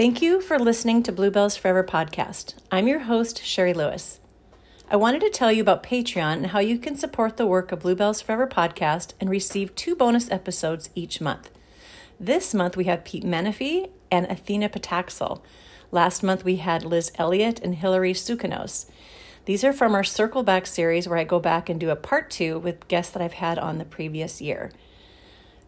Thank 0.00 0.22
you 0.22 0.40
for 0.40 0.58
listening 0.58 1.02
to 1.02 1.12
Bluebells 1.12 1.58
Forever 1.58 1.84
podcast. 1.84 2.54
I'm 2.72 2.88
your 2.88 3.00
host, 3.00 3.44
Sherry 3.44 3.74
Lewis. 3.74 4.18
I 4.90 4.96
wanted 4.96 5.20
to 5.20 5.28
tell 5.28 5.52
you 5.52 5.60
about 5.60 5.82
Patreon 5.82 6.36
and 6.36 6.46
how 6.46 6.58
you 6.58 6.78
can 6.78 6.96
support 6.96 7.36
the 7.36 7.46
work 7.46 7.70
of 7.70 7.80
Bluebells 7.80 8.22
Forever 8.22 8.46
podcast 8.46 9.12
and 9.20 9.28
receive 9.28 9.74
two 9.74 9.94
bonus 9.94 10.30
episodes 10.30 10.88
each 10.94 11.20
month. 11.20 11.50
This 12.18 12.54
month 12.54 12.78
we 12.78 12.84
have 12.84 13.04
Pete 13.04 13.24
Menefee 13.24 13.90
and 14.10 14.24
Athena 14.24 14.70
Pataxel. 14.70 15.42
Last 15.92 16.22
month 16.22 16.46
we 16.46 16.56
had 16.56 16.82
Liz 16.82 17.12
Elliott 17.16 17.60
and 17.60 17.74
Hillary 17.74 18.14
Sukanos. 18.14 18.86
These 19.44 19.64
are 19.64 19.72
from 19.74 19.94
our 19.94 20.02
Circle 20.02 20.44
Back 20.44 20.66
series 20.66 21.08
where 21.08 21.18
I 21.18 21.24
go 21.24 21.40
back 21.40 21.68
and 21.68 21.78
do 21.78 21.90
a 21.90 21.94
part 21.94 22.30
two 22.30 22.58
with 22.58 22.88
guests 22.88 23.12
that 23.12 23.22
I've 23.22 23.34
had 23.34 23.58
on 23.58 23.76
the 23.76 23.84
previous 23.84 24.40
year. 24.40 24.72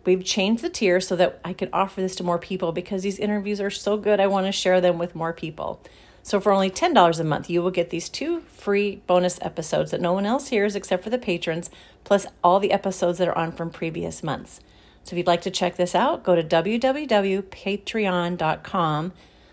We've 0.04 0.24
changed 0.24 0.62
the 0.62 0.68
tier 0.68 1.00
so 1.00 1.16
that 1.16 1.40
I 1.44 1.52
could 1.52 1.70
offer 1.72 2.00
this 2.00 2.16
to 2.16 2.24
more 2.24 2.38
people 2.38 2.72
because 2.72 3.02
these 3.02 3.18
interviews 3.18 3.60
are 3.60 3.70
so 3.70 3.96
good. 3.96 4.20
I 4.20 4.26
want 4.26 4.46
to 4.46 4.52
share 4.52 4.80
them 4.80 4.98
with 4.98 5.14
more 5.14 5.32
people. 5.32 5.80
So 6.24 6.40
for 6.40 6.52
only 6.52 6.70
$10 6.70 7.20
a 7.20 7.24
month, 7.24 7.50
you 7.50 7.62
will 7.62 7.70
get 7.70 7.90
these 7.90 8.08
two 8.08 8.40
free 8.42 9.02
bonus 9.06 9.40
episodes 9.42 9.90
that 9.90 10.00
no 10.00 10.12
one 10.12 10.26
else 10.26 10.48
hears 10.48 10.76
except 10.76 11.02
for 11.02 11.10
the 11.10 11.18
patrons, 11.18 11.68
plus 12.04 12.26
all 12.44 12.60
the 12.60 12.72
episodes 12.72 13.18
that 13.18 13.28
are 13.28 13.36
on 13.36 13.52
from 13.52 13.70
previous 13.70 14.22
months. 14.22 14.60
So 15.04 15.14
if 15.14 15.18
you'd 15.18 15.26
like 15.26 15.42
to 15.42 15.50
check 15.50 15.74
this 15.76 15.96
out, 15.96 16.22
go 16.22 16.36
to 16.36 16.44
www.patreon.com 16.44 19.12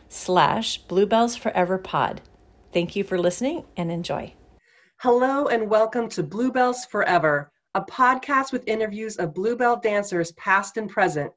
slash 0.10 0.86
bluebellsforeverpod. 0.86 2.18
Thank 2.72 2.96
you 2.96 3.04
for 3.04 3.18
listening 3.18 3.66
and 3.76 3.92
enjoy. 3.92 4.36
Hello 4.98 5.48
and 5.48 5.70
welcome 5.70 6.08
to 6.10 6.22
Bluebells 6.22 6.86
Forever, 6.86 7.50
a 7.76 7.82
podcast 7.82 8.52
with 8.52 8.68
interviews 8.68 9.18
of 9.18 9.36
Bluebell 9.36 9.80
dancers 9.80 10.32
past 10.32 10.78
and 10.78 10.90
present. 10.90 11.32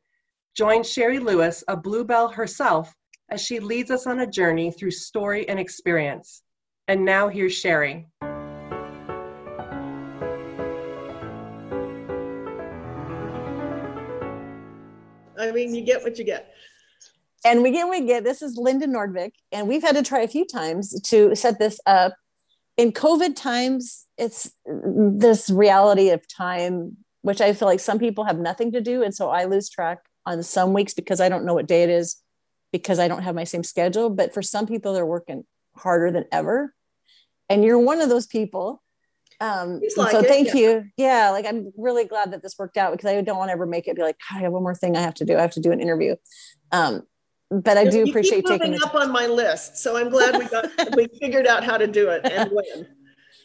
Join 0.56 0.82
Sherry 0.82 1.18
Lewis, 1.18 1.62
a 1.68 1.76
Bluebell 1.76 2.28
herself, 2.28 2.94
as 3.30 3.42
she 3.42 3.60
leads 3.60 3.90
us 3.90 4.06
on 4.06 4.20
a 4.20 4.26
journey 4.26 4.70
through 4.70 4.92
story 4.92 5.46
and 5.48 5.60
experience. 5.60 6.42
And 6.88 7.04
now 7.04 7.28
here's 7.28 7.52
Sherry. 7.52 8.06
I 15.38 15.50
mean, 15.52 15.74
you 15.74 15.82
get 15.82 16.02
what 16.02 16.18
you 16.18 16.24
get. 16.24 16.54
And 17.44 17.62
we 17.62 17.72
get 17.72 17.88
we 17.88 18.06
get. 18.06 18.24
This 18.24 18.40
is 18.40 18.56
Linda 18.56 18.86
Nordvik, 18.86 19.32
and 19.50 19.68
we've 19.68 19.82
had 19.82 19.96
to 19.96 20.02
try 20.02 20.20
a 20.20 20.28
few 20.28 20.46
times 20.46 20.98
to 21.02 21.34
set 21.34 21.58
this 21.58 21.78
up. 21.84 22.14
In 22.82 22.90
COVID 22.90 23.36
times, 23.36 24.06
it's 24.18 24.50
this 24.66 25.48
reality 25.48 26.10
of 26.10 26.26
time, 26.26 26.96
which 27.20 27.40
I 27.40 27.52
feel 27.52 27.68
like 27.68 27.78
some 27.78 28.00
people 28.00 28.24
have 28.24 28.40
nothing 28.40 28.72
to 28.72 28.80
do, 28.80 29.04
and 29.04 29.14
so 29.14 29.28
I 29.28 29.44
lose 29.44 29.70
track 29.70 29.98
on 30.26 30.42
some 30.42 30.72
weeks 30.72 30.92
because 30.92 31.20
I 31.20 31.28
don't 31.28 31.44
know 31.44 31.54
what 31.54 31.68
day 31.68 31.84
it 31.84 31.90
is 31.90 32.16
because 32.72 32.98
I 32.98 33.06
don't 33.06 33.22
have 33.22 33.36
my 33.36 33.44
same 33.44 33.62
schedule. 33.62 34.10
But 34.10 34.34
for 34.34 34.42
some 34.42 34.66
people, 34.66 34.94
they're 34.94 35.06
working 35.06 35.44
harder 35.76 36.10
than 36.10 36.24
ever. 36.32 36.74
And 37.48 37.64
you're 37.64 37.78
one 37.78 38.00
of 38.00 38.08
those 38.08 38.26
people. 38.26 38.82
Um, 39.40 39.80
like 39.96 40.10
so 40.10 40.18
it, 40.18 40.26
thank 40.26 40.48
yeah. 40.48 40.60
you. 40.60 40.84
Yeah. 40.96 41.30
Like 41.30 41.46
I'm 41.46 41.72
really 41.76 42.04
glad 42.04 42.32
that 42.32 42.42
this 42.42 42.58
worked 42.58 42.76
out 42.76 42.90
because 42.90 43.08
I 43.08 43.20
don't 43.20 43.38
want 43.38 43.50
to 43.50 43.52
ever 43.52 43.66
make 43.66 43.86
it 43.86 43.94
be 43.94 44.02
like, 44.02 44.16
I 44.28 44.40
have 44.40 44.50
one 44.50 44.64
more 44.64 44.74
thing 44.74 44.96
I 44.96 45.02
have 45.02 45.14
to 45.14 45.24
do. 45.24 45.36
I 45.36 45.40
have 45.42 45.52
to 45.52 45.60
do 45.60 45.70
an 45.70 45.80
interview. 45.80 46.16
Um, 46.72 47.02
but 47.52 47.76
I 47.76 47.84
do 47.84 48.04
appreciate 48.04 48.46
taking 48.46 48.80
up 48.82 48.94
on 48.94 49.12
my 49.12 49.26
list. 49.26 49.76
So 49.76 49.96
I'm 49.96 50.08
glad 50.08 50.38
we 50.38 50.46
got, 50.46 50.68
we 50.96 51.08
figured 51.20 51.46
out 51.46 51.64
how 51.64 51.76
to 51.76 51.86
do 51.86 52.08
it 52.08 52.24
and 52.24 52.50
when. 52.50 52.86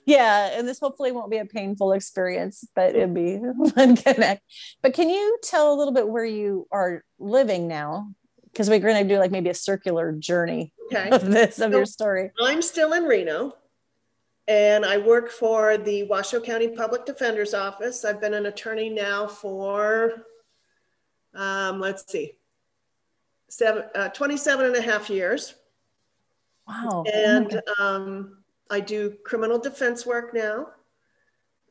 Yeah, 0.06 0.58
and 0.58 0.66
this 0.66 0.80
hopefully 0.80 1.12
won't 1.12 1.30
be 1.30 1.38
a 1.38 1.46
painful 1.46 1.92
experience, 1.92 2.66
but 2.74 2.96
it'd 2.96 3.14
be 3.14 3.40
fun 3.76 3.98
connect. 3.98 4.42
But 4.82 4.94
can 4.94 5.10
you 5.10 5.38
tell 5.44 5.74
a 5.74 5.76
little 5.76 5.94
bit 5.94 6.08
where 6.08 6.26
you 6.26 6.68
are 6.72 7.04
living 7.20 7.68
now? 7.68 8.10
because 8.58 8.72
we're 8.72 8.80
going 8.80 9.08
to 9.08 9.14
do 9.14 9.20
like 9.20 9.30
maybe 9.30 9.52
a 9.52 9.54
circular 9.54 10.12
journey 10.14 10.74
okay. 10.88 11.10
of 11.12 11.26
this 11.28 11.60
of 11.60 11.72
so 11.72 11.78
your 11.78 11.86
story. 11.86 12.32
I'm 12.42 12.64
still 12.64 12.94
in 12.94 13.04
Reno 13.04 13.54
and 14.48 14.84
I 14.84 14.98
work 14.98 15.30
for 15.30 15.78
the 15.78 16.04
Washoe 16.04 16.42
County 16.42 16.70
Public 16.70 17.06
Defender's 17.06 17.54
Office. 17.54 18.04
I've 18.04 18.20
been 18.20 18.34
an 18.34 18.48
attorney 18.48 18.90
now 18.90 19.28
for, 19.28 20.26
um, 21.36 21.80
let's 21.80 22.12
see, 22.12 22.40
seven, 23.50 23.84
uh, 23.96 24.10
27 24.10 24.66
and 24.66 24.76
a 24.76 24.82
half 24.82 25.10
years. 25.10 25.56
Wow. 26.68 27.04
And 27.14 27.62
oh 27.80 27.84
um, 27.84 28.38
I 28.70 28.80
do 28.80 29.16
criminal 29.24 29.58
defense 29.58 30.06
work 30.06 30.34
now. 30.34 30.68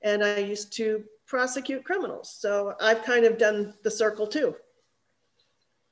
And 0.02 0.24
I 0.24 0.38
used 0.38 0.72
to 0.74 1.04
prosecute 1.26 1.84
criminals. 1.84 2.34
So 2.38 2.74
I've 2.80 3.02
kind 3.02 3.24
of 3.24 3.38
done 3.38 3.74
the 3.82 3.90
circle 3.90 4.26
too. 4.26 4.54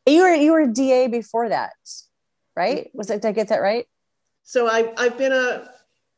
You 0.06 0.22
were 0.22 0.34
you 0.34 0.53
were 0.53 0.61
a 0.61 0.72
DA 0.72 1.09
before 1.09 1.49
that, 1.49 1.72
right? 2.55 2.91
Was 2.93 3.11
it? 3.11 3.22
Did 3.22 3.28
I 3.28 3.33
get 3.33 3.49
that 3.49 3.62
right? 3.62 3.87
So 4.43 4.69
I 4.69 4.93
I've 4.99 5.16
been 5.16 5.33
a 5.33 5.71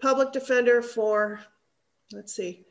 public 0.02 0.32
defender 0.32 0.82
for 0.82 1.40
let's 2.12 2.34
see, 2.34 2.65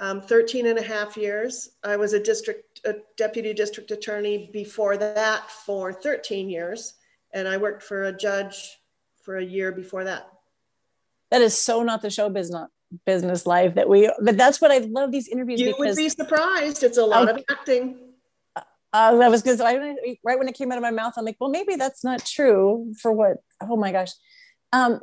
um, 0.00 0.20
13 0.20 0.66
and 0.66 0.78
a 0.78 0.82
half 0.82 1.16
years. 1.16 1.70
I 1.84 1.96
was 1.96 2.12
a 2.12 2.20
district 2.20 2.80
a 2.84 2.94
deputy 3.16 3.52
district 3.54 3.90
attorney 3.90 4.50
before 4.52 4.96
that 4.96 5.50
for 5.50 5.92
13 5.92 6.48
years, 6.48 6.94
and 7.32 7.46
I 7.46 7.56
worked 7.56 7.82
for 7.82 8.04
a 8.04 8.12
judge 8.16 8.78
for 9.22 9.36
a 9.36 9.44
year 9.44 9.70
before 9.70 10.04
that. 10.04 10.28
That 11.30 11.42
is 11.42 11.56
so 11.56 11.82
not 11.82 12.02
the 12.02 12.10
show 12.10 12.28
business 12.28 12.68
business 13.06 13.46
life 13.46 13.76
that 13.76 13.88
we 13.88 14.10
but 14.20 14.36
that's 14.36 14.60
what 14.60 14.72
I 14.72 14.78
love 14.78 15.12
these 15.12 15.28
interviews. 15.28 15.60
You 15.60 15.76
would 15.78 15.94
be 15.94 16.08
surprised. 16.08 16.82
It's 16.82 16.98
a 16.98 17.04
lot 17.04 17.28
I, 17.28 17.32
of 17.32 17.44
acting 17.48 18.10
uh, 18.92 19.16
that 19.16 19.30
was 19.30 19.42
because 19.42 19.60
I 19.60 19.76
right 20.24 20.38
when 20.38 20.48
it 20.48 20.54
came 20.54 20.72
out 20.72 20.78
of 20.78 20.82
my 20.82 20.90
mouth, 20.90 21.14
I'm 21.16 21.24
like, 21.24 21.36
well, 21.40 21.50
maybe 21.50 21.76
that's 21.76 22.02
not 22.02 22.24
true 22.24 22.92
for 23.00 23.12
what. 23.12 23.36
Oh 23.60 23.76
my 23.76 23.92
gosh. 23.92 24.10
Um, 24.72 25.00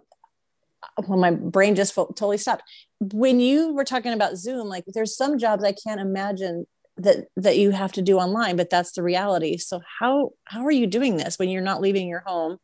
well, 1.08 1.18
my 1.18 1.32
brain 1.32 1.76
just 1.76 1.96
totally 1.96 2.38
stopped. 2.38 2.64
When 3.00 3.40
you 3.40 3.74
were 3.74 3.84
talking 3.84 4.14
about 4.14 4.38
Zoom, 4.38 4.68
like 4.68 4.84
there's 4.88 5.16
some 5.16 5.38
jobs 5.38 5.64
I 5.64 5.74
can't 5.74 6.02
imagine 6.02 6.66
that 6.98 7.28
that 7.36 7.58
you 7.58 7.72
have 7.72 7.92
to 7.94 8.02
do 8.02 8.18
online, 8.18 8.56
but 8.56 8.70
that's 8.70 8.92
the 8.94 9.04
reality. 9.04 9.58
So 9.58 9.82
how 10.00 10.32
how 10.46 10.66
are 10.66 10.72
you 10.72 10.88
doing 10.88 11.18
this 11.18 11.38
when 11.38 11.50
you're 11.50 11.62
not 11.62 11.82
leaving 11.82 12.08
your 12.08 12.24
home? 12.26 12.58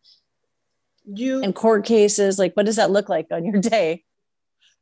You 1.06 1.42
in 1.42 1.54
court 1.54 1.86
cases, 1.86 2.40
like 2.40 2.54
what 2.56 2.66
does 2.66 2.78
that 2.78 2.92
look 2.92 3.10
like 3.10 3.28
on 3.32 3.46
your 3.46 3.60
day? 3.60 4.04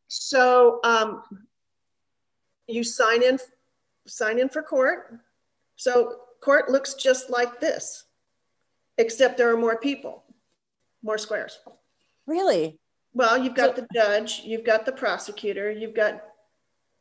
So 0.07 0.79
um, 0.83 1.23
you 2.67 2.83
sign 2.83 3.23
in 3.23 3.39
sign 4.07 4.39
in 4.39 4.49
for 4.49 4.61
court. 4.61 5.19
So 5.75 6.17
court 6.41 6.69
looks 6.69 6.93
just 6.93 7.29
like 7.29 7.59
this, 7.59 8.05
except 8.97 9.37
there 9.37 9.51
are 9.51 9.57
more 9.57 9.77
people, 9.77 10.23
more 11.01 11.17
squares. 11.17 11.59
Really? 12.27 12.80
Well, 13.13 13.37
you've 13.37 13.55
got 13.55 13.75
so, 13.75 13.81
the 13.81 13.87
judge, 13.93 14.41
you've 14.45 14.63
got 14.63 14.85
the 14.85 14.91
prosecutor, 14.91 15.69
you've 15.69 15.95
got 15.95 16.23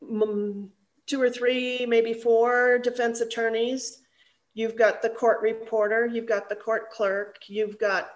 two 0.01 1.21
or 1.21 1.31
three, 1.31 1.87
maybe 1.87 2.13
four 2.13 2.79
defense 2.79 3.21
attorneys, 3.21 4.03
you've 4.55 4.77
got 4.77 5.03
the 5.03 5.11
court 5.11 5.41
reporter, 5.41 6.07
you've 6.07 6.27
got 6.27 6.49
the 6.49 6.57
court 6.57 6.91
clerk, 6.91 7.37
you've 7.47 7.79
got 7.79 8.11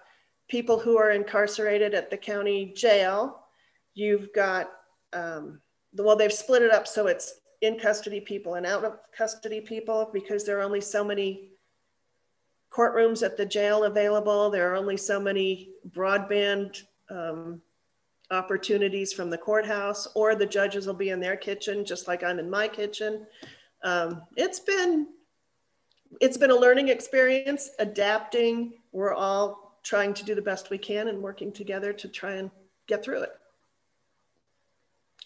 people 0.48 0.78
who 0.78 0.98
are 0.98 1.10
incarcerated 1.10 1.94
at 1.94 2.10
the 2.10 2.16
county 2.16 2.72
jail, 2.76 3.44
you've 3.94 4.32
got, 4.34 4.72
um, 5.12 5.60
well, 5.96 6.16
they've 6.16 6.32
split 6.32 6.62
it 6.62 6.72
up 6.72 6.88
so 6.88 7.06
it's 7.06 7.34
in 7.60 7.78
custody 7.78 8.20
people 8.20 8.54
and 8.54 8.66
out 8.66 8.84
of 8.84 8.98
custody 9.16 9.60
people 9.60 10.10
because 10.12 10.44
there 10.44 10.58
are 10.58 10.62
only 10.62 10.80
so 10.80 11.04
many 11.04 11.50
courtrooms 12.70 13.22
at 13.22 13.36
the 13.36 13.46
jail 13.46 13.84
available. 13.84 14.50
There 14.50 14.72
are 14.72 14.76
only 14.76 14.96
so 14.96 15.20
many 15.20 15.70
broadband 15.90 16.82
um, 17.08 17.62
opportunities 18.30 19.12
from 19.12 19.30
the 19.30 19.38
courthouse, 19.38 20.08
or 20.14 20.34
the 20.34 20.46
judges 20.46 20.86
will 20.86 20.94
be 20.94 21.10
in 21.10 21.20
their 21.20 21.36
kitchen, 21.36 21.84
just 21.84 22.08
like 22.08 22.22
I'm 22.22 22.38
in 22.38 22.48
my 22.48 22.68
kitchen. 22.68 23.26
Um, 23.82 24.22
it's 24.36 24.60
been 24.60 25.08
it's 26.20 26.36
been 26.36 26.50
a 26.50 26.56
learning 26.56 26.88
experience, 26.88 27.70
adapting. 27.78 28.74
We're 28.92 29.14
all 29.14 29.78
trying 29.82 30.14
to 30.14 30.24
do 30.24 30.34
the 30.34 30.42
best 30.42 30.70
we 30.70 30.78
can 30.78 31.08
and 31.08 31.22
working 31.22 31.52
together 31.52 31.92
to 31.92 32.08
try 32.08 32.34
and 32.34 32.50
get 32.86 33.04
through 33.04 33.22
it. 33.22 33.32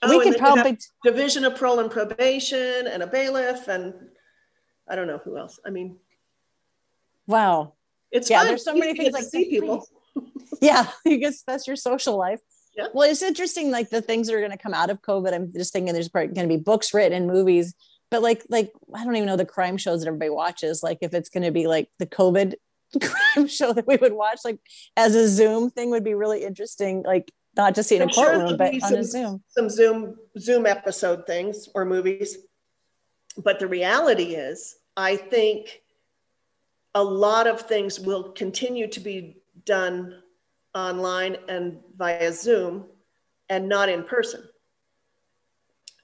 Oh, 0.02 0.16
we 0.16 0.24
could 0.24 0.38
probably 0.38 0.78
division 1.02 1.44
of 1.44 1.56
parole 1.56 1.80
and 1.80 1.90
probation 1.90 2.86
and 2.86 3.02
a 3.02 3.06
bailiff 3.06 3.68
and 3.68 3.94
I 4.88 4.94
don't 4.96 5.06
know 5.06 5.18
who 5.18 5.36
else. 5.36 5.58
I 5.66 5.70
mean, 5.70 5.96
wow, 7.26 7.74
it's 8.10 8.30
yeah. 8.30 8.38
Fun. 8.38 8.46
There's 8.46 8.64
so 8.64 8.74
many 8.74 8.96
things 8.96 9.12
like 9.12 9.24
see 9.24 9.50
people. 9.50 9.86
yeah, 10.60 10.88
you 11.04 11.18
guess 11.18 11.42
that's 11.42 11.66
your 11.66 11.76
social 11.76 12.16
life. 12.16 12.40
Yeah. 12.78 12.86
Well, 12.94 13.10
it's 13.10 13.22
interesting, 13.22 13.72
like 13.72 13.90
the 13.90 14.00
things 14.00 14.28
that 14.28 14.34
are 14.36 14.38
going 14.38 14.52
to 14.52 14.56
come 14.56 14.72
out 14.72 14.88
of 14.88 15.02
COVID. 15.02 15.34
I'm 15.34 15.52
just 15.52 15.72
thinking 15.72 15.92
there's 15.92 16.08
going 16.08 16.32
to 16.32 16.46
be 16.46 16.56
books 16.56 16.94
written 16.94 17.12
and 17.12 17.26
movies, 17.26 17.75
but 18.08 18.22
like, 18.22 18.44
like 18.48 18.70
I 18.94 19.04
don't 19.04 19.16
even 19.16 19.26
know 19.26 19.36
the 19.36 19.44
crime 19.44 19.76
shows 19.76 20.00
that 20.00 20.06
everybody 20.06 20.30
watches. 20.30 20.80
Like, 20.80 20.98
if 21.00 21.12
it's 21.12 21.28
going 21.28 21.42
to 21.42 21.50
be 21.50 21.66
like 21.66 21.90
the 21.98 22.06
COVID 22.06 22.54
crime 23.02 23.48
show 23.48 23.72
that 23.72 23.86
we 23.86 23.96
would 23.96 24.12
watch, 24.12 24.38
like 24.44 24.60
as 24.96 25.16
a 25.16 25.28
Zoom 25.28 25.70
thing, 25.70 25.90
would 25.90 26.04
be 26.04 26.14
really 26.14 26.44
interesting. 26.44 27.02
Like 27.02 27.32
not 27.56 27.75
just 27.75 27.90
in 27.90 28.00
I'm 28.00 28.08
a 28.10 28.12
courtroom, 28.12 28.48
sure 28.50 28.56
but 28.56 28.75
on 28.75 28.80
some, 28.80 29.02
Zoom. 29.02 29.42
Some 29.48 29.69
Zoom 29.69 30.16
Zoom 30.38 30.64
episode 30.64 31.26
things 31.26 31.69
or 31.75 31.84
movies. 31.84 32.38
But 33.36 33.58
the 33.58 33.66
reality 33.66 34.36
is, 34.36 34.76
I 34.96 35.16
think 35.16 35.82
a 36.94 37.02
lot 37.02 37.48
of 37.48 37.62
things 37.62 37.98
will 37.98 38.30
continue 38.32 38.86
to 38.88 39.00
be 39.00 39.38
done 39.64 40.22
online 40.78 41.36
and 41.48 41.78
via 41.96 42.32
Zoom 42.32 42.86
and 43.48 43.69
not 43.69 43.88
in 43.88 44.04
person. 44.04 44.42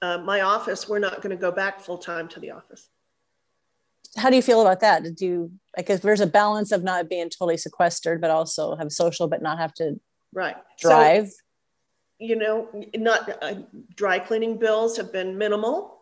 Uh, 0.01 0.17
my 0.17 0.41
office, 0.41 0.89
we're 0.89 0.99
not 0.99 1.21
going 1.21 1.29
to 1.29 1.41
go 1.41 1.51
back 1.51 1.79
full 1.79 1.97
time 1.97 2.27
to 2.27 2.39
the 2.39 2.51
office. 2.51 2.89
How 4.17 4.29
do 4.29 4.35
you 4.35 4.41
feel 4.41 4.61
about 4.61 4.81
that? 4.81 5.15
Do 5.15 5.25
you 5.25 5.51
like 5.75 5.89
if 5.89 6.01
there's 6.01 6.21
a 6.21 6.27
balance 6.27 6.71
of 6.71 6.83
not 6.83 7.09
being 7.09 7.29
totally 7.29 7.57
sequestered, 7.57 8.21
but 8.21 8.29
also 8.29 8.75
have 8.75 8.91
social, 8.91 9.27
but 9.27 9.41
not 9.41 9.57
have 9.57 9.73
to 9.75 9.99
right 10.33 10.55
drive? 10.79 11.27
So, 11.27 11.35
you 12.19 12.35
know, 12.37 12.69
not 12.95 13.43
uh, 13.43 13.55
dry 13.95 14.19
cleaning 14.19 14.57
bills 14.57 14.95
have 14.97 15.11
been 15.11 15.37
minimal. 15.37 15.99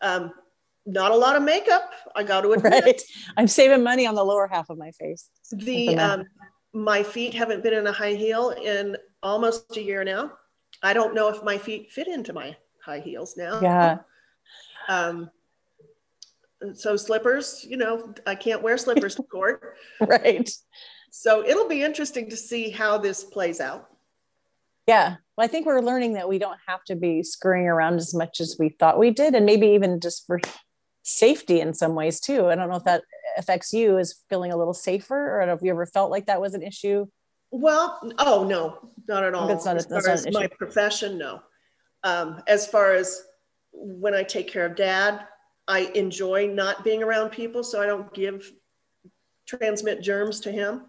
Um, 0.00 0.32
not 0.86 1.10
a 1.12 1.16
lot 1.16 1.36
of 1.36 1.42
makeup. 1.42 1.90
I 2.16 2.22
got 2.22 2.42
to 2.42 2.52
admit. 2.52 2.72
Right. 2.84 3.02
I'm 3.36 3.46
saving 3.46 3.82
money 3.82 4.06
on 4.06 4.14
the 4.14 4.24
lower 4.24 4.46
half 4.46 4.70
of 4.70 4.78
my 4.78 4.90
face. 4.92 5.28
The 5.52 5.98
um, 5.98 6.24
my 6.72 7.02
feet 7.02 7.34
haven't 7.34 7.62
been 7.62 7.74
in 7.74 7.86
a 7.86 7.92
high 7.92 8.14
heel 8.14 8.50
in 8.50 8.96
almost 9.22 9.76
a 9.76 9.82
year 9.82 10.04
now. 10.04 10.32
I 10.82 10.92
don't 10.92 11.14
know 11.14 11.28
if 11.28 11.42
my 11.42 11.58
feet 11.58 11.90
fit 11.90 12.08
into 12.08 12.32
my 12.32 12.56
high 12.84 13.00
heels 13.00 13.36
now. 13.36 13.60
Yeah. 13.60 13.98
Um, 14.88 15.30
so 16.74 16.96
slippers, 16.96 17.64
you 17.68 17.76
know, 17.76 18.12
I 18.26 18.34
can't 18.34 18.60
wear 18.60 18.76
slippers 18.76 19.14
to 19.16 19.22
court. 19.22 19.76
right. 20.00 20.50
So 21.12 21.44
it'll 21.46 21.68
be 21.68 21.82
interesting 21.82 22.28
to 22.30 22.36
see 22.36 22.70
how 22.70 22.98
this 22.98 23.22
plays 23.22 23.60
out. 23.60 23.88
Yeah. 24.88 25.16
Well, 25.36 25.44
I 25.44 25.46
think 25.46 25.66
we're 25.66 25.80
learning 25.80 26.14
that 26.14 26.28
we 26.28 26.38
don't 26.38 26.58
have 26.66 26.82
to 26.84 26.96
be 26.96 27.22
scurrying 27.22 27.68
around 27.68 27.96
as 27.96 28.14
much 28.14 28.40
as 28.40 28.56
we 28.58 28.70
thought 28.70 28.98
we 28.98 29.10
did. 29.10 29.34
And 29.34 29.46
maybe 29.46 29.68
even 29.68 30.00
just 30.00 30.26
for 30.26 30.40
safety 31.02 31.60
in 31.60 31.74
some 31.74 31.94
ways 31.94 32.20
too. 32.20 32.48
I 32.48 32.56
don't 32.56 32.68
know 32.68 32.76
if 32.76 32.84
that 32.84 33.02
affects 33.40 33.72
you 33.72 33.98
as 33.98 34.14
feeling 34.28 34.52
a 34.52 34.56
little 34.56 34.74
safer 34.74 35.40
or 35.40 35.46
have 35.46 35.58
you 35.62 35.72
ever 35.72 35.86
felt 35.86 36.10
like 36.10 36.26
that 36.26 36.40
was 36.40 36.54
an 36.54 36.62
issue? 36.62 37.06
Well, 37.50 38.00
oh 38.18 38.44
no, 38.44 38.90
not 39.08 39.24
at 39.24 39.34
all. 39.34 39.48
That's 39.48 39.64
not, 39.64 39.76
as 39.76 39.86
that's 39.86 40.06
far 40.06 40.14
as 40.14 40.32
my 40.32 40.46
profession, 40.46 41.18
no. 41.18 41.42
Um, 42.04 42.42
as 42.46 42.66
far 42.66 42.92
as 42.92 43.24
when 43.72 44.14
I 44.14 44.22
take 44.22 44.48
care 44.48 44.64
of 44.64 44.76
dad, 44.76 45.26
I 45.66 45.90
enjoy 45.94 46.46
not 46.46 46.84
being 46.84 47.02
around 47.02 47.30
people, 47.30 47.64
so 47.64 47.82
I 47.82 47.86
don't 47.86 48.12
give 48.14 48.52
transmit 49.46 50.00
germs 50.00 50.40
to 50.40 50.52
him 50.52 50.82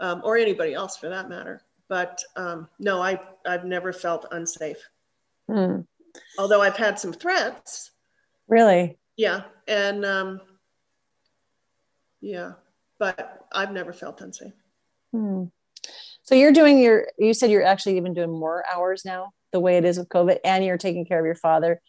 um, 0.00 0.22
or 0.24 0.36
anybody 0.36 0.74
else 0.74 0.96
for 0.96 1.08
that 1.08 1.28
matter. 1.28 1.62
But 1.88 2.22
um, 2.36 2.68
no, 2.78 3.00
I 3.00 3.20
I've 3.46 3.64
never 3.64 3.92
felt 3.92 4.26
unsafe. 4.32 4.78
Hmm. 5.48 5.80
Although 6.38 6.62
I've 6.62 6.76
had 6.76 6.98
some 6.98 7.12
threats. 7.12 7.92
Really? 8.48 8.98
Yeah, 9.16 9.42
and 9.68 10.04
um, 10.04 10.40
yeah, 12.24 12.52
but 12.98 13.46
I've 13.52 13.72
never 13.72 13.92
felt 13.92 14.22
unsafe. 14.22 14.54
Hmm. 15.12 15.44
So 16.22 16.34
you're 16.34 16.52
doing 16.52 16.78
your. 16.78 17.08
You 17.18 17.34
said 17.34 17.50
you're 17.50 17.62
actually 17.62 17.98
even 17.98 18.14
doing 18.14 18.30
more 18.30 18.64
hours 18.72 19.04
now, 19.04 19.32
the 19.52 19.60
way 19.60 19.76
it 19.76 19.84
is 19.84 19.98
with 19.98 20.08
COVID, 20.08 20.38
and 20.42 20.64
you're 20.64 20.78
taking 20.78 21.04
care 21.04 21.18
of 21.18 21.26
your 21.26 21.34
father. 21.34 21.82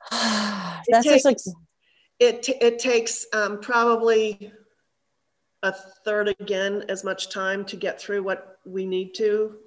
That's 0.10 1.06
takes, 1.06 1.22
just 1.22 1.24
like 1.24 1.36
it. 2.18 2.42
T- 2.42 2.58
it 2.60 2.80
takes 2.80 3.26
um, 3.32 3.60
probably 3.60 4.52
a 5.62 5.72
third 6.04 6.34
again 6.40 6.84
as 6.88 7.04
much 7.04 7.30
time 7.30 7.64
to 7.66 7.76
get 7.76 8.00
through 8.00 8.24
what 8.24 8.58
we 8.64 8.84
need 8.84 9.14
to 9.14 9.58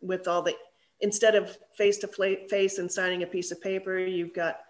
with 0.00 0.26
all 0.26 0.42
the 0.42 0.56
instead 1.00 1.34
of 1.34 1.56
face 1.76 1.98
to 1.98 2.08
face 2.48 2.78
and 2.78 2.90
signing 2.90 3.22
a 3.22 3.26
piece 3.26 3.50
of 3.50 3.60
paper 3.60 3.98
you've 3.98 4.32
got 4.32 4.60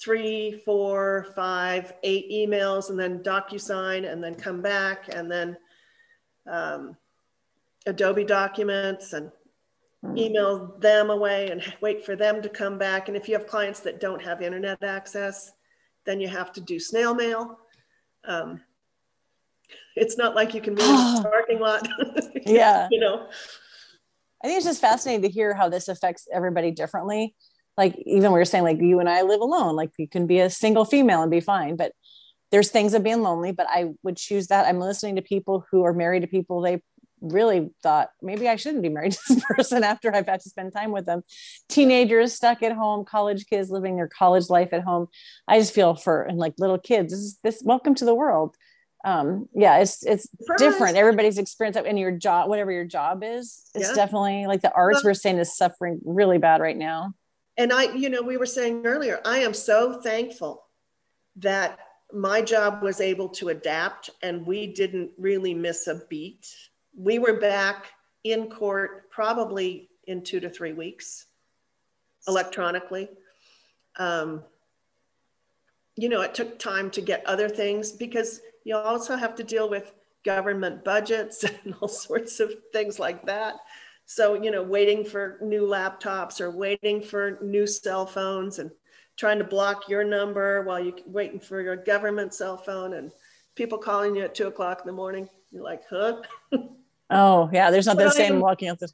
three 0.00 0.62
four 0.64 1.26
five 1.34 1.92
eight 2.02 2.30
emails 2.30 2.90
and 2.90 2.98
then 2.98 3.22
docusign 3.22 4.10
and 4.10 4.22
then 4.22 4.34
come 4.34 4.60
back 4.60 5.14
and 5.14 5.30
then 5.30 5.56
um, 6.50 6.96
adobe 7.86 8.24
documents 8.24 9.12
and 9.12 9.30
hmm. 10.02 10.16
email 10.16 10.76
them 10.78 11.10
away 11.10 11.50
and 11.50 11.62
wait 11.80 12.04
for 12.04 12.16
them 12.16 12.42
to 12.42 12.48
come 12.48 12.78
back 12.78 13.08
and 13.08 13.16
if 13.16 13.28
you 13.28 13.34
have 13.34 13.46
clients 13.46 13.80
that 13.80 14.00
don't 14.00 14.22
have 14.22 14.42
internet 14.42 14.82
access 14.82 15.52
then 16.04 16.20
you 16.20 16.28
have 16.28 16.52
to 16.52 16.60
do 16.60 16.80
snail 16.80 17.14
mail 17.14 17.58
um, 18.24 18.60
it's 19.96 20.16
not 20.16 20.34
like 20.34 20.54
you 20.54 20.60
can 20.60 20.74
move 20.74 20.78
the 21.22 21.28
parking 21.28 21.60
lot. 21.60 21.86
yeah. 22.46 22.88
you 22.90 23.00
know. 23.00 23.26
I 24.42 24.48
think 24.48 24.56
it's 24.56 24.66
just 24.66 24.80
fascinating 24.80 25.22
to 25.22 25.28
hear 25.28 25.54
how 25.54 25.68
this 25.68 25.88
affects 25.88 26.26
everybody 26.32 26.70
differently. 26.72 27.34
Like 27.76 27.96
even 28.04 28.32
we 28.32 28.38
were 28.38 28.44
saying, 28.44 28.64
like 28.64 28.80
you 28.80 29.00
and 29.00 29.08
I 29.08 29.22
live 29.22 29.40
alone. 29.40 29.76
Like 29.76 29.90
you 29.98 30.08
can 30.08 30.26
be 30.26 30.40
a 30.40 30.50
single 30.50 30.84
female 30.84 31.22
and 31.22 31.30
be 31.30 31.40
fine, 31.40 31.76
but 31.76 31.92
there's 32.50 32.70
things 32.70 32.94
of 32.94 33.02
being 33.02 33.22
lonely. 33.22 33.52
But 33.52 33.66
I 33.68 33.92
would 34.02 34.16
choose 34.16 34.48
that. 34.48 34.66
I'm 34.66 34.78
listening 34.78 35.16
to 35.16 35.22
people 35.22 35.64
who 35.70 35.84
are 35.84 35.94
married 35.94 36.20
to 36.20 36.28
people 36.28 36.60
they 36.60 36.82
really 37.22 37.70
thought 37.84 38.10
maybe 38.20 38.48
I 38.48 38.56
shouldn't 38.56 38.82
be 38.82 38.88
married 38.88 39.12
to 39.28 39.34
this 39.34 39.44
person 39.44 39.84
after 39.84 40.14
I've 40.14 40.26
had 40.26 40.40
to 40.40 40.50
spend 40.50 40.72
time 40.72 40.92
with 40.92 41.06
them. 41.06 41.22
Teenagers 41.68 42.34
stuck 42.34 42.62
at 42.62 42.72
home, 42.72 43.04
college 43.04 43.46
kids 43.46 43.70
living 43.70 43.96
their 43.96 44.08
college 44.08 44.50
life 44.50 44.72
at 44.72 44.82
home. 44.82 45.06
I 45.46 45.58
just 45.58 45.74
feel 45.74 45.94
for 45.94 46.24
and 46.24 46.38
like 46.38 46.54
little 46.58 46.78
kids. 46.78 47.12
This 47.12 47.20
is 47.20 47.38
this 47.42 47.62
welcome 47.64 47.94
to 47.96 48.04
the 48.04 48.14
world 48.14 48.56
um 49.04 49.48
yeah 49.52 49.78
it's 49.78 50.04
it's 50.04 50.28
different 50.58 50.96
everybody's 50.96 51.38
experience 51.38 51.76
in 51.76 51.96
your 51.96 52.12
job 52.12 52.48
whatever 52.48 52.70
your 52.70 52.84
job 52.84 53.22
is 53.24 53.68
it's 53.74 53.88
yeah. 53.88 53.94
definitely 53.94 54.46
like 54.46 54.62
the 54.62 54.72
arts 54.72 55.02
well, 55.02 55.10
we're 55.10 55.14
saying 55.14 55.38
is 55.38 55.56
suffering 55.56 56.00
really 56.04 56.38
bad 56.38 56.60
right 56.60 56.76
now 56.76 57.12
and 57.56 57.72
i 57.72 57.84
you 57.94 58.08
know 58.08 58.22
we 58.22 58.36
were 58.36 58.46
saying 58.46 58.84
earlier 58.84 59.20
i 59.24 59.38
am 59.38 59.54
so 59.54 60.00
thankful 60.00 60.64
that 61.36 61.78
my 62.12 62.42
job 62.42 62.82
was 62.82 63.00
able 63.00 63.28
to 63.28 63.48
adapt 63.48 64.10
and 64.22 64.46
we 64.46 64.66
didn't 64.66 65.10
really 65.16 65.54
miss 65.54 65.86
a 65.86 66.02
beat 66.08 66.46
we 66.96 67.18
were 67.18 67.38
back 67.38 67.86
in 68.24 68.48
court 68.50 69.10
probably 69.10 69.88
in 70.06 70.22
two 70.22 70.40
to 70.40 70.50
three 70.50 70.72
weeks 70.72 71.26
electronically 72.28 73.08
um, 73.98 74.42
you 75.96 76.08
know 76.08 76.20
it 76.20 76.34
took 76.34 76.58
time 76.58 76.90
to 76.90 77.00
get 77.00 77.24
other 77.26 77.48
things 77.48 77.92
because 77.92 78.40
you 78.64 78.76
also 78.76 79.16
have 79.16 79.34
to 79.34 79.42
deal 79.42 79.68
with 79.68 79.92
government 80.24 80.84
budgets 80.84 81.44
and 81.64 81.74
all 81.80 81.88
sorts 81.88 82.40
of 82.40 82.52
things 82.72 82.98
like 82.98 83.24
that. 83.26 83.56
So, 84.06 84.34
you 84.34 84.50
know, 84.50 84.62
waiting 84.62 85.04
for 85.04 85.38
new 85.40 85.62
laptops 85.62 86.40
or 86.40 86.50
waiting 86.50 87.02
for 87.02 87.38
new 87.42 87.66
cell 87.66 88.06
phones 88.06 88.58
and 88.58 88.70
trying 89.16 89.38
to 89.38 89.44
block 89.44 89.88
your 89.88 90.04
number 90.04 90.62
while 90.62 90.80
you're 90.80 90.96
waiting 91.06 91.40
for 91.40 91.60
your 91.60 91.76
government 91.76 92.34
cell 92.34 92.56
phone 92.56 92.94
and 92.94 93.12
people 93.54 93.78
calling 93.78 94.16
you 94.16 94.22
at 94.22 94.34
two 94.34 94.48
o'clock 94.48 94.80
in 94.80 94.86
the 94.86 94.92
morning. 94.92 95.28
You're 95.50 95.64
like, 95.64 95.82
huh? 95.88 96.22
Oh, 97.14 97.50
yeah. 97.52 97.70
There's 97.70 97.86
not 97.86 97.98
the 97.98 98.10
same 98.10 98.40
walking 98.40 98.68
out 98.68 98.78
the. 98.78 98.90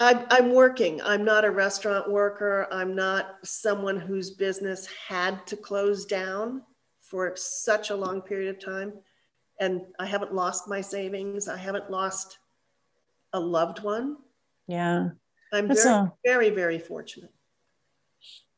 I'm, 0.00 0.26
I'm 0.30 0.52
working. 0.52 1.00
I'm 1.00 1.24
not 1.24 1.44
a 1.44 1.50
restaurant 1.50 2.10
worker. 2.10 2.66
I'm 2.72 2.96
not 2.96 3.36
someone 3.44 4.00
whose 4.00 4.32
business 4.32 4.88
had 5.08 5.46
to 5.46 5.56
close 5.56 6.04
down 6.04 6.62
for 7.02 7.36
such 7.36 7.90
a 7.90 7.94
long 7.94 8.20
period 8.20 8.56
of 8.56 8.64
time. 8.64 8.94
And 9.60 9.82
I 10.00 10.06
haven't 10.06 10.34
lost 10.34 10.66
my 10.66 10.80
savings. 10.80 11.46
I 11.46 11.56
haven't 11.56 11.88
lost 11.88 12.38
a 13.32 13.38
loved 13.38 13.84
one. 13.84 14.16
Yeah. 14.66 15.10
I'm 15.52 15.68
very, 15.68 15.88
a, 15.88 16.12
very, 16.24 16.50
very 16.50 16.78
fortunate. 16.78 17.32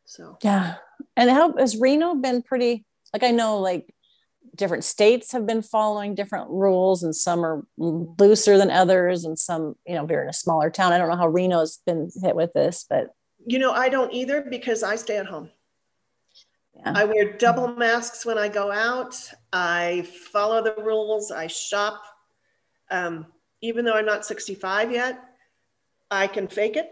So, 0.05 0.39
yeah. 0.43 0.77
And 1.17 1.31
how 1.31 1.57
has 1.57 1.77
Reno 1.77 2.15
been 2.15 2.43
pretty, 2.43 2.85
like, 3.13 3.25
I 3.25 3.33
know 3.33 3.59
like 3.59 3.93
different 4.55 4.85
states 4.85 5.33
have 5.33 5.47
been 5.47 5.63
following 5.63 6.15
different 6.15 6.49
rules 6.51 7.03
and 7.03 7.15
some 7.15 7.45
are 7.45 7.67
looser 7.77 8.57
than 8.57 8.71
others 8.71 9.25
and 9.25 9.39
some, 9.39 9.75
you 9.87 9.95
know, 9.95 10.05
we're 10.05 10.23
in 10.23 10.29
a 10.29 10.33
smaller 10.33 10.71
town. 10.71 10.93
I 10.93 10.99
don't 10.99 11.09
know 11.09 11.17
how 11.17 11.29
Reno's 11.29 11.79
been 11.85 12.11
hit 12.23 12.37
with 12.37 12.53
this, 12.53 12.87
but. 12.89 13.09
You 13.47 13.59
know, 13.59 13.73
I 13.73 13.89
don't 13.89 14.13
either 14.13 14.43
because 14.43 14.83
I 14.83 14.97
stay 14.97 15.17
at 15.17 15.27
home. 15.27 15.51
Yeah. 16.77 16.93
I 16.95 17.05
wear 17.05 17.37
double 17.37 17.69
masks 17.69 18.25
when 18.25 18.39
I 18.39 18.49
go 18.49 18.71
out. 18.71 19.17
I 19.53 20.07
follow 20.33 20.63
the 20.63 20.75
rules. 20.83 21.31
I 21.31 21.47
shop. 21.47 22.03
Um, 22.91 23.27
even 23.61 23.85
though 23.85 23.95
I'm 23.95 24.07
not 24.07 24.27
65 24.27 24.93
yet, 24.93 25.19
I 26.15 26.27
can 26.27 26.49
fake 26.49 26.77
it. 26.77 26.91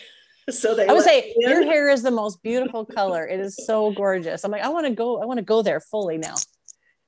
so 0.50 0.74
they 0.74 0.86
I 0.86 0.92
would 0.92 1.04
say 1.04 1.34
your 1.38 1.64
hair 1.64 1.88
is 1.90 2.02
the 2.02 2.10
most 2.10 2.42
beautiful 2.42 2.84
color. 2.84 3.26
It 3.26 3.40
is 3.40 3.56
so 3.64 3.92
gorgeous. 3.92 4.44
I'm 4.44 4.50
like, 4.50 4.62
I 4.62 4.68
want 4.68 4.86
to 4.86 4.94
go, 4.94 5.20
I 5.20 5.24
want 5.24 5.38
to 5.38 5.44
go 5.44 5.62
there 5.62 5.80
fully 5.80 6.18
now. 6.18 6.34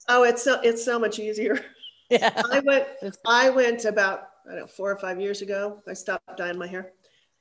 Oh, 0.09 0.25
it's 0.25 0.43
so 0.43 0.61
it's 0.63 0.85
so 0.85 0.99
much 0.99 1.19
easier. 1.19 1.61
Yeah. 2.13 2.43
I 2.51 2.59
went 2.67 2.89
I 3.25 3.51
went 3.51 3.85
about 3.85 4.31
I 4.45 4.51
don't 4.51 4.61
know, 4.63 4.67
four 4.67 4.91
or 4.91 4.99
five 4.99 5.21
years 5.21 5.43
ago. 5.43 5.81
I 5.87 5.93
stopped 5.93 6.37
dyeing 6.37 6.59
my 6.59 6.67
hair. 6.67 6.91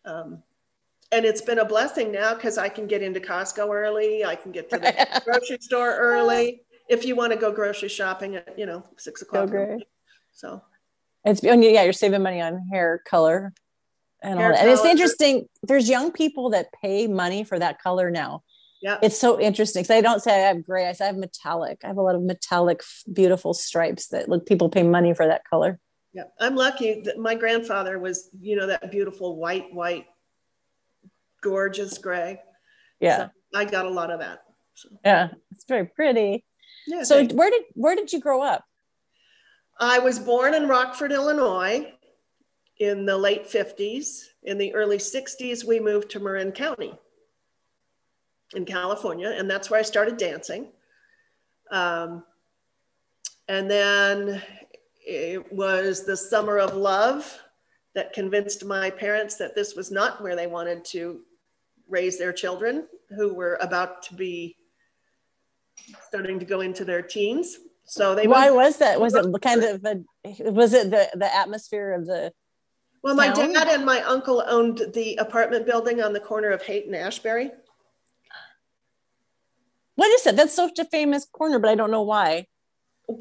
Um, 0.05 0.43
and 1.11 1.25
it's 1.25 1.41
been 1.41 1.57
a 1.57 1.65
blessing 1.65 2.11
now 2.11 2.35
because 2.35 2.59
I 2.59 2.69
can 2.69 2.85
get 2.85 3.01
into 3.01 3.19
Costco 3.19 3.67
early. 3.67 4.23
I 4.23 4.35
can 4.35 4.51
get 4.51 4.69
to 4.69 4.77
the 4.77 5.21
grocery 5.25 5.57
store 5.59 5.97
early. 5.97 6.61
If 6.87 7.03
you 7.03 7.15
want 7.15 7.33
to 7.33 7.39
go 7.39 7.51
grocery 7.51 7.89
shopping 7.89 8.35
at 8.35 8.59
you 8.59 8.67
know 8.67 8.83
six 8.97 9.23
o'clock. 9.23 9.49
So, 9.49 9.79
so 10.33 10.63
it's 11.25 11.41
yeah, 11.41 11.55
you're 11.55 11.91
saving 11.91 12.21
money 12.21 12.39
on 12.39 12.67
hair 12.71 13.01
color 13.07 13.55
and. 14.21 14.39
And 14.39 14.69
it's 14.69 14.85
interesting. 14.85 15.47
There's 15.63 15.89
young 15.89 16.11
people 16.11 16.51
that 16.51 16.67
pay 16.81 17.07
money 17.07 17.43
for 17.43 17.57
that 17.59 17.81
color 17.81 18.09
now. 18.11 18.43
Yeah, 18.81 18.97
it's 19.01 19.19
so 19.19 19.39
interesting. 19.39 19.83
Because 19.83 19.95
I 19.95 20.01
don't 20.01 20.21
say 20.21 20.45
I 20.45 20.47
have 20.47 20.65
gray. 20.65 20.87
I 20.87 20.93
say 20.93 21.05
I 21.05 21.07
have 21.07 21.17
metallic. 21.17 21.79
I 21.83 21.87
have 21.87 21.97
a 21.97 22.01
lot 22.01 22.15
of 22.15 22.21
metallic, 22.21 22.81
beautiful 23.11 23.53
stripes 23.53 24.07
that 24.07 24.29
look 24.29 24.45
people 24.45 24.69
pay 24.69 24.83
money 24.83 25.13
for 25.13 25.27
that 25.27 25.43
color. 25.49 25.79
Yeah, 26.13 26.23
I'm 26.39 26.55
lucky 26.55 27.01
that 27.01 27.17
my 27.17 27.35
grandfather 27.35 27.99
was, 27.99 28.29
you 28.39 28.55
know, 28.55 28.67
that 28.67 28.89
beautiful 28.89 29.35
white, 29.35 29.73
white, 29.73 30.05
gorgeous 31.41 31.97
gray. 31.97 32.39
Yeah. 32.99 33.17
So 33.17 33.29
I 33.55 33.65
got 33.65 33.85
a 33.85 33.89
lot 33.89 34.11
of 34.11 34.19
that. 34.19 34.39
So, 34.73 34.89
yeah. 35.03 35.29
It's 35.51 35.65
very 35.65 35.85
pretty. 35.85 36.45
yeah, 36.87 37.03
So 37.03 37.25
where 37.25 37.49
did 37.49 37.63
where 37.73 37.95
did 37.95 38.11
you 38.13 38.19
grow 38.19 38.41
up? 38.41 38.63
I 39.79 39.99
was 39.99 40.19
born 40.19 40.53
in 40.53 40.67
Rockford, 40.67 41.11
Illinois 41.11 41.93
in 42.79 43.05
the 43.05 43.17
late 43.17 43.45
50s. 43.45 44.25
In 44.43 44.57
the 44.57 44.73
early 44.73 44.97
60s, 44.97 45.65
we 45.65 45.79
moved 45.79 46.09
to 46.11 46.19
Marin 46.19 46.51
County 46.51 46.93
in 48.55 48.65
California, 48.65 49.35
and 49.37 49.49
that's 49.49 49.69
where 49.69 49.79
I 49.79 49.83
started 49.83 50.17
dancing. 50.17 50.67
Um, 51.71 52.23
and 53.47 53.69
then 53.69 54.41
it 55.05 55.51
was 55.51 56.05
the 56.05 56.17
summer 56.17 56.57
of 56.57 56.75
love 56.75 57.39
that 57.95 58.13
convinced 58.13 58.65
my 58.65 58.89
parents 58.89 59.35
that 59.35 59.55
this 59.55 59.75
was 59.75 59.91
not 59.91 60.21
where 60.21 60.35
they 60.35 60.47
wanted 60.47 60.85
to 60.85 61.21
raise 61.87 62.17
their 62.17 62.31
children 62.31 62.87
who 63.09 63.33
were 63.33 63.57
about 63.61 64.03
to 64.03 64.13
be 64.13 64.55
starting 66.07 66.39
to 66.39 66.45
go 66.45 66.61
into 66.61 66.85
their 66.85 67.01
teens. 67.01 67.57
So 67.85 68.13
they 68.13 68.27
Why 68.27 68.51
was 68.51 68.77
that? 68.77 69.01
Was 69.01 69.15
it 69.15 69.25
kind 69.41 69.63
of 69.63 69.83
a 69.83 70.51
was 70.51 70.73
it 70.73 70.91
the 70.91 71.09
the 71.15 71.35
atmosphere 71.35 71.93
of 71.93 72.05
the 72.05 72.31
Well, 73.01 73.15
my 73.15 73.29
town? 73.29 73.53
dad 73.53 73.67
and 73.67 73.85
my 73.85 74.01
uncle 74.01 74.43
owned 74.47 74.81
the 74.93 75.15
apartment 75.15 75.65
building 75.65 76.01
on 76.01 76.13
the 76.13 76.19
corner 76.19 76.49
of 76.49 76.61
Haight 76.61 76.85
and 76.85 76.95
Ashbury. 76.95 77.51
what 79.95 80.11
is 80.11 80.25
it? 80.27 80.35
That's 80.35 80.53
such 80.53 80.79
a 80.79 80.85
famous 80.85 81.25
corner, 81.25 81.59
but 81.59 81.69
I 81.69 81.75
don't 81.75 81.91
know 81.91 82.03
why. 82.03 82.47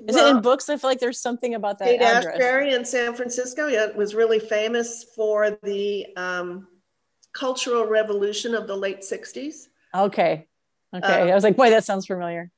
Is 0.07 0.17
it 0.17 0.27
in 0.27 0.43
books? 0.43 0.69
I 0.69 0.77
feel 0.77 0.91
like 0.91 1.01
there's 1.01 1.21
something 1.21 1.55
about 1.55 1.79
that 1.79 1.89
Haight 1.89 2.03
address. 2.03 2.35
Ashbury 2.35 2.75
in 2.75 2.85
San 2.85 3.15
Francisco? 3.15 3.67
Yeah, 3.67 3.87
it 3.87 3.97
was 3.97 4.15
really 4.15 4.39
famous 4.39 5.05
for 5.17 5.59
the 5.63 6.07
um, 6.17 6.69
cultural 7.33 7.87
revolution 7.87 8.55
of 8.55 8.67
the 8.67 8.77
late 8.77 9.01
60s. 9.01 9.69
Okay. 9.95 10.47
Okay. 10.95 11.23
Um, 11.23 11.29
I 11.31 11.35
was 11.35 11.45
like, 11.45 11.57
boy, 11.57 11.71
that 11.71 11.85
sounds 11.85 12.07
familiar. 12.07 12.51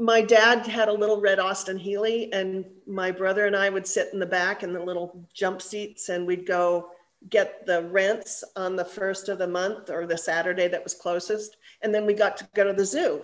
My 0.00 0.22
dad 0.22 0.66
had 0.66 0.88
a 0.88 0.92
little 0.92 1.20
red 1.20 1.38
Austin 1.38 1.76
Healey, 1.76 2.32
and 2.32 2.64
my 2.86 3.10
brother 3.10 3.46
and 3.46 3.54
I 3.54 3.68
would 3.68 3.86
sit 3.86 4.14
in 4.14 4.18
the 4.18 4.24
back 4.24 4.62
in 4.62 4.72
the 4.72 4.82
little 4.82 5.28
jump 5.34 5.60
seats, 5.60 6.08
and 6.08 6.26
we'd 6.26 6.46
go 6.46 6.92
get 7.28 7.66
the 7.66 7.82
rents 7.82 8.42
on 8.56 8.76
the 8.76 8.84
first 8.84 9.28
of 9.28 9.36
the 9.36 9.46
month 9.46 9.90
or 9.90 10.06
the 10.06 10.16
Saturday 10.16 10.68
that 10.68 10.82
was 10.82 10.94
closest. 10.94 11.58
And 11.82 11.94
then 11.94 12.06
we 12.06 12.14
got 12.14 12.38
to 12.38 12.48
go 12.54 12.64
to 12.64 12.72
the 12.72 12.84
zoo 12.84 13.22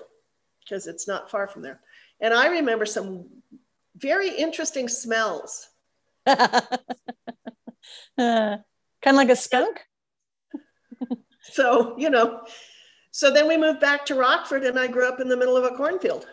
because 0.61 0.87
it's 0.87 1.09
not 1.09 1.31
far 1.31 1.49
from 1.49 1.63
there. 1.63 1.81
And 2.21 2.35
I 2.35 2.49
remember 2.49 2.85
some 2.85 3.25
very 3.97 4.29
interesting 4.29 4.87
smells. 4.87 5.71
kind 6.27 6.61
of 8.19 9.15
like 9.15 9.31
a 9.31 9.37
skunk. 9.37 9.81
So, 11.53 11.97
you 11.97 12.11
know, 12.11 12.43
so 13.13 13.33
then 13.33 13.49
we 13.49 13.57
moved 13.57 13.81
back 13.81 14.05
to 14.07 14.15
Rockford, 14.15 14.65
and 14.65 14.79
I 14.79 14.89
grew 14.89 15.09
up 15.09 15.21
in 15.21 15.29
the 15.29 15.37
middle 15.37 15.57
of 15.57 15.65
a 15.65 15.75
cornfield. 15.75 16.27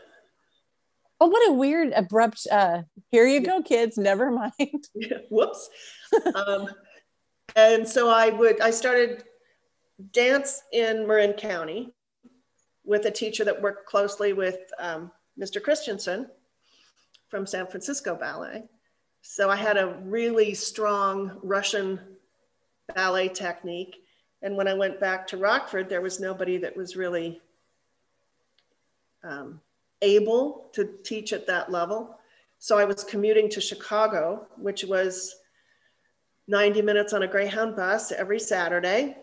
Oh, 1.20 1.28
what 1.28 1.50
a 1.50 1.54
weird, 1.54 1.94
abrupt. 1.94 2.48
uh 2.52 2.84
Here 3.12 3.28
you 3.28 3.42
go, 3.42 3.62
kids. 3.62 3.98
Never 3.98 4.32
mind. 4.32 4.88
Whoops. 5.30 5.70
um, 6.36 6.70
and 7.56 7.88
so 7.88 8.10
I 8.10 8.30
would, 8.30 8.60
I 8.62 8.72
started 8.72 9.24
dance 10.12 10.62
in 10.72 11.08
Marin 11.08 11.34
County 11.34 11.94
with 12.84 13.06
a 13.06 13.12
teacher 13.12 13.46
that 13.46 13.62
worked 13.62 13.88
closely 13.88 14.34
with 14.34 14.60
um, 14.80 15.12
Mr. 15.40 15.62
Christensen 15.62 16.28
from 17.30 17.46
San 17.46 17.68
Francisco 17.68 18.16
Ballet. 18.16 18.64
So 19.22 19.50
I 19.50 19.56
had 19.56 19.78
a 19.78 19.98
really 20.04 20.54
strong 20.54 21.40
Russian 21.42 22.00
ballet 22.94 23.30
technique. 23.30 23.96
And 24.42 24.58
when 24.58 24.68
I 24.68 24.74
went 24.74 25.00
back 25.00 25.26
to 25.28 25.38
Rockford, 25.38 25.88
there 25.88 26.02
was 26.02 26.20
nobody 26.20 26.58
that 26.58 26.76
was 26.76 26.98
really 26.98 27.42
um, 29.24 29.62
able 30.04 30.70
to 30.74 30.90
teach 31.04 31.34
at 31.34 31.48
that 31.48 31.72
level. 31.72 32.20
So 32.60 32.78
I 32.78 32.86
was 32.86 33.04
commuting 33.04 33.50
to 33.50 33.62
Chicago, 33.62 34.48
which 34.58 34.84
was 34.84 35.36
90 36.48 36.82
minutes 36.82 37.14
on 37.14 37.24
a 37.24 37.28
Greyhound 37.28 37.76
bus 37.76 38.12
every 38.12 38.40
Saturday. 38.40 39.18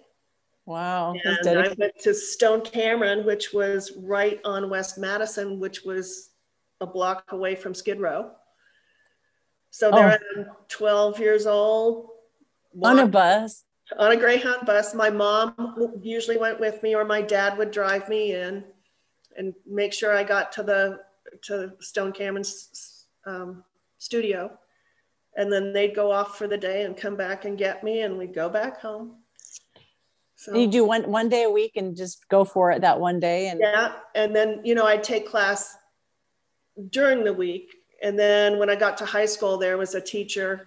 Wow. 0.67 1.15
And 1.25 1.59
I 1.59 1.75
went 1.79 1.99
to 2.03 2.15
Stone 2.15 2.61
Camryn, 2.63 3.25
which 3.25 3.53
was 3.53 3.93
right 3.97 4.41
on 4.45 4.71
West 4.71 4.99
Madison, 4.99 5.59
which 5.59 5.85
was 5.85 6.31
a 6.81 6.87
block 6.87 7.25
away 7.31 7.55
from 7.55 7.75
Skid 7.75 8.01
Row. 8.01 8.31
So 9.71 9.91
oh. 9.93 9.97
there 9.97 10.21
Oh. 10.37 10.41
I'm 10.41 10.47
12 10.69 11.19
years 11.19 11.47
old. 11.47 12.09
On 12.83 12.99
a 12.99 13.07
bus. 13.07 13.65
on 13.99 14.13
a 14.13 14.17
Greyhound 14.17 14.65
bus. 14.65 14.95
My 14.95 15.11
mom 15.11 15.99
usually 16.03 16.37
went 16.37 16.61
with 16.61 16.83
me, 16.83 16.95
or 16.95 17.05
my 17.05 17.21
dad 17.21 17.59
would 17.59 17.71
drive 17.71 18.09
me 18.09 18.35
in 18.35 18.65
and 19.37 19.55
make 19.67 19.93
sure 19.93 20.17
I 20.17 20.25
got 20.25 20.53
to 20.53 20.63
the 20.63 21.01
to 21.43 21.73
Stone 21.81 22.13
Camryn's 22.13 23.07
um, 23.27 23.65
studio. 23.99 24.51
And 25.37 25.53
then 25.53 25.73
they'd 25.73 25.95
go 25.95 26.11
off 26.11 26.37
for 26.37 26.49
the 26.49 26.59
day 26.59 26.85
and 26.85 26.97
come 26.97 27.17
back 27.17 27.45
and 27.45 27.57
get 27.57 27.85
me, 27.85 28.01
and 28.01 28.19
we'd 28.19 28.35
go 28.35 28.49
back 28.49 28.81
home. 28.81 29.17
So 30.35 30.55
You 30.55 30.67
do 30.67 30.85
one 30.85 31.11
one 31.11 31.29
day 31.29 31.45
a 31.45 31.51
week 31.51 31.77
and 31.77 31.95
just 31.95 32.27
go 32.29 32.45
for 32.45 32.71
it 32.73 32.81
that 32.81 32.99
one 32.99 33.21
day. 33.21 33.49
And 33.49 33.61
yeah, 33.61 33.93
and 34.15 34.35
then 34.35 34.61
you 34.65 34.75
know 34.75 34.87
I'd 34.87 35.05
take 35.05 35.29
class 35.29 35.77
during 36.89 37.25
the 37.25 37.33
week, 37.33 37.75
and 38.03 38.19
then 38.19 38.59
when 38.59 38.71
I 38.71 38.75
got 38.75 38.97
to 38.99 39.05
high 39.05 39.27
school, 39.27 39.59
there 39.59 39.77
was 39.77 39.95
a 39.95 40.01
teacher 40.01 40.67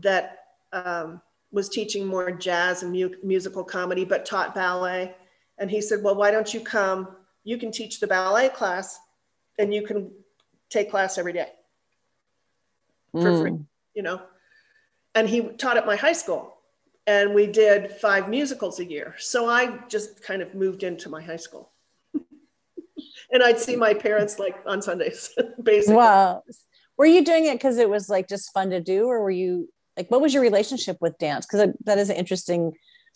that 0.00 0.38
um, 0.72 1.20
was 1.50 1.68
teaching 1.68 2.06
more 2.06 2.30
jazz 2.30 2.82
and 2.82 2.92
mu- 2.92 3.16
musical 3.22 3.64
comedy, 3.64 4.04
but 4.04 4.24
taught 4.24 4.54
ballet. 4.54 5.14
And 5.58 5.70
he 5.70 5.80
said, 5.80 6.02
"Well, 6.02 6.14
why 6.14 6.30
don't 6.30 6.54
you 6.54 6.60
come? 6.60 7.16
You 7.44 7.58
can 7.58 7.70
teach 7.70 8.00
the 8.00 8.06
ballet 8.06 8.48
class, 8.48 8.98
and 9.58 9.72
you 9.72 9.82
can 9.86 10.10
take 10.70 10.90
class 10.90 11.18
every 11.18 11.32
day 11.32 11.52
for 13.12 13.30
Mm. 13.32 13.40
free." 13.40 13.58
You 13.94 14.02
know, 14.02 14.22
and 15.14 15.28
he 15.28 15.42
taught 15.42 15.76
at 15.76 15.86
my 15.86 15.96
high 15.96 16.14
school, 16.14 16.56
and 17.06 17.34
we 17.34 17.46
did 17.46 17.92
five 17.92 18.28
musicals 18.28 18.80
a 18.80 18.84
year. 18.84 19.14
So 19.18 19.48
I 19.48 19.78
just 19.88 20.22
kind 20.22 20.42
of 20.42 20.54
moved 20.54 20.82
into 20.82 21.08
my 21.08 21.22
high 21.22 21.36
school. 21.36 21.70
and 23.30 23.42
I'd 23.42 23.60
see 23.60 23.76
my 23.76 23.94
parents 23.94 24.38
like 24.38 24.56
on 24.66 24.82
Sundays, 24.82 25.30
basically. 25.62 25.96
Wow. 25.96 26.42
Were 26.96 27.06
you 27.06 27.24
doing 27.24 27.46
it 27.46 27.54
because 27.54 27.78
it 27.78 27.90
was 27.90 28.08
like 28.08 28.28
just 28.28 28.52
fun 28.52 28.70
to 28.70 28.80
do, 28.80 29.06
or 29.06 29.20
were 29.20 29.30
you 29.30 29.68
like, 29.96 30.10
what 30.10 30.20
was 30.20 30.32
your 30.34 30.42
relationship 30.42 30.96
with 31.00 31.18
dance? 31.18 31.46
Because 31.46 31.74
that 31.84 31.98
is 31.98 32.10
an 32.10 32.16
interesting 32.16 32.72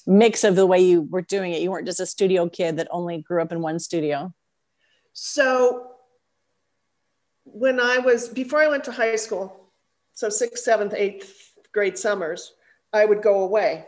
mix 0.06 0.44
of 0.44 0.56
the 0.56 0.66
way 0.66 0.80
you 0.80 1.02
were 1.02 1.22
doing 1.22 1.52
it. 1.52 1.60
You 1.62 1.70
weren't 1.70 1.86
just 1.86 2.00
a 2.00 2.06
studio 2.06 2.48
kid 2.48 2.76
that 2.78 2.88
only 2.90 3.22
grew 3.22 3.42
up 3.42 3.52
in 3.52 3.60
one 3.60 3.78
studio. 3.78 4.32
So 5.12 5.92
when 7.44 7.80
I 7.80 7.98
was 7.98 8.28
before 8.28 8.60
I 8.60 8.68
went 8.68 8.84
to 8.84 8.92
high 8.92 9.16
school, 9.16 9.70
so 10.12 10.28
sixth, 10.28 10.64
seventh, 10.64 10.94
eighth 10.94 11.52
grade 11.72 11.98
summers, 11.98 12.54
I 12.92 13.04
would 13.04 13.22
go 13.22 13.42
away 13.42 13.86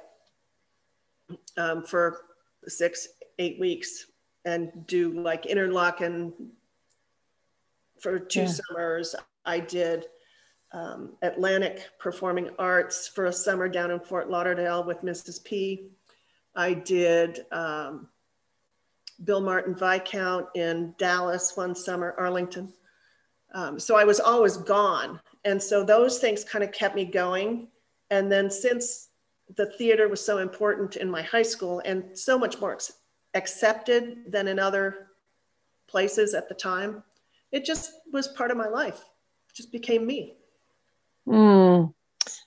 um, 1.56 1.84
for 1.84 2.18
six, 2.66 3.08
eight 3.38 3.58
weeks 3.60 4.06
and 4.44 4.70
do 4.86 5.12
like 5.20 5.44
Interlochen 5.44 6.32
for 8.00 8.18
two 8.18 8.40
Yeah. 8.42 8.46
summers. 8.46 9.14
I 9.44 9.60
did 9.60 10.06
um, 10.72 11.14
Atlantic 11.22 11.88
Performing 11.98 12.50
Arts 12.58 13.08
for 13.08 13.26
a 13.26 13.32
summer 13.32 13.68
down 13.68 13.90
in 13.90 14.00
Fort 14.00 14.30
Lauderdale 14.30 14.84
with 14.84 15.02
Mrs. 15.02 15.42
P. 15.44 15.90
I 16.54 16.74
did 16.74 17.40
um, 17.52 18.08
Bill 19.24 19.40
Martin 19.40 19.74
Viscount 19.74 20.46
in 20.54 20.94
Dallas 20.98 21.56
one 21.56 21.74
summer, 21.74 22.14
Arlington. 22.18 22.72
Um, 23.54 23.78
so 23.78 23.96
I 23.96 24.04
was 24.04 24.20
always 24.20 24.56
gone. 24.56 25.20
And 25.44 25.62
so 25.62 25.84
those 25.84 26.18
things 26.18 26.44
kind 26.44 26.64
of 26.64 26.72
kept 26.72 26.94
me 26.94 27.04
going. 27.04 27.68
And 28.10 28.30
then 28.30 28.50
since 28.50 29.08
the 29.56 29.66
theater 29.66 30.08
was 30.08 30.24
so 30.24 30.38
important 30.38 30.96
in 30.96 31.10
my 31.10 31.22
high 31.22 31.42
school 31.42 31.82
and 31.84 32.16
so 32.16 32.38
much 32.38 32.60
more 32.60 32.78
accepted 33.34 34.24
than 34.28 34.48
in 34.48 34.58
other 34.58 35.08
places 35.88 36.34
at 36.34 36.48
the 36.48 36.54
time, 36.54 37.02
it 37.52 37.64
just 37.64 37.92
was 38.12 38.28
part 38.28 38.50
of 38.50 38.56
my 38.56 38.68
life. 38.68 39.00
It 39.48 39.54
just 39.54 39.72
became 39.72 40.06
me. 40.06 40.36
Mm. 41.26 41.92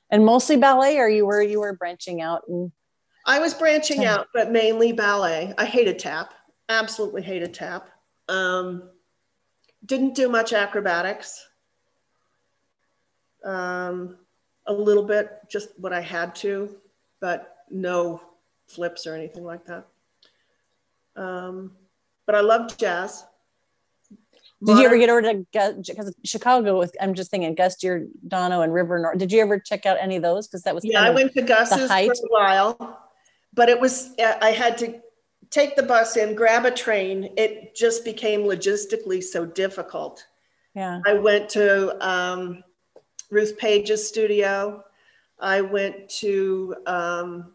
And 0.09 0.25
mostly 0.25 0.57
ballet, 0.57 0.97
or 0.97 1.09
you 1.09 1.25
were 1.25 1.41
you 1.41 1.59
were 1.59 1.73
branching 1.73 2.21
out 2.21 2.43
and 2.47 2.71
I 3.25 3.39
was 3.39 3.53
branching 3.53 4.05
out, 4.05 4.27
but 4.33 4.51
mainly 4.51 4.91
ballet. 4.91 5.53
I 5.57 5.65
hated 5.65 5.99
tap, 5.99 6.33
absolutely 6.69 7.21
hated 7.21 7.53
tap. 7.53 7.89
Um, 8.27 8.89
didn't 9.85 10.15
do 10.15 10.29
much 10.29 10.53
acrobatics. 10.53 11.47
Um, 13.43 14.17
a 14.67 14.73
little 14.73 15.03
bit, 15.03 15.39
just 15.49 15.69
what 15.77 15.93
I 15.93 16.01
had 16.01 16.35
to, 16.35 16.75
but 17.19 17.57
no 17.69 18.21
flips 18.67 19.05
or 19.05 19.15
anything 19.15 19.43
like 19.43 19.65
that. 19.65 19.87
Um, 21.15 21.71
but 22.25 22.35
I 22.35 22.41
loved 22.41 22.79
jazz. 22.79 23.25
Did 24.65 24.77
you 24.77 24.85
ever 24.85 24.97
get 24.97 25.09
over 25.09 25.21
to 25.21 25.45
because 25.51 26.15
Chicago 26.23 26.79
with? 26.79 26.95
I'm 27.01 27.13
just 27.13 27.29
thinking 27.29 27.53
Gus 27.53 27.75
Giordano 27.75 28.61
and 28.61 28.73
River 28.73 28.97
North. 28.97 29.17
Did 29.17 29.29
you 29.29 29.41
ever 29.41 29.59
check 29.59 29.85
out 29.85 29.97
any 29.99 30.15
of 30.15 30.21
those? 30.21 30.47
Because 30.47 30.63
that 30.63 30.73
was 30.73 30.85
yeah. 30.85 31.03
I 31.03 31.09
went 31.09 31.33
to 31.33 31.41
Gus's 31.41 31.89
for 31.89 31.93
a 31.93 32.29
while, 32.29 33.02
but 33.53 33.69
it 33.69 33.79
was 33.79 34.13
I 34.19 34.51
had 34.51 34.77
to 34.79 34.99
take 35.49 35.75
the 35.75 35.83
bus 35.83 36.17
in, 36.17 36.35
grab 36.35 36.65
a 36.65 36.71
train. 36.71 37.31
It 37.37 37.75
just 37.75 38.03
became 38.03 38.41
logistically 38.41 39.23
so 39.23 39.45
difficult. 39.45 40.25
Yeah. 40.73 41.01
I 41.05 41.13
went 41.13 41.49
to 41.49 41.95
um, 42.05 42.63
Ruth 43.29 43.57
Page's 43.57 44.07
studio. 44.07 44.83
I 45.39 45.61
went 45.61 46.09
to 46.21 46.75
um, 46.87 47.53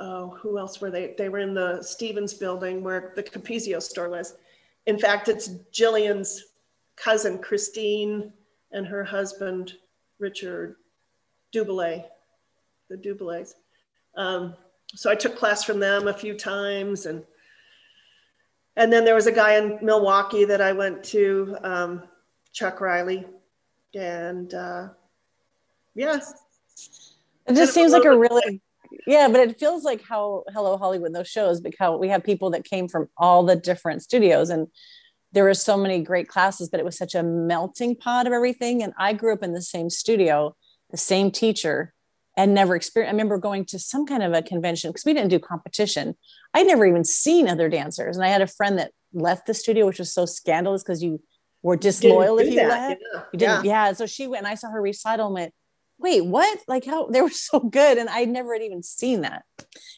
oh, 0.00 0.30
who 0.40 0.58
else 0.58 0.80
were 0.80 0.90
they? 0.90 1.14
They 1.16 1.28
were 1.28 1.40
in 1.40 1.54
the 1.54 1.82
Stevens 1.82 2.34
building 2.34 2.82
where 2.82 3.12
the 3.16 3.22
Capezio 3.22 3.82
store 3.82 4.08
was. 4.08 4.34
In 4.86 4.98
fact, 4.98 5.28
it's 5.28 5.48
Jillian's 5.72 6.44
cousin, 6.96 7.38
Christine, 7.38 8.32
and 8.72 8.86
her 8.86 9.04
husband, 9.04 9.74
Richard 10.18 10.76
Dubélé, 11.54 12.04
the 12.88 12.96
Dubélés. 12.96 13.54
Um, 14.16 14.54
so 14.94 15.10
I 15.10 15.14
took 15.14 15.36
class 15.36 15.64
from 15.64 15.80
them 15.80 16.08
a 16.08 16.14
few 16.14 16.34
times. 16.34 17.06
And, 17.06 17.24
and 18.76 18.92
then 18.92 19.04
there 19.04 19.14
was 19.14 19.26
a 19.26 19.32
guy 19.32 19.56
in 19.56 19.78
Milwaukee 19.82 20.44
that 20.44 20.60
I 20.60 20.72
went 20.72 21.02
to, 21.04 21.56
um, 21.62 22.02
Chuck 22.52 22.80
Riley. 22.80 23.26
And 23.94 24.52
uh, 24.54 24.88
yeah. 25.94 26.20
It 27.46 27.54
just 27.54 27.74
seems 27.74 27.92
like 27.92 28.04
a 28.04 28.16
really 28.16 28.62
yeah 29.06 29.28
but 29.28 29.40
it 29.40 29.58
feels 29.58 29.84
like 29.84 30.02
how 30.02 30.44
hello 30.52 30.76
hollywood 30.76 31.14
those 31.14 31.28
shows 31.28 31.60
because 31.60 31.98
we 31.98 32.08
have 32.08 32.22
people 32.22 32.50
that 32.50 32.64
came 32.64 32.88
from 32.88 33.08
all 33.16 33.42
the 33.42 33.56
different 33.56 34.02
studios 34.02 34.50
and 34.50 34.68
there 35.32 35.44
were 35.44 35.54
so 35.54 35.76
many 35.76 36.02
great 36.02 36.28
classes 36.28 36.68
but 36.68 36.80
it 36.80 36.84
was 36.86 36.96
such 36.96 37.14
a 37.14 37.22
melting 37.22 37.96
pot 37.96 38.26
of 38.26 38.32
everything 38.32 38.82
and 38.82 38.92
i 38.98 39.12
grew 39.12 39.32
up 39.32 39.42
in 39.42 39.52
the 39.52 39.62
same 39.62 39.90
studio 39.90 40.54
the 40.90 40.96
same 40.96 41.30
teacher 41.30 41.93
and 42.36 42.54
never 42.54 42.74
experienced 42.74 43.10
i 43.10 43.12
remember 43.12 43.38
going 43.38 43.64
to 43.64 43.78
some 43.78 44.06
kind 44.06 44.22
of 44.22 44.32
a 44.32 44.42
convention 44.42 44.90
because 44.90 45.04
we 45.04 45.14
didn't 45.14 45.30
do 45.30 45.38
competition 45.38 46.14
i'd 46.54 46.66
never 46.66 46.86
even 46.86 47.04
seen 47.04 47.48
other 47.48 47.68
dancers 47.68 48.16
and 48.16 48.24
i 48.24 48.28
had 48.28 48.42
a 48.42 48.46
friend 48.46 48.78
that 48.78 48.92
left 49.12 49.46
the 49.46 49.54
studio 49.54 49.86
which 49.86 49.98
was 49.98 50.12
so 50.12 50.26
scandalous 50.26 50.82
because 50.82 51.02
you 51.02 51.20
were 51.62 51.76
disloyal 51.76 52.38
if 52.38 52.48
you 52.48 52.56
that. 52.56 52.68
left 52.68 53.02
yeah. 53.12 53.20
you 53.32 53.38
didn't 53.38 53.64
yeah. 53.64 53.86
yeah 53.86 53.92
so 53.92 54.06
she 54.06 54.26
went 54.26 54.44
and 54.44 54.50
i 54.50 54.54
saw 54.54 54.70
her 54.70 54.82
recital 54.82 55.26
and 55.26 55.34
went 55.34 55.54
wait, 55.98 56.24
what? 56.24 56.58
Like 56.68 56.84
how 56.84 57.06
they 57.06 57.22
were 57.22 57.30
so 57.30 57.60
good. 57.60 57.98
And 57.98 58.08
I 58.08 58.24
never 58.24 58.52
had 58.52 58.62
even 58.62 58.82
seen 58.82 59.22
that. 59.22 59.44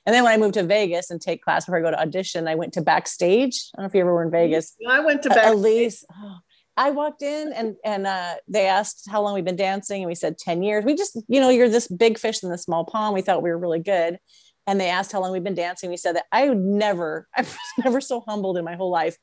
And 0.06 0.14
then 0.14 0.24
when 0.24 0.32
I 0.32 0.36
moved 0.36 0.54
to 0.54 0.62
Vegas 0.62 1.10
and 1.10 1.20
take 1.20 1.42
class 1.42 1.66
before 1.66 1.78
I 1.78 1.82
go 1.82 1.90
to 1.90 2.00
audition, 2.00 2.48
I 2.48 2.54
went 2.54 2.74
to 2.74 2.82
backstage. 2.82 3.70
I 3.74 3.78
don't 3.78 3.84
know 3.84 3.88
if 3.88 3.94
you 3.94 4.00
ever 4.00 4.14
were 4.14 4.22
in 4.22 4.28
mm-hmm. 4.28 4.36
Vegas. 4.36 4.76
I 4.88 5.00
went 5.00 5.22
to 5.22 5.28
backstage. 5.30 5.54
Elise. 5.54 6.04
Oh, 6.12 6.38
I 6.76 6.90
walked 6.90 7.22
in 7.22 7.52
and 7.52 7.76
and 7.84 8.06
uh, 8.06 8.34
they 8.48 8.66
asked 8.66 9.08
how 9.10 9.22
long 9.22 9.34
we've 9.34 9.44
been 9.44 9.56
dancing, 9.56 10.02
and 10.02 10.08
we 10.08 10.14
said 10.14 10.38
10 10.38 10.62
years. 10.62 10.84
We 10.84 10.94
just, 10.94 11.18
you 11.28 11.40
know, 11.40 11.48
you're 11.48 11.68
this 11.68 11.88
big 11.88 12.18
fish 12.18 12.42
in 12.42 12.50
the 12.50 12.58
small 12.58 12.84
pond. 12.84 13.14
We 13.14 13.22
thought 13.22 13.42
we 13.42 13.50
were 13.50 13.58
really 13.58 13.80
good. 13.80 14.18
And 14.68 14.80
they 14.80 14.90
asked 14.90 15.12
how 15.12 15.20
long 15.20 15.30
we've 15.30 15.44
been 15.44 15.54
dancing. 15.54 15.90
We 15.90 15.96
said 15.96 16.16
that 16.16 16.24
I 16.32 16.48
would 16.48 16.58
never, 16.58 17.28
I 17.36 17.42
was 17.42 17.56
never 17.78 18.00
so 18.00 18.24
humbled 18.26 18.58
in 18.58 18.64
my 18.64 18.74
whole 18.74 18.90
life. 18.90 19.16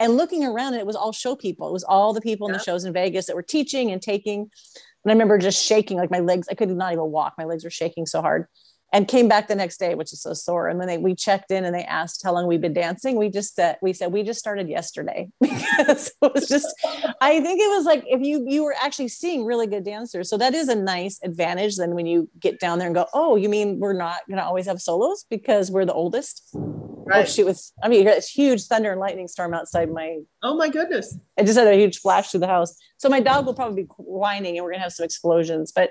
And 0.00 0.16
looking 0.16 0.44
around, 0.44 0.74
it 0.74 0.86
was 0.86 0.96
all 0.96 1.12
show 1.12 1.36
people. 1.36 1.68
It 1.68 1.72
was 1.72 1.84
all 1.84 2.12
the 2.12 2.20
people 2.20 2.48
in 2.48 2.52
the 2.52 2.58
shows 2.58 2.84
in 2.84 2.92
Vegas 2.92 3.26
that 3.26 3.36
were 3.36 3.42
teaching 3.42 3.92
and 3.92 4.02
taking. 4.02 4.40
And 4.40 5.10
I 5.10 5.12
remember 5.12 5.38
just 5.38 5.64
shaking, 5.64 5.98
like 5.98 6.10
my 6.10 6.18
legs, 6.18 6.48
I 6.50 6.54
could 6.54 6.68
not 6.68 6.92
even 6.92 7.12
walk. 7.12 7.34
My 7.38 7.44
legs 7.44 7.62
were 7.62 7.70
shaking 7.70 8.06
so 8.06 8.20
hard. 8.20 8.46
And 8.90 9.06
came 9.06 9.28
back 9.28 9.48
the 9.48 9.54
next 9.54 9.78
day, 9.78 9.94
which 9.94 10.14
is 10.14 10.22
so 10.22 10.32
sore. 10.32 10.68
And 10.68 10.78
when 10.78 10.88
they 10.88 10.96
we 10.96 11.14
checked 11.14 11.50
in 11.50 11.66
and 11.66 11.74
they 11.74 11.84
asked 11.84 12.22
how 12.24 12.32
long 12.32 12.46
we've 12.46 12.60
been 12.60 12.72
dancing, 12.72 13.16
we 13.16 13.28
just 13.28 13.54
said 13.54 13.76
we 13.82 13.92
said 13.92 14.12
we 14.12 14.22
just 14.22 14.38
started 14.38 14.66
yesterday 14.66 15.28
because 15.40 16.10
it 16.22 16.32
was 16.34 16.48
just. 16.48 16.74
I 17.20 17.40
think 17.40 17.60
it 17.60 17.68
was 17.68 17.84
like 17.84 18.04
if 18.06 18.22
you 18.22 18.44
you 18.48 18.64
were 18.64 18.74
actually 18.80 19.08
seeing 19.08 19.44
really 19.44 19.66
good 19.66 19.84
dancers, 19.84 20.30
so 20.30 20.38
that 20.38 20.54
is 20.54 20.68
a 20.68 20.74
nice 20.74 21.20
advantage. 21.22 21.76
Then 21.76 21.94
when 21.94 22.06
you 22.06 22.30
get 22.40 22.60
down 22.60 22.78
there 22.78 22.88
and 22.88 22.94
go, 22.94 23.06
oh, 23.12 23.36
you 23.36 23.50
mean 23.50 23.78
we're 23.78 23.92
not 23.92 24.20
going 24.26 24.38
to 24.38 24.44
always 24.44 24.66
have 24.66 24.80
solos 24.80 25.26
because 25.28 25.70
we're 25.70 25.84
the 25.84 25.92
oldest? 25.92 26.48
Oh, 26.54 26.88
right. 27.08 27.22
Oh 27.22 27.24
shoot! 27.24 27.46
With 27.46 27.72
I 27.82 27.88
mean, 27.88 28.06
it's 28.06 28.30
huge 28.30 28.64
thunder 28.64 28.90
and 28.90 29.00
lightning 29.00 29.28
storm 29.28 29.54
outside 29.54 29.90
my. 29.90 30.18
Oh 30.42 30.56
my 30.56 30.68
goodness! 30.68 31.16
I 31.38 31.42
just 31.42 31.58
had 31.58 31.66
a 31.66 31.76
huge 31.76 31.98
flash 31.98 32.30
through 32.30 32.40
the 32.40 32.46
house, 32.46 32.74
so 32.96 33.08
my 33.08 33.20
dog 33.20 33.46
will 33.46 33.54
probably 33.54 33.82
be 33.82 33.88
whining, 33.96 34.56
and 34.56 34.64
we're 34.64 34.72
gonna 34.72 34.82
have 34.82 34.92
some 34.92 35.04
explosions. 35.04 35.72
But 35.72 35.90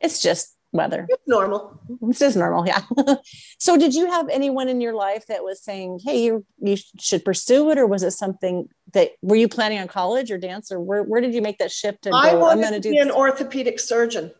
it's 0.00 0.22
just 0.22 0.54
weather. 0.72 1.06
It's 1.08 1.26
normal. 1.26 1.80
It's 2.02 2.18
just 2.18 2.36
normal, 2.36 2.66
yeah. 2.66 2.82
so, 3.58 3.76
did 3.76 3.94
you 3.94 4.10
have 4.10 4.28
anyone 4.28 4.68
in 4.68 4.80
your 4.80 4.94
life 4.94 5.26
that 5.26 5.44
was 5.44 5.62
saying, 5.62 6.00
"Hey, 6.04 6.22
you 6.22 6.44
you 6.58 6.76
should 6.98 7.24
pursue 7.24 7.70
it," 7.70 7.78
or 7.78 7.86
was 7.86 8.02
it 8.02 8.12
something 8.12 8.68
that 8.92 9.12
were 9.22 9.36
you 9.36 9.48
planning 9.48 9.78
on 9.78 9.88
college 9.88 10.30
or 10.30 10.38
dance, 10.38 10.70
or 10.70 10.80
where 10.80 11.02
where 11.02 11.20
did 11.20 11.34
you 11.34 11.42
make 11.42 11.58
that 11.58 11.70
shift 11.70 12.02
to 12.02 12.10
I 12.12 12.32
go? 12.32 12.40
Wanted 12.40 12.66
I'm 12.66 12.82
to 12.82 12.90
be 12.90 12.98
an 12.98 13.10
orthopedic 13.10 13.80
surgeon. 13.80 14.32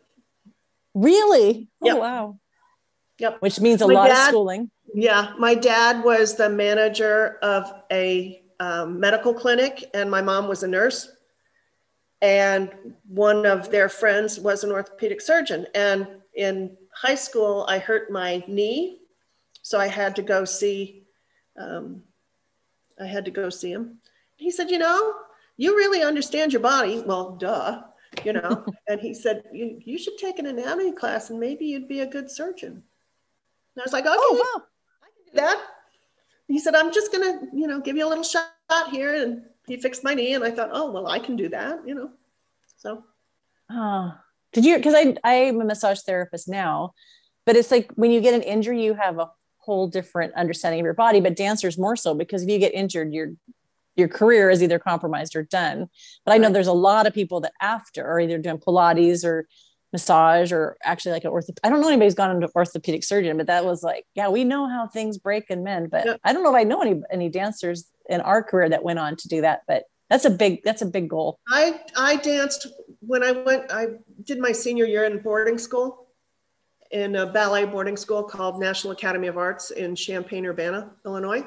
Really? 0.93 1.69
Oh, 1.81 1.85
yep. 1.85 1.95
Oh, 1.95 1.99
wow. 1.99 2.39
Yep. 3.19 3.41
Which 3.41 3.59
means 3.59 3.81
a 3.81 3.87
my 3.87 3.93
lot 3.93 4.07
dad, 4.07 4.23
of 4.23 4.29
schooling. 4.29 4.71
Yeah, 4.93 5.33
my 5.37 5.55
dad 5.55 6.03
was 6.03 6.35
the 6.35 6.49
manager 6.49 7.37
of 7.41 7.71
a 7.91 8.43
um, 8.59 8.99
medical 8.99 9.33
clinic, 9.33 9.85
and 9.93 10.09
my 10.09 10.21
mom 10.21 10.47
was 10.47 10.63
a 10.63 10.67
nurse. 10.67 11.09
And 12.21 12.69
one 13.07 13.45
of 13.45 13.71
their 13.71 13.87
friends 13.87 14.39
was 14.39 14.63
an 14.63 14.71
orthopedic 14.71 15.21
surgeon. 15.21 15.67
And 15.73 16.07
in 16.35 16.75
high 16.93 17.15
school, 17.15 17.65
I 17.67 17.79
hurt 17.79 18.11
my 18.11 18.43
knee, 18.47 18.99
so 19.61 19.79
I 19.79 19.87
had 19.87 20.15
to 20.17 20.21
go 20.21 20.45
see. 20.45 21.03
Um, 21.57 22.03
I 22.99 23.05
had 23.05 23.25
to 23.25 23.31
go 23.31 23.49
see 23.49 23.71
him. 23.71 23.99
He 24.37 24.51
said, 24.51 24.69
"You 24.69 24.77
know, 24.77 25.15
you 25.57 25.75
really 25.75 26.01
understand 26.01 26.53
your 26.53 26.61
body." 26.61 27.01
Well, 27.05 27.31
duh, 27.31 27.83
you 28.23 28.33
know. 28.33 28.65
and 28.87 28.99
he 28.99 29.13
said, 29.13 29.43
you, 29.53 29.79
"You 29.83 29.97
should 29.97 30.17
take 30.17 30.39
an 30.39 30.45
anatomy 30.45 30.91
class, 30.91 31.29
and 31.29 31.39
maybe 31.39 31.65
you'd 31.65 31.87
be 31.87 32.01
a 32.01 32.07
good 32.07 32.29
surgeon." 32.29 32.71
And 32.71 33.81
I 33.81 33.83
was 33.83 33.93
like, 33.93 34.05
"Okay." 34.05 34.15
Oh, 34.17 34.55
wow 34.57 34.63
I 35.03 35.07
can 35.07 35.25
do 35.25 35.41
that. 35.41 35.65
He 36.49 36.57
said, 36.57 36.73
I'm 36.73 36.91
just 36.91 37.11
gonna, 37.11 37.41
you 37.53 37.67
know, 37.67 37.79
give 37.79 37.95
you 37.95 38.05
a 38.05 38.09
little 38.09 38.23
shot 38.23 38.49
here. 38.89 39.13
And 39.13 39.43
he 39.67 39.77
fixed 39.77 40.03
my 40.03 40.15
knee. 40.15 40.33
And 40.33 40.43
I 40.43 40.49
thought, 40.49 40.71
oh, 40.73 40.91
well, 40.91 41.07
I 41.07 41.19
can 41.19 41.35
do 41.35 41.47
that, 41.49 41.87
you 41.87 41.93
know. 41.93 42.09
So 42.77 43.03
oh. 43.69 44.13
Did 44.53 44.65
you 44.65 44.77
because 44.77 44.95
I 44.95 45.15
I'm 45.23 45.61
a 45.61 45.65
massage 45.65 45.99
therapist 46.01 46.47
now, 46.47 46.93
but 47.45 47.55
it's 47.55 47.71
like 47.71 47.91
when 47.95 48.11
you 48.11 48.21
get 48.21 48.33
an 48.33 48.41
injury, 48.41 48.83
you 48.83 48.93
have 48.95 49.19
a 49.19 49.29
whole 49.57 49.87
different 49.87 50.33
understanding 50.33 50.79
of 50.79 50.85
your 50.85 50.93
body, 50.93 51.19
but 51.19 51.35
dancers 51.35 51.77
more 51.77 51.95
so 51.95 52.15
because 52.15 52.43
if 52.43 52.49
you 52.49 52.57
get 52.57 52.73
injured, 52.73 53.13
your 53.13 53.33
your 53.95 54.07
career 54.07 54.49
is 54.49 54.63
either 54.63 54.79
compromised 54.79 55.35
or 55.35 55.43
done. 55.43 55.87
But 56.25 56.33
I 56.33 56.37
know 56.37 56.49
there's 56.49 56.67
a 56.67 56.73
lot 56.73 57.05
of 57.05 57.13
people 57.13 57.41
that 57.41 57.53
after 57.61 58.05
are 58.05 58.19
either 58.19 58.37
doing 58.37 58.57
Pilates 58.57 59.23
or 59.23 59.47
massage 59.91 60.51
or 60.51 60.77
actually 60.83 61.11
like 61.11 61.23
an 61.23 61.31
ortho. 61.31 61.49
I 61.63 61.69
don't 61.69 61.81
know 61.81 61.87
anybody's 61.87 62.15
gone 62.15 62.31
into 62.31 62.49
orthopedic 62.55 63.03
surgeon, 63.03 63.37
but 63.37 63.47
that 63.47 63.65
was 63.65 63.83
like, 63.83 64.05
yeah, 64.15 64.29
we 64.29 64.43
know 64.43 64.67
how 64.67 64.87
things 64.87 65.17
break 65.17 65.49
in 65.49 65.63
men, 65.63 65.87
but 65.89 66.05
yeah. 66.05 66.15
I 66.23 66.33
don't 66.33 66.43
know 66.43 66.55
if 66.55 66.55
I 66.55 66.63
know 66.63 66.81
any 66.81 67.01
any 67.11 67.29
dancers 67.29 67.89
in 68.07 68.21
our 68.21 68.43
career 68.43 68.69
that 68.69 68.83
went 68.83 68.99
on 68.99 69.15
to 69.17 69.27
do 69.27 69.41
that. 69.41 69.61
But 69.67 69.83
that's 70.09 70.25
a 70.25 70.29
big 70.29 70.61
that's 70.63 70.81
a 70.81 70.85
big 70.85 71.09
goal. 71.09 71.39
I 71.47 71.81
I 71.97 72.15
danced 72.17 72.67
when 72.99 73.23
I 73.23 73.31
went. 73.31 73.71
I 73.71 73.87
did 74.23 74.39
my 74.39 74.51
senior 74.51 74.85
year 74.85 75.05
in 75.05 75.19
boarding 75.19 75.57
school 75.57 76.07
in 76.91 77.15
a 77.15 77.25
ballet 77.25 77.65
boarding 77.65 77.97
school 77.97 78.23
called 78.23 78.59
National 78.59 78.93
Academy 78.93 79.27
of 79.27 79.37
Arts 79.37 79.71
in 79.71 79.95
Champaign 79.95 80.45
Urbana, 80.45 80.91
Illinois. 81.05 81.45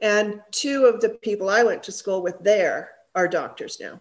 And 0.00 0.40
two 0.50 0.86
of 0.86 1.00
the 1.00 1.10
people 1.10 1.48
I 1.48 1.62
went 1.62 1.82
to 1.84 1.92
school 1.92 2.22
with 2.22 2.38
there 2.40 2.90
are 3.14 3.28
doctors 3.28 3.80
now. 3.80 4.00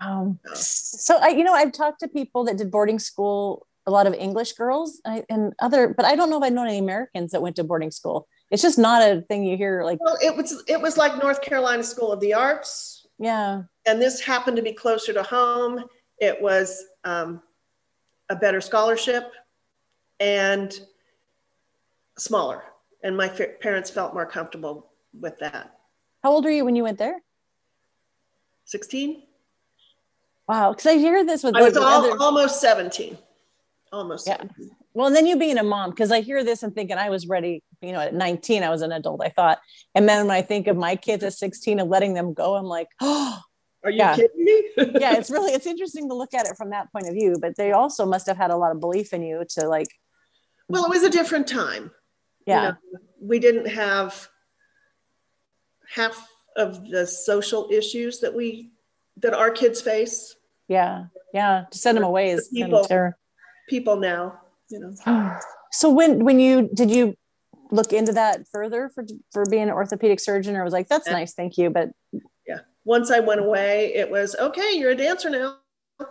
Um, 0.00 0.38
so 0.54 1.16
I, 1.16 1.28
you 1.28 1.44
know, 1.44 1.54
I've 1.54 1.72
talked 1.72 2.00
to 2.00 2.08
people 2.08 2.44
that 2.44 2.58
did 2.58 2.70
boarding 2.70 2.98
school, 2.98 3.66
a 3.86 3.90
lot 3.90 4.06
of 4.06 4.14
English 4.14 4.52
girls 4.52 5.00
and 5.04 5.54
other, 5.60 5.94
but 5.94 6.04
I 6.04 6.14
don't 6.14 6.30
know 6.30 6.36
if 6.36 6.44
I 6.44 6.50
know 6.50 6.64
any 6.64 6.78
Americans 6.78 7.32
that 7.32 7.42
went 7.42 7.56
to 7.56 7.64
boarding 7.64 7.90
school. 7.90 8.28
It's 8.50 8.62
just 8.62 8.78
not 8.78 9.02
a 9.02 9.20
thing 9.22 9.44
you 9.44 9.56
hear 9.56 9.82
like. 9.84 9.98
Well, 10.00 10.16
it 10.22 10.34
was 10.34 10.62
it 10.66 10.80
was 10.80 10.96
like 10.96 11.20
North 11.22 11.42
Carolina 11.42 11.82
School 11.82 12.12
of 12.12 12.20
the 12.20 12.34
Arts. 12.34 13.06
Yeah. 13.18 13.62
And 13.86 14.00
this 14.00 14.20
happened 14.20 14.56
to 14.56 14.62
be 14.62 14.72
closer 14.72 15.12
to 15.12 15.22
home. 15.22 15.84
It 16.18 16.40
was 16.40 16.84
um, 17.04 17.42
a 18.28 18.36
better 18.36 18.60
scholarship 18.60 19.32
and 20.20 20.78
smaller, 22.16 22.64
and 23.02 23.16
my 23.16 23.28
parents 23.28 23.90
felt 23.90 24.14
more 24.14 24.26
comfortable 24.26 24.90
with 25.18 25.38
that. 25.38 25.78
How 26.22 26.32
old 26.32 26.44
were 26.44 26.50
you 26.50 26.64
when 26.64 26.76
you 26.76 26.82
went 26.84 26.98
there? 26.98 27.20
Sixteen. 28.64 29.24
Wow, 30.48 30.72
because 30.72 30.86
I 30.86 30.96
hear 30.96 31.24
this 31.24 31.44
with. 31.44 31.54
I 31.54 31.62
was 31.62 31.76
all, 31.76 31.84
other... 31.84 32.16
almost 32.18 32.60
seventeen. 32.60 33.18
Almost. 33.92 34.26
Yeah. 34.26 34.36
17. 34.38 34.70
Well, 34.94 35.06
and 35.06 35.16
then 35.16 35.26
you 35.26 35.38
being 35.38 35.58
a 35.58 35.62
mom, 35.62 35.90
because 35.90 36.10
I 36.10 36.20
hear 36.20 36.44
this 36.44 36.62
and 36.62 36.74
thinking 36.74 36.98
I 36.98 37.10
was 37.10 37.26
ready. 37.26 37.62
You 37.80 37.92
know, 37.92 38.00
at 38.00 38.14
nineteen, 38.14 38.62
I 38.62 38.70
was 38.70 38.82
an 38.82 38.92
adult. 38.92 39.20
I 39.22 39.28
thought, 39.28 39.58
and 39.94 40.08
then 40.08 40.26
when 40.26 40.36
I 40.36 40.42
think 40.42 40.66
of 40.66 40.76
my 40.76 40.96
kids 40.96 41.22
at 41.22 41.32
sixteen 41.32 41.78
and 41.78 41.88
letting 41.88 42.14
them 42.14 42.34
go, 42.34 42.54
I'm 42.54 42.66
like, 42.66 42.88
oh. 43.00 43.40
Are 43.84 43.92
you 43.92 43.98
yeah. 43.98 44.16
kidding 44.16 44.44
me? 44.44 44.62
yeah, 45.00 45.16
it's 45.16 45.30
really 45.30 45.52
it's 45.52 45.66
interesting 45.66 46.08
to 46.08 46.14
look 46.14 46.34
at 46.34 46.48
it 46.48 46.56
from 46.56 46.70
that 46.70 46.90
point 46.90 47.06
of 47.06 47.14
view. 47.14 47.36
But 47.40 47.54
they 47.56 47.70
also 47.70 48.04
must 48.04 48.26
have 48.26 48.36
had 48.36 48.50
a 48.50 48.56
lot 48.56 48.72
of 48.72 48.80
belief 48.80 49.12
in 49.12 49.22
you 49.22 49.44
to 49.50 49.68
like. 49.68 49.86
Well, 50.68 50.84
it 50.84 50.90
was 50.90 51.04
a 51.04 51.10
different 51.10 51.46
time. 51.46 51.92
Yeah. 52.44 52.60
You 52.60 52.68
know, 52.68 52.98
we 53.20 53.38
didn't 53.38 53.68
have 53.68 54.28
half 55.88 56.28
of 56.56 56.88
the 56.90 57.06
social 57.06 57.68
issues 57.70 58.20
that 58.20 58.34
we 58.34 58.70
that 59.18 59.34
our 59.34 59.50
kids 59.50 59.80
face. 59.80 60.36
Yeah, 60.68 61.04
yeah. 61.32 61.64
To 61.70 61.78
send 61.78 61.96
them 61.96 62.04
away 62.04 62.30
is 62.30 62.48
The 62.50 62.62
kind 62.62 62.74
of 62.74 62.88
people. 62.88 63.12
People 63.68 63.96
now, 63.96 64.40
you 64.70 64.80
know. 64.80 65.38
So 65.70 65.90
when 65.90 66.24
when 66.24 66.40
you 66.40 66.70
did 66.72 66.90
you 66.90 67.14
look 67.70 67.92
into 67.92 68.12
that 68.12 68.46
further 68.50 68.90
for 68.94 69.04
for 69.32 69.44
being 69.46 69.64
an 69.64 69.70
orthopedic 69.70 70.20
surgeon, 70.20 70.56
or 70.56 70.64
was 70.64 70.72
like 70.72 70.88
that's 70.88 71.06
Yeah. 71.06 71.14
nice, 71.14 71.34
thank 71.34 71.58
you, 71.58 71.70
but 71.70 71.90
yeah, 72.46 72.60
Once 72.84 73.10
I 73.10 73.20
went 73.20 73.40
away, 73.40 73.92
it 73.94 74.10
was 74.10 74.34
okay. 74.36 74.72
You're 74.74 74.92
a 74.92 74.96
dancer 74.96 75.30
now. 75.30 75.58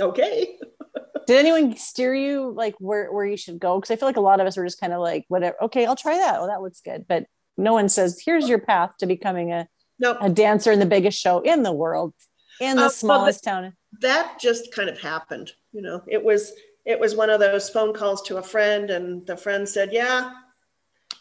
okay. 0.00 0.58
did 1.26 1.38
anyone 1.38 1.76
steer 1.76 2.14
you 2.14 2.52
like 2.56 2.74
where 2.78 3.12
where 3.12 3.26
you 3.26 3.36
should 3.36 3.58
go? 3.58 3.78
Because 3.80 3.90
I 3.90 3.96
feel 3.96 4.08
like 4.08 4.16
a 4.16 4.20
lot 4.20 4.40
of 4.40 4.46
us 4.46 4.56
were 4.56 4.64
just 4.64 4.80
kind 4.80 4.92
of 4.92 5.00
like 5.00 5.24
whatever. 5.28 5.56
Okay, 5.62 5.86
I'll 5.86 5.96
try 5.96 6.16
that. 6.18 6.36
Oh, 6.38 6.46
that 6.46 6.62
looks 6.62 6.80
good, 6.80 7.06
but 7.08 7.24
no 7.56 7.72
one 7.72 7.88
says 7.88 8.20
here's 8.24 8.48
your 8.48 8.58
path 8.60 8.96
to 8.98 9.06
becoming 9.06 9.52
a 9.52 9.68
No, 9.98 10.16
a 10.20 10.28
dancer 10.28 10.72
in 10.72 10.78
the 10.78 10.86
biggest 10.86 11.18
show 11.18 11.40
in 11.40 11.62
the 11.62 11.72
world, 11.72 12.14
in 12.60 12.76
the 12.76 12.82
Uh, 12.82 12.84
well, 12.84 12.90
smallest 12.90 13.44
town. 13.44 13.74
that 14.00 14.38
just 14.38 14.72
kind 14.72 14.88
of 14.88 14.98
happened. 15.00 15.52
You 15.72 15.82
know, 15.82 16.02
it 16.06 16.22
was 16.22 16.52
it 16.86 16.98
was 16.98 17.14
one 17.16 17.28
of 17.28 17.40
those 17.40 17.68
phone 17.68 17.92
calls 17.92 18.22
to 18.22 18.38
a 18.38 18.42
friend, 18.42 18.90
and 18.90 19.26
the 19.26 19.36
friend 19.36 19.68
said, 19.68 19.92
"Yeah," 19.92 20.32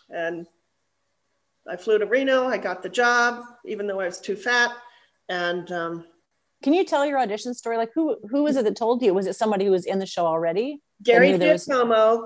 and 0.10 0.48
I 1.68 1.76
flew 1.76 1.98
to 1.98 2.06
Reno. 2.06 2.46
I 2.48 2.58
got 2.58 2.82
the 2.84 2.90
job, 2.90 3.44
even 3.66 3.88
though 3.88 4.00
I 4.00 4.06
was 4.06 4.22
too 4.22 4.36
fat, 4.36 4.72
and 5.28 5.70
um, 5.72 6.06
Can 6.64 6.74
you 6.74 6.86
tell 6.86 7.06
your 7.06 7.20
audition 7.20 7.54
story? 7.54 7.78
Like 7.78 7.92
who 7.94 8.18
who 8.30 8.44
was 8.44 8.56
it 8.56 8.64
that 8.64 8.76
told 8.76 9.02
you? 9.02 9.14
Was 9.14 9.28
it 9.28 9.36
somebody 9.36 9.66
who 9.66 9.72
was 9.72 9.86
in 9.86 10.00
the 10.00 10.06
show 10.06 10.26
already? 10.26 10.82
Gary 11.04 11.32
knew 11.38 11.52
was- 11.52 11.66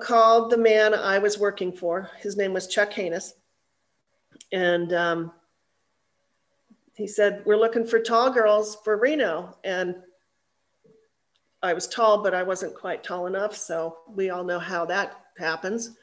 called 0.03 0.51
the 0.51 0.57
man 0.57 0.93
I 0.93 1.17
was 1.17 1.39
working 1.39 1.71
for. 1.71 2.09
His 2.19 2.37
name 2.37 2.53
was 2.53 2.67
Chuck 2.67 2.91
Haynes. 2.93 3.33
And 4.51 4.93
um, 4.93 5.31
he 6.93 7.07
said, 7.07 7.43
We're 7.45 7.57
looking 7.57 7.85
for 7.85 7.99
tall 7.99 8.31
girls 8.31 8.77
for 8.83 8.97
Reno. 8.97 9.57
And 9.63 9.95
I 11.61 11.73
was 11.73 11.87
tall, 11.87 12.23
but 12.23 12.33
I 12.33 12.43
wasn't 12.43 12.75
quite 12.75 13.03
tall 13.03 13.27
enough. 13.27 13.55
So 13.55 13.97
we 14.07 14.29
all 14.29 14.43
know 14.43 14.59
how 14.59 14.85
that 14.85 15.21
happens. 15.37 15.97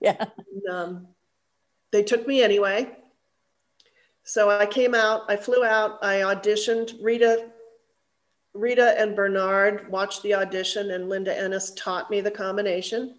Yeah. 0.00 0.16
And, 0.18 0.74
um, 0.74 1.08
they 1.90 2.02
took 2.02 2.26
me 2.26 2.42
anyway. 2.42 2.96
So 4.24 4.50
I 4.50 4.66
came 4.66 4.94
out, 4.94 5.22
I 5.28 5.36
flew 5.36 5.64
out, 5.64 5.98
I 6.02 6.16
auditioned. 6.16 6.94
Rita, 7.02 7.50
Rita 8.54 8.98
and 9.00 9.16
Bernard 9.16 9.90
watched 9.90 10.22
the 10.22 10.34
audition, 10.34 10.92
and 10.92 11.08
Linda 11.08 11.36
Ennis 11.36 11.72
taught 11.72 12.10
me 12.10 12.20
the 12.20 12.30
combination. 12.30 13.16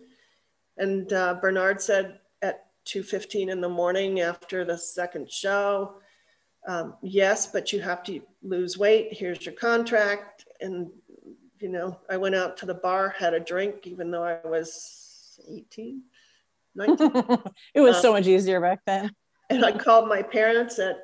And 0.78 1.12
uh, 1.14 1.36
Bernard 1.36 1.82
said 1.82 2.20
at 2.42 2.66
2:15 2.86 3.50
in 3.50 3.62
the 3.62 3.70
morning 3.70 4.22
after 4.22 4.64
the 4.64 4.78
second 4.78 5.32
show, 5.32 5.96
um, 6.68 6.96
"Yes, 7.02 7.48
but 7.48 7.74
you 7.74 7.82
have 7.82 8.04
to 8.04 8.22
lose 8.42 8.78
weight. 8.78 9.10
Here's 9.12 9.46
your 9.46 9.56
contract." 9.56 10.46
And 10.62 10.90
you 11.64 11.70
know, 11.70 11.98
I 12.10 12.18
went 12.18 12.36
out 12.36 12.58
to 12.58 12.66
the 12.66 12.74
bar, 12.74 13.16
had 13.18 13.34
a 13.34 13.40
drink, 13.40 13.88
even 13.88 14.12
though 14.12 14.24
I 14.24 14.38
was 14.46 15.40
18, 15.50 16.02
19. 16.76 17.12
it 17.74 17.80
was 17.80 17.96
Uh, 17.96 18.02
so 18.02 18.12
much 18.12 18.28
easier 18.28 18.60
back 18.60 18.82
then. 18.86 19.16
and 19.50 19.64
I 19.64 19.72
called 19.72 20.10
my 20.10 20.22
parents 20.22 20.78
at 20.78 20.98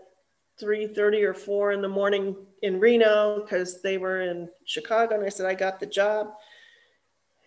3:30 0.62 1.24
or 1.24 1.34
4 1.34 1.72
in 1.72 1.82
the 1.82 1.88
morning 1.88 2.36
in 2.62 2.78
Reno 2.78 3.39
because 3.41 3.82
they 3.82 3.98
were 3.98 4.19
in 4.19 4.50
Chicago 4.65 5.15
and 5.15 5.24
I 5.26 5.30
said 5.30 5.45
I 5.45 5.54
got 5.54 5.80
the 5.80 5.86
job. 5.86 6.34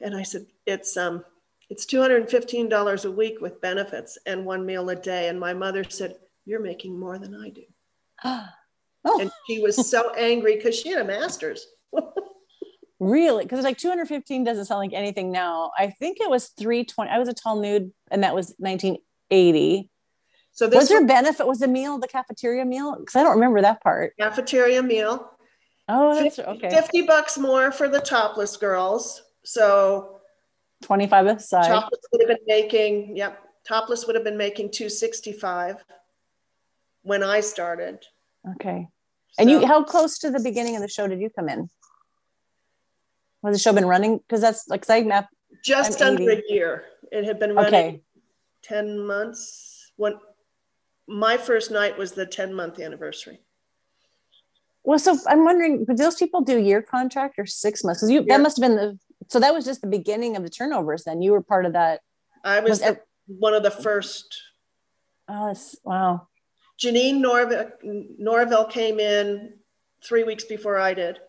And 0.00 0.16
I 0.16 0.22
said 0.22 0.46
it's 0.64 0.96
um 0.96 1.22
it's 1.68 1.84
$215 1.84 3.04
a 3.04 3.10
week 3.10 3.42
with 3.42 3.60
benefits 3.60 4.16
and 4.24 4.46
one 4.46 4.64
meal 4.64 4.88
a 4.88 4.96
day. 4.96 5.28
And 5.28 5.38
my 5.38 5.52
mother 5.52 5.84
said 5.84 6.16
you're 6.46 6.60
making 6.60 6.98
more 6.98 7.18
than 7.18 7.34
I 7.34 7.50
do. 7.50 7.66
Oh, 9.04 9.18
and 9.20 9.32
she 9.48 9.60
was 9.60 9.90
so 9.90 10.14
angry 10.14 10.54
because 10.54 10.78
she 10.78 10.90
had 10.90 11.00
a 11.00 11.04
master's 11.04 11.66
really? 13.10 13.44
Because 13.44 13.64
like 13.64 13.78
215 13.78 14.44
doesn't 14.44 14.66
sound 14.66 14.78
like 14.78 14.92
anything 14.92 15.30
now. 15.30 15.70
I 15.78 15.90
think 15.90 16.18
it 16.20 16.30
was 16.30 16.48
320. 16.58 17.10
I 17.10 17.18
was 17.18 17.28
a 17.28 17.34
tall 17.34 17.60
nude, 17.60 17.92
and 18.10 18.22
that 18.22 18.34
was 18.34 18.54
1980. 18.58 19.90
so 20.52 20.66
this 20.66 20.76
was 20.76 20.88
there 20.88 21.00
was 21.00 21.08
benefit? 21.08 21.46
Was 21.46 21.58
the 21.58 21.68
meal 21.68 21.98
the 21.98 22.08
cafeteria 22.08 22.64
meal? 22.64 22.96
Because 22.98 23.16
I 23.16 23.22
don't 23.22 23.34
remember 23.34 23.60
that 23.60 23.82
part. 23.82 24.14
cafeteria 24.18 24.82
meal 24.82 25.28
Oh, 25.88 26.14
that's 26.14 26.36
50, 26.36 26.50
okay. 26.52 26.70
50 26.70 27.02
bucks 27.02 27.36
more 27.36 27.72
for 27.72 27.88
the 27.88 28.00
topless 28.00 28.56
girls 28.56 29.22
so 29.44 30.20
25 30.82 31.26
aside. 31.26 31.66
Topless 31.66 32.00
would 32.12 32.22
have 32.22 32.28
been 32.28 32.46
making, 32.46 33.16
yep, 33.16 33.42
Topless 33.66 34.06
would 34.06 34.16
have 34.16 34.24
been 34.24 34.36
making 34.36 34.70
265 34.70 35.84
when 37.02 37.22
I 37.22 37.40
started. 37.40 38.04
Okay. 38.54 38.88
And 39.38 39.50
you, 39.50 39.66
how 39.66 39.82
close 39.84 40.18
to 40.18 40.30
the 40.30 40.40
beginning 40.40 40.76
of 40.76 40.82
the 40.82 40.88
show 40.88 41.06
did 41.06 41.20
you 41.20 41.30
come 41.30 41.48
in? 41.48 41.70
Was 43.42 43.56
the 43.56 43.58
show 43.58 43.72
been 43.72 43.86
running? 43.86 44.18
Because 44.18 44.40
that's 44.40 44.68
like, 44.68 44.88
I 44.88 45.26
just 45.62 46.00
I'm 46.00 46.08
under 46.16 46.30
80. 46.30 46.42
a 46.48 46.52
year. 46.54 46.84
It 47.10 47.24
had 47.24 47.38
been 47.38 47.54
running 47.54 47.74
Okay. 47.74 48.02
10 48.62 49.00
months. 49.00 49.92
When 49.96 50.14
my 51.08 51.36
first 51.36 51.70
night 51.70 51.98
was 51.98 52.12
the 52.12 52.24
10 52.24 52.54
month 52.54 52.78
anniversary. 52.80 53.40
Well, 54.84 54.98
so 54.98 55.16
I'm 55.28 55.44
wondering, 55.44 55.84
do 55.84 55.94
those 55.94 56.16
people 56.16 56.40
do 56.40 56.58
year 56.58 56.82
contract 56.82 57.38
or 57.38 57.46
six 57.46 57.84
months? 57.84 58.00
Because 58.00 58.10
you 58.10 58.24
that 58.24 58.40
must 58.40 58.60
have 58.60 58.68
been 58.68 58.76
the 58.76 58.98
so 59.28 59.38
that 59.38 59.54
was 59.54 59.64
just 59.64 59.80
the 59.80 59.86
beginning 59.86 60.36
of 60.36 60.42
the 60.42 60.50
turnovers. 60.50 61.04
Then 61.04 61.22
you 61.22 61.32
were 61.32 61.42
part 61.42 61.64
of 61.66 61.74
that. 61.74 62.00
I 62.44 62.60
was, 62.60 62.70
Was 62.70 62.78
the- 62.80 62.86
ev- 62.86 63.00
one 63.26 63.54
of 63.54 63.62
the 63.62 63.70
first. 63.70 64.36
Oh, 65.28 65.54
wow. 65.84 66.26
Janine 66.82 67.18
Norville, 67.20 67.70
Norville 68.18 68.64
came 68.64 68.98
in 68.98 69.54
three 70.04 70.24
weeks 70.24 70.44
before 70.44 70.78
I 70.78 70.94
did. 70.94 71.20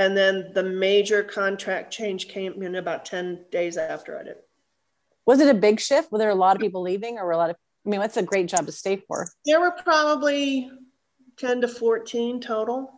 And 0.00 0.16
then 0.16 0.52
the 0.54 0.62
major 0.62 1.22
contract 1.22 1.92
change 1.92 2.28
came 2.28 2.62
in 2.62 2.76
about 2.76 3.04
10 3.04 3.44
days 3.52 3.76
after 3.76 4.18
I 4.18 4.22
did. 4.22 4.36
Was 5.26 5.40
it 5.40 5.54
a 5.54 5.58
big 5.58 5.78
shift? 5.78 6.10
Were 6.10 6.16
there 6.16 6.30
a 6.30 6.34
lot 6.34 6.56
of 6.56 6.62
people 6.62 6.80
leaving, 6.80 7.18
or 7.18 7.26
were 7.26 7.32
a 7.32 7.36
lot 7.36 7.50
of? 7.50 7.56
I 7.84 7.90
mean, 7.90 8.00
that's 8.00 8.16
a 8.16 8.22
great 8.22 8.48
job 8.48 8.64
to 8.64 8.72
stay 8.72 8.96
for. 8.96 9.28
There 9.44 9.60
were 9.60 9.72
probably 9.72 10.70
10 11.36 11.60
to 11.60 11.68
14 11.68 12.40
total. 12.40 12.90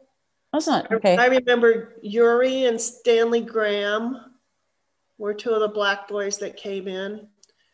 That's 0.53 0.69
not 0.69 0.93
okay. 0.93 1.17
I 1.17 1.27
remember 1.27 1.95
Yuri 2.03 2.67
and 2.67 2.81
Stanley 2.81 3.41
Graham 3.41 4.21
were 5.19 5.35
two 5.35 5.51
of 5.51 5.61
the 5.61 5.69
black 5.69 6.07
boys 6.07 6.39
that 6.39 6.57
came 6.57 6.87
in. 6.87 7.27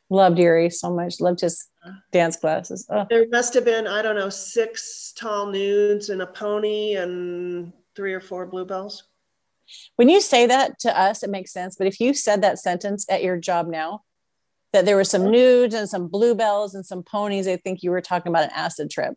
Loved 0.09 0.39
Yuri 0.39 0.71
so 0.71 0.91
much. 0.91 1.21
Loved 1.21 1.43
his 1.43 1.69
dance 2.13 2.37
classes. 2.37 2.87
Oh, 2.91 3.05
There 3.11 3.27
must 3.31 3.53
have 3.53 3.67
been, 3.67 3.87
I 3.87 4.01
don't 4.01 4.17
know, 4.17 4.31
six 4.31 5.13
tall 5.15 5.53
nudes 5.53 6.09
and 6.09 6.23
a 6.23 6.27
pony 6.27 6.95
and 6.95 7.75
three 7.95 8.15
or 8.15 8.21
four 8.21 8.47
bluebells. 8.47 9.08
When 9.97 10.09
you 10.09 10.21
say 10.21 10.47
that 10.47 10.79
to 10.81 10.99
us, 10.99 11.23
it 11.23 11.31
makes 11.31 11.53
sense. 11.53 11.77
But 11.77 11.87
if 11.87 12.01
you 12.01 12.15
said 12.15 12.43
that 12.43 12.59
sentence 12.59 13.07
at 13.09 13.23
your 13.23 13.37
job 13.37 13.69
now, 13.69 14.03
that 14.73 14.85
there 14.85 14.97
were 14.97 15.05
some 15.05 15.31
nudes 15.31 15.75
and 15.75 15.89
some 15.89 16.09
bluebells 16.09 16.75
and 16.75 16.85
some 16.85 17.03
ponies, 17.03 17.49
I 17.49 17.57
think 17.57 17.83
you 17.83 17.91
were 17.91 18.01
talking 18.01 18.31
about 18.31 18.45
an 18.45 18.51
acid 18.55 18.91
trip. 18.91 19.15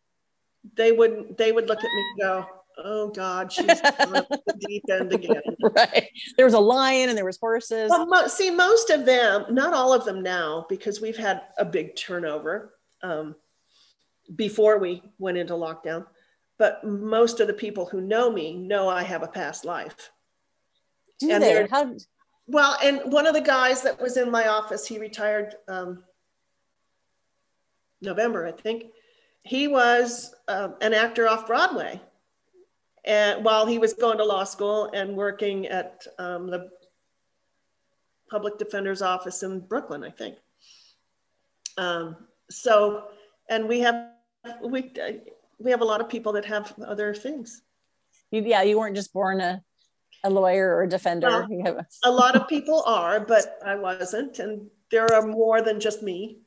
They 0.75 0.91
would 0.91 1.37
they 1.37 1.51
would 1.51 1.67
look 1.67 1.79
at 1.79 1.83
me 1.83 2.05
and 2.11 2.19
go, 2.19 2.45
"Oh 2.77 3.09
God, 3.09 3.51
she's 3.51 3.65
the 3.81 4.57
deep 4.59 4.83
end 4.89 5.11
again." 5.11 5.41
right. 5.75 6.07
There 6.37 6.45
was 6.45 6.53
a 6.53 6.59
lion 6.59 7.09
and 7.09 7.17
there 7.17 7.25
was 7.25 7.37
horses. 7.37 7.89
Well, 7.89 8.05
mo- 8.05 8.27
see, 8.27 8.51
most 8.51 8.91
of 8.91 9.05
them, 9.05 9.45
not 9.49 9.73
all 9.73 9.91
of 9.91 10.05
them 10.05 10.21
now, 10.21 10.65
because 10.69 11.01
we've 11.01 11.17
had 11.17 11.41
a 11.57 11.65
big 11.65 11.95
turnover 11.95 12.75
um, 13.01 13.35
before 14.35 14.77
we 14.77 15.01
went 15.17 15.37
into 15.37 15.53
lockdown. 15.53 16.05
But 16.59 16.83
most 16.83 17.39
of 17.39 17.47
the 17.47 17.53
people 17.53 17.87
who 17.87 18.01
know 18.01 18.31
me 18.31 18.55
know 18.55 18.87
I 18.87 19.01
have 19.01 19.23
a 19.23 19.27
past 19.27 19.65
life. 19.65 20.11
Do 21.21 21.31
and 21.31 21.43
they? 21.43 21.67
How? 21.69 21.95
Well, 22.47 22.77
and 22.83 23.11
one 23.11 23.27
of 23.27 23.33
the 23.33 23.41
guys 23.41 23.81
that 23.83 24.01
was 24.01 24.17
in 24.17 24.29
my 24.29 24.47
office, 24.47 24.85
he 24.85 24.99
retired 24.99 25.55
um, 25.67 26.03
November, 28.01 28.47
I 28.47 28.51
think. 28.51 28.85
He 29.43 29.67
was 29.67 30.35
uh, 30.47 30.69
an 30.81 30.93
actor 30.93 31.27
off 31.27 31.47
Broadway, 31.47 32.01
and 33.05 33.43
while 33.43 33.65
he 33.65 33.77
was 33.79 33.93
going 33.93 34.17
to 34.17 34.25
law 34.25 34.43
school 34.43 34.89
and 34.93 35.15
working 35.15 35.67
at 35.67 36.05
um, 36.19 36.47
the 36.47 36.69
public 38.29 38.57
defender's 38.57 39.01
office 39.01 39.43
in 39.43 39.59
Brooklyn, 39.59 40.03
I 40.03 40.09
think. 40.09 40.35
Um, 41.77 42.15
so, 42.49 43.05
and 43.49 43.67
we 43.67 43.79
have 43.79 44.09
we 44.63 44.91
we 45.59 45.71
have 45.71 45.81
a 45.81 45.85
lot 45.85 46.01
of 46.01 46.09
people 46.09 46.33
that 46.33 46.45
have 46.45 46.73
other 46.85 47.13
things. 47.13 47.61
You, 48.31 48.41
yeah, 48.43 48.61
you 48.61 48.79
weren't 48.79 48.95
just 48.95 49.13
born 49.13 49.41
a, 49.41 49.61
a 50.23 50.29
lawyer 50.29 50.75
or 50.75 50.83
a 50.83 50.89
defender. 50.89 51.47
Well, 51.49 51.85
A 52.03 52.11
lot 52.11 52.35
of 52.35 52.47
people 52.47 52.83
are, 52.85 53.19
but 53.19 53.57
I 53.65 53.75
wasn't, 53.75 54.39
and 54.39 54.69
there 54.91 55.11
are 55.13 55.25
more 55.25 55.61
than 55.61 55.79
just 55.79 56.03
me. 56.03 56.39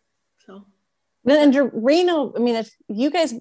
So. 0.47 0.67
And 1.27 1.71
Reno, 1.73 2.33
I 2.37 2.39
mean, 2.39 2.57
if 2.57 2.71
you 2.89 3.11
guys 3.11 3.35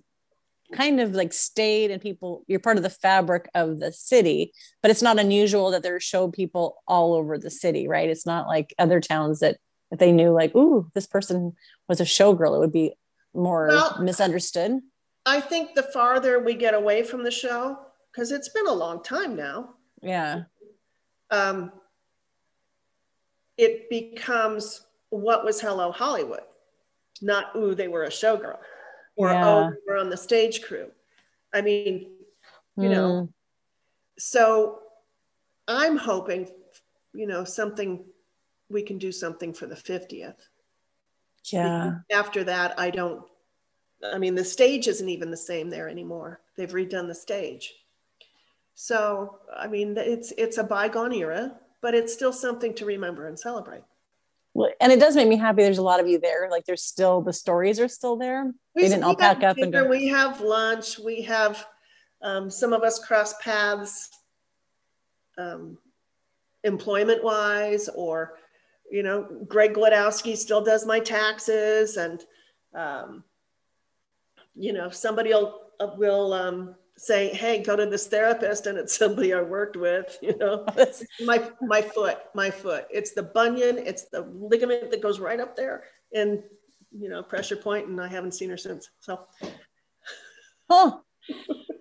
kind 0.73 0.99
of 0.99 1.13
like 1.13 1.33
stayed 1.33 1.91
and 1.91 2.01
people, 2.01 2.43
you're 2.47 2.59
part 2.59 2.77
of 2.77 2.83
the 2.83 2.89
fabric 2.89 3.49
of 3.53 3.79
the 3.79 3.91
city, 3.91 4.53
but 4.81 4.89
it's 4.89 5.01
not 5.01 5.19
unusual 5.19 5.71
that 5.71 5.83
there 5.83 5.95
are 5.95 5.99
show 5.99 6.29
people 6.29 6.77
all 6.87 7.13
over 7.13 7.37
the 7.37 7.51
city, 7.51 7.87
right? 7.87 8.09
It's 8.09 8.25
not 8.25 8.47
like 8.47 8.73
other 8.79 8.99
towns 8.99 9.39
that 9.39 9.57
if 9.91 9.99
they 9.99 10.11
knew 10.11 10.31
like, 10.31 10.55
ooh, 10.55 10.89
this 10.93 11.05
person 11.05 11.53
was 11.87 12.01
a 12.01 12.05
showgirl, 12.05 12.55
it 12.55 12.59
would 12.59 12.71
be 12.71 12.93
more 13.33 13.67
Well, 13.67 14.01
misunderstood. 14.01 14.79
I 15.25 15.39
think 15.39 15.75
the 15.75 15.83
farther 15.83 16.39
we 16.39 16.55
get 16.55 16.73
away 16.73 17.03
from 17.03 17.23
the 17.23 17.31
show, 17.31 17.77
because 18.11 18.31
it's 18.31 18.49
been 18.49 18.67
a 18.67 18.73
long 18.73 19.03
time 19.03 19.35
now, 19.35 19.75
Yeah. 20.03 20.43
um, 21.31 21.71
it 23.57 23.89
becomes 23.89 24.85
what 25.09 25.45
was 25.45 25.61
Hello 25.61 25.91
Hollywood, 25.91 26.43
not 27.21 27.55
ooh 27.55 27.73
they 27.75 27.87
were 27.87 28.03
a 28.03 28.09
showgirl, 28.09 28.57
or 29.15 29.31
Yeah. 29.31 29.47
oh 29.47 29.69
they 29.69 29.77
were 29.87 29.97
on 29.97 30.09
the 30.09 30.17
stage 30.17 30.61
crew. 30.63 30.91
I 31.53 31.61
mean, 31.61 32.17
you 32.75 32.89
know, 32.89 33.09
Mm. 33.09 33.33
so 34.17 34.81
I'm 35.67 35.97
hoping, 35.97 36.49
you 37.13 37.27
know, 37.27 37.43
something 37.43 38.05
we 38.69 38.81
can 38.81 38.97
do 38.97 39.11
something 39.11 39.53
for 39.53 39.67
the 39.67 39.75
50th. 39.75 40.49
Yeah. 41.51 41.99
After 42.11 42.43
that, 42.45 42.77
I 42.79 42.89
don't. 42.89 43.23
I 44.03 44.17
mean, 44.17 44.35
the 44.35 44.43
stage 44.43 44.87
isn't 44.87 45.07
even 45.07 45.31
the 45.31 45.37
same 45.37 45.69
there 45.69 45.87
anymore. 45.87 46.41
They've 46.57 46.71
redone 46.71 47.07
the 47.07 47.15
stage. 47.15 47.73
So, 48.75 49.39
I 49.55 49.67
mean, 49.67 49.95
it's 49.97 50.33
it's 50.37 50.57
a 50.57 50.63
bygone 50.63 51.13
era, 51.13 51.55
but 51.81 51.93
it's 51.93 52.13
still 52.13 52.33
something 52.33 52.73
to 52.75 52.85
remember 52.85 53.27
and 53.27 53.39
celebrate. 53.39 53.83
Well, 54.53 54.71
and 54.79 54.91
it 54.91 54.99
does 54.99 55.15
make 55.15 55.27
me 55.27 55.37
happy. 55.37 55.63
There's 55.63 55.79
a 55.79 55.83
lot 55.83 55.99
of 55.99 56.07
you 56.07 56.19
there. 56.19 56.47
Like 56.49 56.65
there's 56.65 56.83
still 56.83 57.21
the 57.21 57.33
stories 57.33 57.79
are 57.79 57.87
still 57.87 58.15
there. 58.17 58.51
They 58.75 58.83
didn't 58.83 59.03
all 59.03 59.15
pack 59.15 59.43
up 59.43 59.57
and 59.57 59.71
go. 59.71 59.87
We 59.87 60.07
have 60.07 60.41
lunch. 60.41 60.99
We 60.99 61.23
have 61.23 61.65
um, 62.21 62.49
some 62.49 62.71
of 62.71 62.83
us 62.83 62.99
cross 62.99 63.33
paths, 63.41 64.09
um, 65.37 65.77
employment 66.63 67.23
wise, 67.23 67.89
or 67.89 68.37
you 68.91 69.01
know, 69.01 69.27
Greg 69.47 69.73
Gladowski 69.73 70.37
still 70.37 70.63
does 70.63 70.85
my 70.85 70.99
taxes, 70.99 71.97
and 71.97 72.23
um, 72.75 73.23
you 74.55 74.71
know, 74.71 74.89
somebody 74.89 75.31
will 75.31 75.61
will 75.97 76.33
um, 76.33 76.75
say, 76.97 77.29
"Hey, 77.29 77.61
go 77.63 77.75
to 77.75 77.85
this 77.85 78.07
therapist," 78.07 78.67
and 78.67 78.77
it's 78.77 78.95
somebody 78.97 79.33
I 79.33 79.41
worked 79.41 79.75
with. 79.77 80.17
You 80.21 80.37
know, 80.37 80.65
my 81.25 81.49
my 81.61 81.81
foot, 81.81 82.19
my 82.33 82.49
foot. 82.49 82.85
It's 82.91 83.13
the 83.13 83.23
bunion. 83.23 83.77
It's 83.77 84.05
the 84.09 84.21
ligament 84.21 84.91
that 84.91 85.01
goes 85.01 85.19
right 85.19 85.39
up 85.39 85.55
there, 85.55 85.85
and 86.13 86.43
you 86.91 87.09
know, 87.09 87.23
pressure 87.23 87.55
point. 87.55 87.87
and 87.87 87.99
I 87.99 88.07
haven't 88.07 88.33
seen 88.33 88.49
her 88.49 88.57
since. 88.57 88.89
So 88.99 89.27
Huh. 90.69 90.97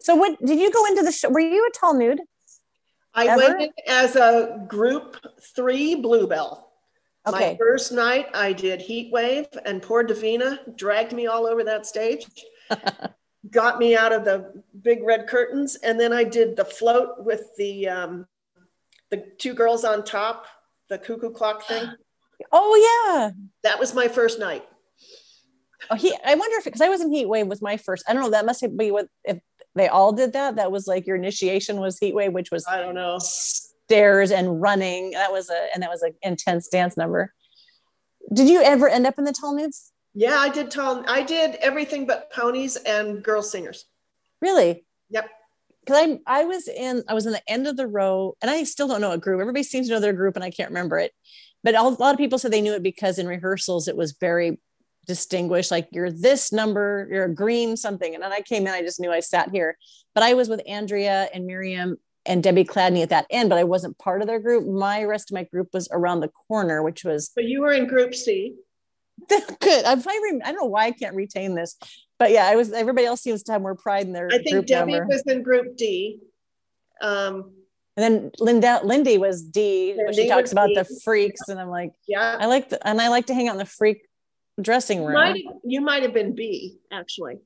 So 0.00 0.16
what 0.16 0.38
did 0.44 0.58
you 0.58 0.70
go 0.70 0.84
into 0.86 1.02
the 1.02 1.12
show? 1.12 1.28
Were 1.30 1.40
you 1.40 1.66
a 1.66 1.70
tall 1.70 1.94
nude? 1.94 2.20
I 3.14 3.26
Ever? 3.26 3.36
went 3.36 3.60
in 3.62 3.70
as 3.88 4.16
a 4.16 4.64
group 4.68 5.16
three 5.54 5.94
bluebell. 5.94 6.72
My 7.26 7.32
Okay. 7.32 7.56
first 7.60 7.92
night, 7.92 8.28
I 8.34 8.52
did 8.52 8.80
Heat 8.80 9.12
Wave, 9.12 9.46
and 9.64 9.80
poor 9.82 10.02
Davina 10.02 10.76
dragged 10.76 11.12
me 11.12 11.26
all 11.28 11.46
over 11.46 11.62
that 11.62 11.86
stage, 11.86 12.26
got 13.50 13.78
me 13.78 13.96
out 13.96 14.12
of 14.12 14.24
the 14.24 14.62
big 14.82 15.02
red 15.02 15.26
curtains, 15.26 15.76
and 15.76 15.98
then 15.98 16.12
I 16.12 16.24
did 16.24 16.56
the 16.56 16.64
float 16.64 17.24
with 17.24 17.42
the 17.56 17.88
um, 17.88 18.26
the 19.10 19.24
two 19.38 19.54
girls 19.54 19.84
on 19.84 20.04
top, 20.04 20.46
the 20.88 20.98
cuckoo 20.98 21.30
clock 21.30 21.64
thing. 21.64 21.86
Oh 22.50 22.74
yeah. 23.14 23.30
That 23.62 23.78
was 23.78 23.94
my 23.94 24.08
first 24.08 24.40
night. 24.40 24.64
Oh, 25.90 25.94
he. 25.94 26.12
I 26.26 26.34
wonder 26.34 26.56
if 26.56 26.64
because 26.64 26.80
I 26.80 26.88
was 26.88 27.00
in 27.00 27.12
Heat 27.12 27.28
Wave 27.28 27.46
was 27.46 27.62
my 27.62 27.76
first. 27.76 28.04
I 28.08 28.12
don't 28.12 28.22
know. 28.24 28.30
That 28.30 28.44
must 28.44 28.64
be 28.76 28.90
what 28.90 29.06
if 29.22 29.38
they 29.76 29.86
all 29.86 30.12
did 30.12 30.32
that. 30.32 30.56
That 30.56 30.72
was 30.72 30.88
like 30.88 31.06
your 31.06 31.14
initiation 31.14 31.78
was 31.78 31.98
Heat 32.00 32.16
Wave, 32.16 32.32
which 32.32 32.50
was 32.50 32.66
I 32.66 32.78
don't 32.78 32.96
know. 32.96 33.18
stairs 33.20 34.32
and 34.32 34.60
running. 34.60 35.12
That 35.12 35.30
was 35.30 35.50
a 35.50 35.68
and 35.72 35.84
that 35.84 35.90
was 35.90 36.02
an 36.02 36.14
intense 36.22 36.66
dance 36.66 36.96
number. 36.96 37.32
Did 38.32 38.48
you 38.48 38.60
ever 38.60 38.88
end 38.88 39.06
up 39.06 39.18
in 39.18 39.24
the 39.24 39.32
tall 39.32 39.54
nudes? 39.54 39.91
Yeah, 40.14 40.36
I 40.36 40.48
did 40.48 40.70
tall. 40.70 41.04
I 41.08 41.22
did 41.22 41.56
everything 41.56 42.06
but 42.06 42.30
ponies 42.30 42.76
and 42.76 43.22
girl 43.22 43.42
singers. 43.42 43.86
Really? 44.40 44.84
Yep. 45.10 45.30
Because 45.80 46.18
I 46.26 46.40
I 46.40 46.44
was 46.44 46.68
in 46.68 47.02
I 47.08 47.14
was 47.14 47.26
in 47.26 47.32
the 47.32 47.50
end 47.50 47.66
of 47.66 47.76
the 47.76 47.86
row 47.86 48.36
and 48.42 48.50
I 48.50 48.64
still 48.64 48.88
don't 48.88 49.00
know 49.00 49.12
a 49.12 49.18
group. 49.18 49.40
Everybody 49.40 49.62
seems 49.62 49.88
to 49.88 49.94
know 49.94 50.00
their 50.00 50.12
group 50.12 50.36
and 50.36 50.44
I 50.44 50.50
can't 50.50 50.70
remember 50.70 50.98
it. 50.98 51.12
But 51.64 51.74
a 51.74 51.82
lot 51.82 52.12
of 52.12 52.18
people 52.18 52.38
said 52.38 52.52
they 52.52 52.60
knew 52.60 52.74
it 52.74 52.82
because 52.82 53.18
in 53.18 53.26
rehearsals 53.26 53.88
it 53.88 53.96
was 53.96 54.12
very 54.12 54.58
distinguished. 55.06 55.70
Like 55.70 55.88
you're 55.92 56.10
this 56.10 56.52
number, 56.52 57.08
you're 57.10 57.24
a 57.24 57.34
green 57.34 57.76
something. 57.76 58.14
And 58.14 58.22
then 58.22 58.32
I 58.32 58.40
came 58.40 58.66
in, 58.66 58.72
I 58.72 58.82
just 58.82 59.00
knew 59.00 59.10
I 59.10 59.20
sat 59.20 59.50
here. 59.50 59.76
But 60.14 60.24
I 60.24 60.34
was 60.34 60.48
with 60.48 60.60
Andrea 60.66 61.28
and 61.32 61.46
Miriam 61.46 61.96
and 62.26 62.42
Debbie 62.42 62.64
Cladney 62.64 63.02
at 63.02 63.08
that 63.08 63.26
end, 63.30 63.48
but 63.48 63.58
I 63.58 63.64
wasn't 63.64 63.98
part 63.98 64.20
of 64.20 64.28
their 64.28 64.38
group. 64.38 64.66
My 64.66 65.02
rest 65.04 65.30
of 65.30 65.34
my 65.34 65.44
group 65.44 65.70
was 65.72 65.88
around 65.90 66.20
the 66.20 66.30
corner, 66.48 66.82
which 66.82 67.04
was 67.04 67.30
But 67.34 67.44
you 67.44 67.62
were 67.62 67.72
in 67.72 67.86
Group 67.86 68.14
C. 68.14 68.54
good. 69.60 69.84
I'm 69.84 70.00
I 70.00 70.52
don't 70.52 70.56
know 70.56 70.66
why 70.66 70.86
I 70.86 70.90
can't 70.92 71.14
retain 71.14 71.54
this, 71.54 71.76
but 72.18 72.30
yeah, 72.30 72.46
I 72.46 72.56
was. 72.56 72.72
Everybody 72.72 73.06
else 73.06 73.22
seems 73.22 73.42
to 73.44 73.52
have 73.52 73.62
more 73.62 73.74
pride 73.74 74.06
in 74.06 74.12
their 74.12 74.28
I 74.32 74.38
think 74.38 74.66
Debbie 74.66 74.92
number. 74.92 75.06
was 75.06 75.22
in 75.22 75.42
Group 75.42 75.76
D. 75.76 76.20
Um, 77.00 77.52
And 77.96 78.02
then 78.04 78.30
Linda, 78.38 78.80
Lindy 78.84 79.18
was 79.18 79.42
D, 79.42 79.94
but 80.06 80.14
she 80.14 80.28
talks 80.28 80.52
about 80.52 80.68
D. 80.68 80.74
the 80.74 81.00
freaks, 81.04 81.48
and 81.48 81.60
I'm 81.60 81.68
like, 81.68 81.92
yeah, 82.06 82.38
I 82.40 82.46
like, 82.46 82.70
the, 82.70 82.86
and 82.86 83.00
I 83.00 83.08
like 83.08 83.26
to 83.26 83.34
hang 83.34 83.48
out 83.48 83.52
in 83.52 83.58
the 83.58 83.66
freak 83.66 84.06
dressing 84.60 85.04
room. 85.04 85.14
might, 85.14 85.44
you 85.64 85.80
might 85.80 86.02
have 86.02 86.14
been 86.14 86.34
B 86.34 86.78
actually. 86.90 87.38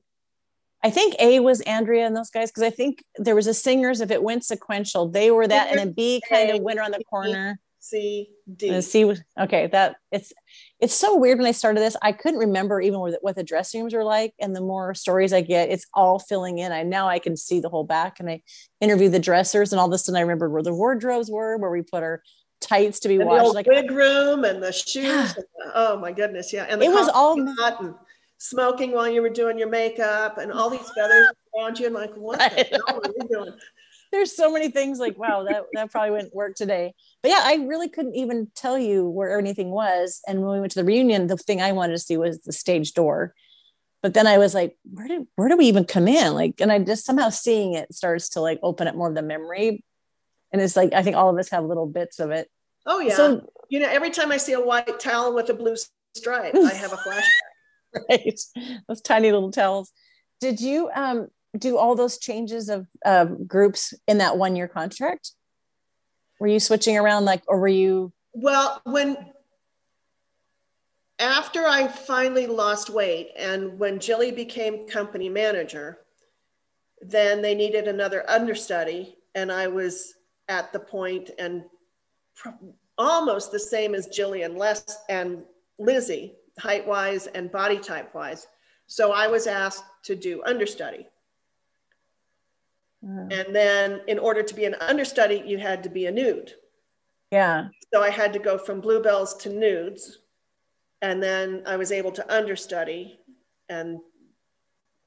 I 0.83 0.89
think 0.89 1.15
A 1.19 1.39
was 1.39 1.61
Andrea 1.61 2.05
and 2.05 2.15
those 2.15 2.29
guys 2.29 2.51
because 2.51 2.63
I 2.63 2.69
think 2.69 3.03
there 3.17 3.35
was 3.35 3.47
a 3.47 3.53
singers. 3.53 3.99
If 3.99 4.11
it 4.11 4.21
went 4.21 4.45
sequential, 4.45 5.09
they 5.09 5.31
were 5.31 5.47
that, 5.47 5.69
and 5.69 5.79
then 5.79 5.91
B 5.91 6.21
kind 6.29 6.51
of 6.51 6.61
went 6.61 6.79
around 6.79 6.93
the 6.93 7.03
corner. 7.03 7.59
C, 7.89 8.29
D. 8.55 8.69
Uh, 8.75 8.81
C 8.81 9.05
was 9.05 9.21
okay. 9.39 9.67
That 9.67 9.95
it's 10.11 10.33
it's 10.79 10.93
so 10.93 11.15
weird 11.17 11.37
when 11.37 11.47
I 11.47 11.51
started 11.51 11.79
this. 11.81 11.95
I 12.01 12.11
couldn't 12.11 12.39
remember 12.39 12.81
even 12.81 12.99
what, 12.99 13.15
what 13.21 13.35
the 13.35 13.43
dressing 13.43 13.81
rooms 13.81 13.93
were 13.93 14.03
like. 14.03 14.33
And 14.39 14.55
the 14.55 14.61
more 14.61 14.93
stories 14.93 15.33
I 15.33 15.41
get, 15.41 15.69
it's 15.69 15.85
all 15.93 16.19
filling 16.19 16.57
in. 16.59 16.71
I 16.71 16.83
now 16.83 17.07
I 17.07 17.19
can 17.19 17.37
see 17.37 17.59
the 17.59 17.69
whole 17.69 17.83
back, 17.83 18.19
and 18.19 18.29
I 18.29 18.41
interview 18.81 19.09
the 19.09 19.19
dressers, 19.19 19.71
and 19.73 19.79
all 19.79 19.87
of 19.87 19.93
a 19.93 19.97
sudden 19.97 20.17
I 20.17 20.21
remember 20.21 20.49
where 20.49 20.63
the 20.63 20.73
wardrobes 20.73 21.29
were, 21.31 21.57
where 21.57 21.71
we 21.71 21.81
put 21.81 22.03
our 22.03 22.21
tights 22.59 22.99
to 23.01 23.07
be 23.07 23.15
And 23.15 23.21
the 23.23 23.25
washed. 23.27 23.45
old 23.45 23.55
Like 23.55 23.67
wig 23.67 23.91
room 23.91 24.43
and 24.43 24.61
the 24.63 24.71
shoes. 24.71 25.03
Yeah. 25.05 25.25
and 25.25 25.35
the- 25.35 25.71
oh 25.75 25.97
my 25.99 26.11
goodness, 26.11 26.51
yeah. 26.51 26.65
And 26.69 26.81
the 26.81 26.85
It 26.85 26.89
was 26.89 27.07
all- 27.09 27.39
and 27.39 27.95
smoking 28.39 28.91
while 28.91 29.07
you 29.09 29.21
were 29.21 29.29
doing 29.29 29.57
your 29.57 29.69
makeup 29.69 30.37
and 30.37 30.51
all 30.51 30.69
these 30.69 30.89
feathers 30.95 31.27
around 31.57 31.79
you. 31.79 31.85
And 31.87 31.95
like, 31.95 32.13
what 32.15 32.39
the 32.39 32.45
hell 32.87 32.99
are 33.03 33.11
you 33.15 33.27
doing? 33.29 33.53
there's 34.11 34.35
so 34.35 34.51
many 34.51 34.69
things 34.69 34.99
like 34.99 35.17
wow 35.17 35.43
that 35.43 35.63
that 35.73 35.91
probably 35.91 36.11
wouldn't 36.11 36.35
work 36.35 36.55
today. 36.55 36.93
But 37.21 37.31
yeah 37.31 37.41
i 37.43 37.55
really 37.55 37.89
couldn't 37.89 38.15
even 38.15 38.49
tell 38.55 38.77
you 38.77 39.07
where 39.07 39.37
anything 39.37 39.69
was. 39.71 40.21
And 40.27 40.41
when 40.41 40.53
we 40.53 40.59
went 40.59 40.71
to 40.73 40.79
the 40.79 40.85
reunion 40.85 41.27
the 41.27 41.37
thing 41.37 41.61
i 41.61 41.71
wanted 41.71 41.93
to 41.93 41.99
see 41.99 42.17
was 42.17 42.41
the 42.43 42.53
stage 42.53 42.93
door. 42.93 43.33
But 44.01 44.13
then 44.13 44.27
i 44.27 44.37
was 44.37 44.53
like 44.53 44.77
where 44.83 45.07
did 45.07 45.27
where 45.35 45.49
do 45.49 45.57
we 45.57 45.65
even 45.65 45.85
come 45.85 46.07
in? 46.07 46.33
Like 46.33 46.61
and 46.61 46.71
i 46.71 46.79
just 46.79 47.05
somehow 47.05 47.29
seeing 47.29 47.73
it 47.73 47.93
starts 47.93 48.29
to 48.29 48.41
like 48.41 48.59
open 48.63 48.87
up 48.87 48.95
more 48.95 49.09
of 49.09 49.15
the 49.15 49.21
memory. 49.21 49.83
And 50.51 50.61
it's 50.61 50.75
like 50.75 50.93
i 50.93 51.03
think 51.03 51.15
all 51.15 51.29
of 51.29 51.37
us 51.37 51.49
have 51.49 51.65
little 51.65 51.87
bits 51.87 52.19
of 52.19 52.31
it. 52.31 52.49
Oh 52.85 52.99
yeah. 52.99 53.15
so 53.15 53.49
you 53.69 53.79
know, 53.79 53.89
every 53.89 54.11
time 54.11 54.31
I 54.31 54.37
see 54.37 54.53
a 54.53 54.61
white 54.61 54.99
towel 54.99 55.33
with 55.33 55.49
a 55.49 55.53
blue 55.53 55.75
stripe, 56.15 56.55
I 56.55 56.73
have 56.73 56.93
a 56.93 56.95
flashback. 56.97 58.01
right. 58.09 58.39
Those 58.87 59.01
tiny 59.01 59.31
little 59.31 59.51
towels. 59.51 59.91
Did 60.39 60.61
you 60.61 60.89
um 60.95 61.27
do 61.57 61.77
all 61.77 61.95
those 61.95 62.17
changes 62.17 62.69
of 62.69 63.47
groups 63.47 63.93
in 64.07 64.17
that 64.17 64.37
one 64.37 64.55
year 64.55 64.67
contract 64.67 65.31
were 66.39 66.47
you 66.47 66.59
switching 66.59 66.97
around 66.97 67.25
like 67.25 67.43
or 67.47 67.59
were 67.59 67.67
you 67.67 68.11
Well, 68.33 68.81
when 68.85 69.17
after 71.19 71.65
I 71.65 71.87
finally 71.87 72.45
lost 72.47 72.89
weight 72.89 73.31
and 73.37 73.79
when 73.79 73.99
Jilly 73.99 74.31
became 74.31 74.87
company 74.87 75.29
manager, 75.29 75.99
then 77.01 77.41
they 77.41 77.55
needed 77.55 77.87
another 77.87 78.27
understudy, 78.29 79.17
and 79.35 79.51
I 79.51 79.67
was 79.67 80.15
at 80.47 80.71
the 80.73 80.79
point 80.79 81.31
and 81.39 81.63
pr- 82.35 82.49
almost 82.97 83.51
the 83.51 83.59
same 83.59 83.93
as 83.95 84.07
Jilly 84.07 84.43
and 84.43 84.57
Les 84.57 84.83
and 85.09 85.43
Lizzie, 85.79 86.35
height 86.59 86.87
wise 86.87 87.27
and 87.27 87.51
body 87.51 87.77
type 87.79 88.13
wise. 88.13 88.47
So 88.87 89.11
I 89.11 89.27
was 89.27 89.47
asked 89.47 89.83
to 90.03 90.15
do 90.15 90.43
understudy. 90.43 91.07
Uh, 93.07 93.27
And 93.31 93.55
then 93.55 94.01
in 94.07 94.19
order 94.19 94.43
to 94.43 94.53
be 94.53 94.65
an 94.65 94.75
understudy, 94.75 95.43
you 95.45 95.57
had 95.57 95.83
to 95.83 95.89
be 95.89 96.05
a 96.07 96.11
nude. 96.11 96.53
yeah 97.31 97.69
So 97.93 98.01
I 98.01 98.09
had 98.09 98.33
to 98.33 98.39
go 98.39 98.57
from 98.57 98.81
bluebells 98.81 99.35
to 99.37 99.49
nudes. 99.49 100.19
And 101.01 101.21
then 101.21 101.63
I 101.65 101.77
was 101.77 101.91
able 101.91 102.11
to 102.11 102.33
understudy 102.33 103.19
and 103.69 103.99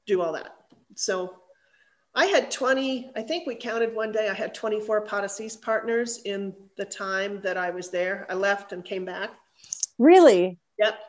do 0.07 0.21
all 0.21 0.33
that. 0.33 0.55
So 0.95 1.41
I 2.13 2.25
had 2.25 2.51
20, 2.51 3.11
I 3.15 3.21
think 3.21 3.47
we 3.47 3.55
counted 3.55 3.95
one 3.95 4.11
day, 4.11 4.29
I 4.29 4.33
had 4.33 4.53
24 4.53 5.05
Potasis 5.05 5.55
partners 5.55 6.19
in 6.25 6.53
the 6.77 6.85
time 6.85 7.41
that 7.41 7.57
I 7.57 7.69
was 7.69 7.89
there. 7.89 8.25
I 8.29 8.33
left 8.33 8.73
and 8.73 8.83
came 8.83 9.05
back. 9.05 9.31
Really? 9.97 10.59
Yep. 10.79 10.99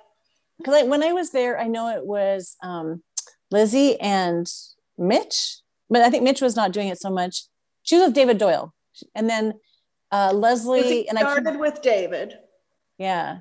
Because 0.59 0.89
when 0.89 1.03
I 1.03 1.13
was 1.13 1.31
there, 1.31 1.59
I 1.59 1.67
know 1.67 1.89
it 1.89 2.07
was 2.07 2.57
um, 2.63 3.03
Lizzie 3.51 3.99
and 4.01 4.47
Mitch, 4.97 5.59
but 5.93 6.01
I 6.01 6.11
think 6.11 6.25
Mitch 6.25 6.41
was 6.41 6.57
not 6.57 6.73
doing 6.73 6.89
it 6.89 6.99
so 6.99 7.11
much. 7.11 7.45
She 7.83 7.97
was 7.97 8.07
with 8.07 8.15
David 8.15 8.39
Doyle, 8.39 8.75
and 9.15 9.29
then 9.29 9.55
uh, 10.11 10.33
Leslie 10.33 11.09
and 11.09 11.19
I. 11.19 11.23
started 11.23 11.61
with 11.61 11.83
David, 11.83 12.39
Yeah, 12.99 13.41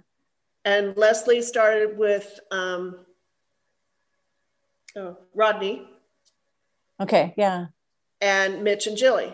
and 0.66 0.96
Leslie 0.98 1.42
started 1.42 1.98
with 1.98 2.40
um, 2.52 3.06
oh, 4.96 5.18
Rodney. 5.34 5.88
Okay, 7.00 7.34
yeah. 7.38 7.68
And 8.20 8.64
Mitch 8.64 8.86
and 8.86 8.98
Jilly. 8.98 9.34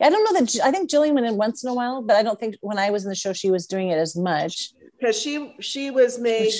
I 0.00 0.10
don't 0.10 0.24
know 0.24 0.40
that 0.40 0.60
I 0.64 0.72
think 0.72 0.90
Jillian 0.90 1.14
went 1.14 1.26
in 1.26 1.36
once 1.36 1.62
in 1.62 1.70
a 1.70 1.74
while, 1.74 2.02
but 2.02 2.16
I 2.16 2.24
don't 2.24 2.40
think 2.40 2.56
when 2.60 2.78
I 2.78 2.90
was 2.90 3.04
in 3.04 3.10
the 3.10 3.14
show 3.14 3.32
she 3.32 3.50
was 3.50 3.66
doing 3.66 3.88
it 3.88 3.98
as 3.98 4.16
much. 4.16 4.70
Because 4.98 5.20
she 5.20 5.54
she 5.60 5.90
was 5.90 6.18
made 6.18 6.52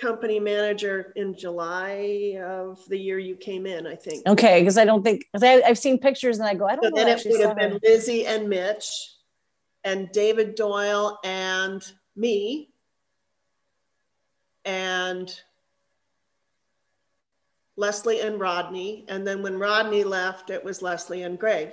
company 0.00 0.40
manager 0.40 1.12
in 1.16 1.36
July 1.36 2.38
of 2.42 2.86
the 2.88 2.98
year 2.98 3.18
you 3.18 3.36
came 3.36 3.66
in, 3.66 3.86
I 3.86 3.94
think. 3.94 4.26
Okay, 4.26 4.60
because 4.60 4.78
I 4.78 4.84
don't 4.84 5.02
think 5.02 5.24
because 5.32 5.42
I've 5.42 5.78
seen 5.78 5.98
pictures 5.98 6.38
and 6.38 6.48
I 6.48 6.54
go, 6.54 6.66
I 6.66 6.76
don't 6.76 6.84
so 6.84 6.90
know. 6.90 6.96
Then 6.96 7.18
it 7.18 7.26
would 7.26 7.40
have 7.40 7.56
been 7.56 7.78
Lizzie 7.82 8.26
and 8.26 8.48
Mitch, 8.48 9.14
and 9.84 10.10
David 10.12 10.54
Doyle 10.54 11.18
and 11.24 11.84
me, 12.16 12.70
and 14.64 15.34
Leslie 17.76 18.20
and 18.20 18.40
Rodney, 18.40 19.04
and 19.08 19.26
then 19.26 19.42
when 19.42 19.58
Rodney 19.58 20.04
left, 20.04 20.50
it 20.50 20.64
was 20.64 20.82
Leslie 20.82 21.22
and 21.22 21.38
Greg 21.38 21.72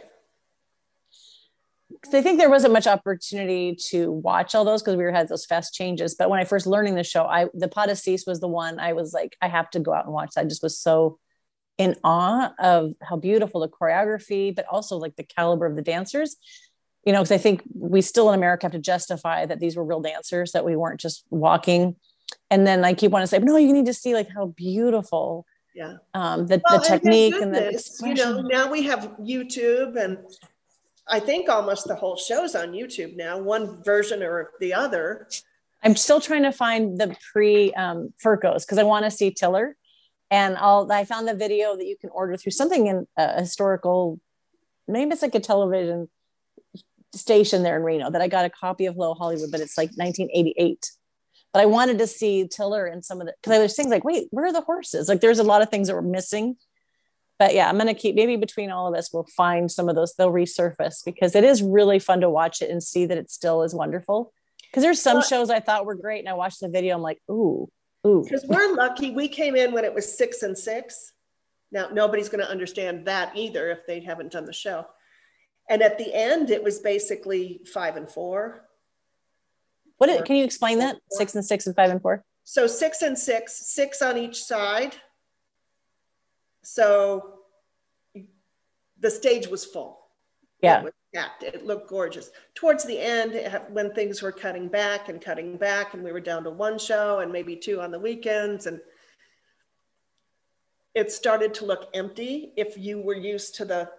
because 1.89 2.13
I 2.13 2.21
think 2.21 2.39
there 2.39 2.49
wasn't 2.49 2.73
much 2.73 2.87
opportunity 2.87 3.75
to 3.89 4.11
watch 4.11 4.55
all 4.55 4.65
those 4.65 4.81
because 4.81 4.95
we 4.95 5.03
were 5.03 5.11
had 5.11 5.27
those 5.27 5.45
fast 5.45 5.73
changes. 5.73 6.15
But 6.15 6.29
when 6.29 6.39
I 6.39 6.43
first 6.45 6.67
learning 6.67 6.95
the 6.95 7.03
show, 7.03 7.25
I 7.25 7.47
the 7.53 7.67
Pas 7.67 7.87
de 7.87 7.95
Six 7.95 8.25
was 8.25 8.39
the 8.39 8.47
one 8.47 8.79
I 8.79 8.93
was 8.93 9.13
like, 9.13 9.35
I 9.41 9.47
have 9.47 9.69
to 9.71 9.79
go 9.79 9.93
out 9.93 10.05
and 10.05 10.13
watch. 10.13 10.33
I 10.37 10.43
just 10.43 10.63
was 10.63 10.77
so 10.77 11.19
in 11.77 11.95
awe 12.03 12.53
of 12.57 12.93
how 13.01 13.17
beautiful 13.17 13.61
the 13.61 13.69
choreography, 13.69 14.55
but 14.55 14.65
also 14.65 14.97
like 14.97 15.15
the 15.15 15.23
caliber 15.23 15.65
of 15.65 15.75
the 15.75 15.81
dancers. 15.81 16.37
You 17.05 17.13
know, 17.13 17.19
because 17.19 17.33
I 17.33 17.37
think 17.37 17.61
we 17.75 18.01
still 18.01 18.29
in 18.29 18.35
America 18.35 18.65
have 18.65 18.71
to 18.71 18.79
justify 18.79 19.45
that 19.45 19.59
these 19.59 19.75
were 19.75 19.85
real 19.85 20.01
dancers, 20.01 20.53
that 20.53 20.65
we 20.65 20.75
weren't 20.75 20.99
just 20.99 21.23
walking. 21.29 21.97
And 22.49 22.65
then 22.65 22.83
I 22.83 22.95
keep 22.95 23.11
wanting 23.11 23.25
to 23.25 23.27
say, 23.27 23.37
no, 23.37 23.57
you 23.57 23.73
need 23.73 23.85
to 23.85 23.93
see 23.93 24.15
like 24.15 24.27
how 24.33 24.47
beautiful 24.47 25.45
yeah 25.75 25.95
um 26.13 26.47
the, 26.47 26.61
well, 26.69 26.79
the 26.79 26.85
technique 26.87 27.33
and, 27.35 27.43
and 27.43 27.55
the 27.55 27.69
expression. 27.69 28.15
you 28.17 28.23
know 28.23 28.41
now 28.41 28.71
we 28.71 28.81
have 28.81 29.11
youtube 29.19 30.01
and 30.01 30.17
I 31.07 31.19
think 31.19 31.49
almost 31.49 31.87
the 31.87 31.95
whole 31.95 32.17
show's 32.17 32.55
on 32.55 32.71
YouTube 32.71 33.15
now, 33.15 33.37
one 33.37 33.83
version 33.83 34.23
or 34.23 34.51
the 34.59 34.73
other. 34.73 35.27
I'm 35.83 35.95
still 35.95 36.19
trying 36.19 36.43
to 36.43 36.51
find 36.51 36.99
the 36.99 37.15
pre 37.31 37.73
um, 37.73 38.13
Furcos 38.23 38.65
because 38.65 38.79
I 38.79 38.83
want 38.83 39.05
to 39.05 39.11
see 39.11 39.31
Tiller, 39.31 39.75
and 40.31 40.57
I'll. 40.57 40.91
I 40.91 41.05
found 41.05 41.27
the 41.27 41.35
video 41.35 41.77
that 41.77 41.85
you 41.85 41.95
can 41.99 42.09
order 42.09 42.37
through 42.37 42.53
something 42.53 42.87
in 42.87 43.07
a 43.17 43.41
historical, 43.41 44.19
maybe 44.87 45.11
it's 45.11 45.21
like 45.21 45.35
a 45.35 45.39
television 45.39 46.09
station 47.13 47.63
there 47.63 47.77
in 47.77 47.83
Reno 47.83 48.09
that 48.09 48.21
I 48.21 48.27
got 48.27 48.45
a 48.45 48.49
copy 48.49 48.87
of 48.87 48.95
Hello 48.95 49.13
Hollywood, 49.13 49.51
but 49.51 49.61
it's 49.61 49.77
like 49.77 49.89
1988. 49.95 50.91
But 51.53 51.61
I 51.61 51.67
wanted 51.67 51.99
to 51.99 52.07
see 52.07 52.47
Tiller 52.47 52.85
and 52.85 53.05
some 53.05 53.21
of 53.21 53.27
the 53.27 53.33
because 53.41 53.59
there's 53.59 53.75
things 53.75 53.89
like, 53.89 54.03
wait, 54.03 54.27
where 54.31 54.45
are 54.45 54.53
the 54.53 54.61
horses? 54.61 55.07
Like 55.07 55.21
there's 55.21 55.39
a 55.39 55.43
lot 55.43 55.61
of 55.61 55.69
things 55.69 55.87
that 55.87 55.95
were 55.95 56.01
missing 56.01 56.55
but 57.37 57.53
yeah, 57.53 57.67
I'm 57.67 57.75
going 57.75 57.87
to 57.87 57.93
keep 57.93 58.15
maybe 58.15 58.37
between 58.37 58.71
all 58.71 58.87
of 58.87 58.97
us, 58.97 59.11
we'll 59.11 59.27
find 59.35 59.69
some 59.69 59.89
of 59.89 59.95
those, 59.95 60.13
they'll 60.15 60.31
resurface 60.31 61.03
because 61.03 61.35
it 61.35 61.43
is 61.43 61.61
really 61.61 61.99
fun 61.99 62.21
to 62.21 62.29
watch 62.29 62.61
it 62.61 62.69
and 62.69 62.81
see 62.81 63.05
that 63.05 63.17
it 63.17 63.29
still 63.29 63.63
is 63.63 63.75
wonderful. 63.75 64.33
Because 64.61 64.83
there's 64.83 65.01
some 65.01 65.21
shows 65.21 65.49
I 65.49 65.59
thought 65.59 65.85
were 65.85 65.95
great 65.95 66.19
and 66.19 66.29
I 66.29 66.33
watched 66.33 66.59
the 66.61 66.69
video, 66.69 66.95
I'm 66.95 67.01
like, 67.01 67.21
ooh, 67.29 67.69
ooh. 68.05 68.23
Because 68.23 68.45
we're 68.47 68.73
lucky 68.73 69.11
we 69.11 69.27
came 69.27 69.55
in 69.55 69.73
when 69.73 69.85
it 69.85 69.93
was 69.93 70.17
six 70.17 70.43
and 70.43 70.57
six. 70.57 71.13
Now, 71.71 71.89
nobody's 71.91 72.29
going 72.29 72.43
to 72.43 72.49
understand 72.49 73.05
that 73.05 73.35
either 73.35 73.69
if 73.69 73.85
they 73.85 73.99
haven't 73.99 74.31
done 74.31 74.45
the 74.45 74.53
show. 74.53 74.85
And 75.69 75.81
at 75.81 75.97
the 75.97 76.13
end, 76.13 76.51
it 76.51 76.63
was 76.63 76.79
basically 76.79 77.61
five 77.73 77.97
and 77.97 78.09
four. 78.09 78.65
What 79.97 80.09
it, 80.09 80.25
can 80.25 80.35
you 80.35 80.43
explain 80.43 80.79
that? 80.79 80.97
Six 81.09 81.35
and 81.35 81.43
six 81.43 81.67
and 81.67 81.75
five 81.75 81.89
and 81.89 82.01
four? 82.01 82.23
So 82.43 82.67
six 82.67 83.01
and 83.01 83.17
six, 83.17 83.67
six 83.67 84.01
on 84.01 84.17
each 84.17 84.43
side 84.43 84.95
so 86.65 87.35
the 88.99 89.11
stage 89.11 89.47
was 89.47 89.63
full. 89.63 89.99
Yeah. 90.61 90.79
It 90.79 90.83
was 90.85 90.93
packed. 91.13 91.43
It 91.43 91.65
looked 91.65 91.89
gorgeous. 91.89 92.31
Towards 92.55 92.83
the 92.85 92.97
end, 92.97 93.33
when 93.69 93.93
things 93.93 94.21
were 94.21 94.31
cutting 94.31 94.67
back 94.67 95.07
and 95.09 95.21
cutting 95.21 95.57
back, 95.57 95.93
and 95.93 96.03
we 96.03 96.11
were 96.11 96.19
down 96.19 96.43
to 96.45 96.49
one 96.49 96.79
show 96.79 97.19
and 97.19 97.31
maybe 97.31 97.55
two 97.55 97.81
on 97.81 97.91
the 97.91 97.99
weekends, 97.99 98.65
and 98.65 98.79
it 100.95 101.11
started 101.11 101.53
to 101.55 101.65
look 101.65 101.89
empty 101.93 102.53
if 102.55 102.77
you 102.77 102.99
were 102.99 103.15
used 103.15 103.55
to 103.55 103.65
the 103.65 103.89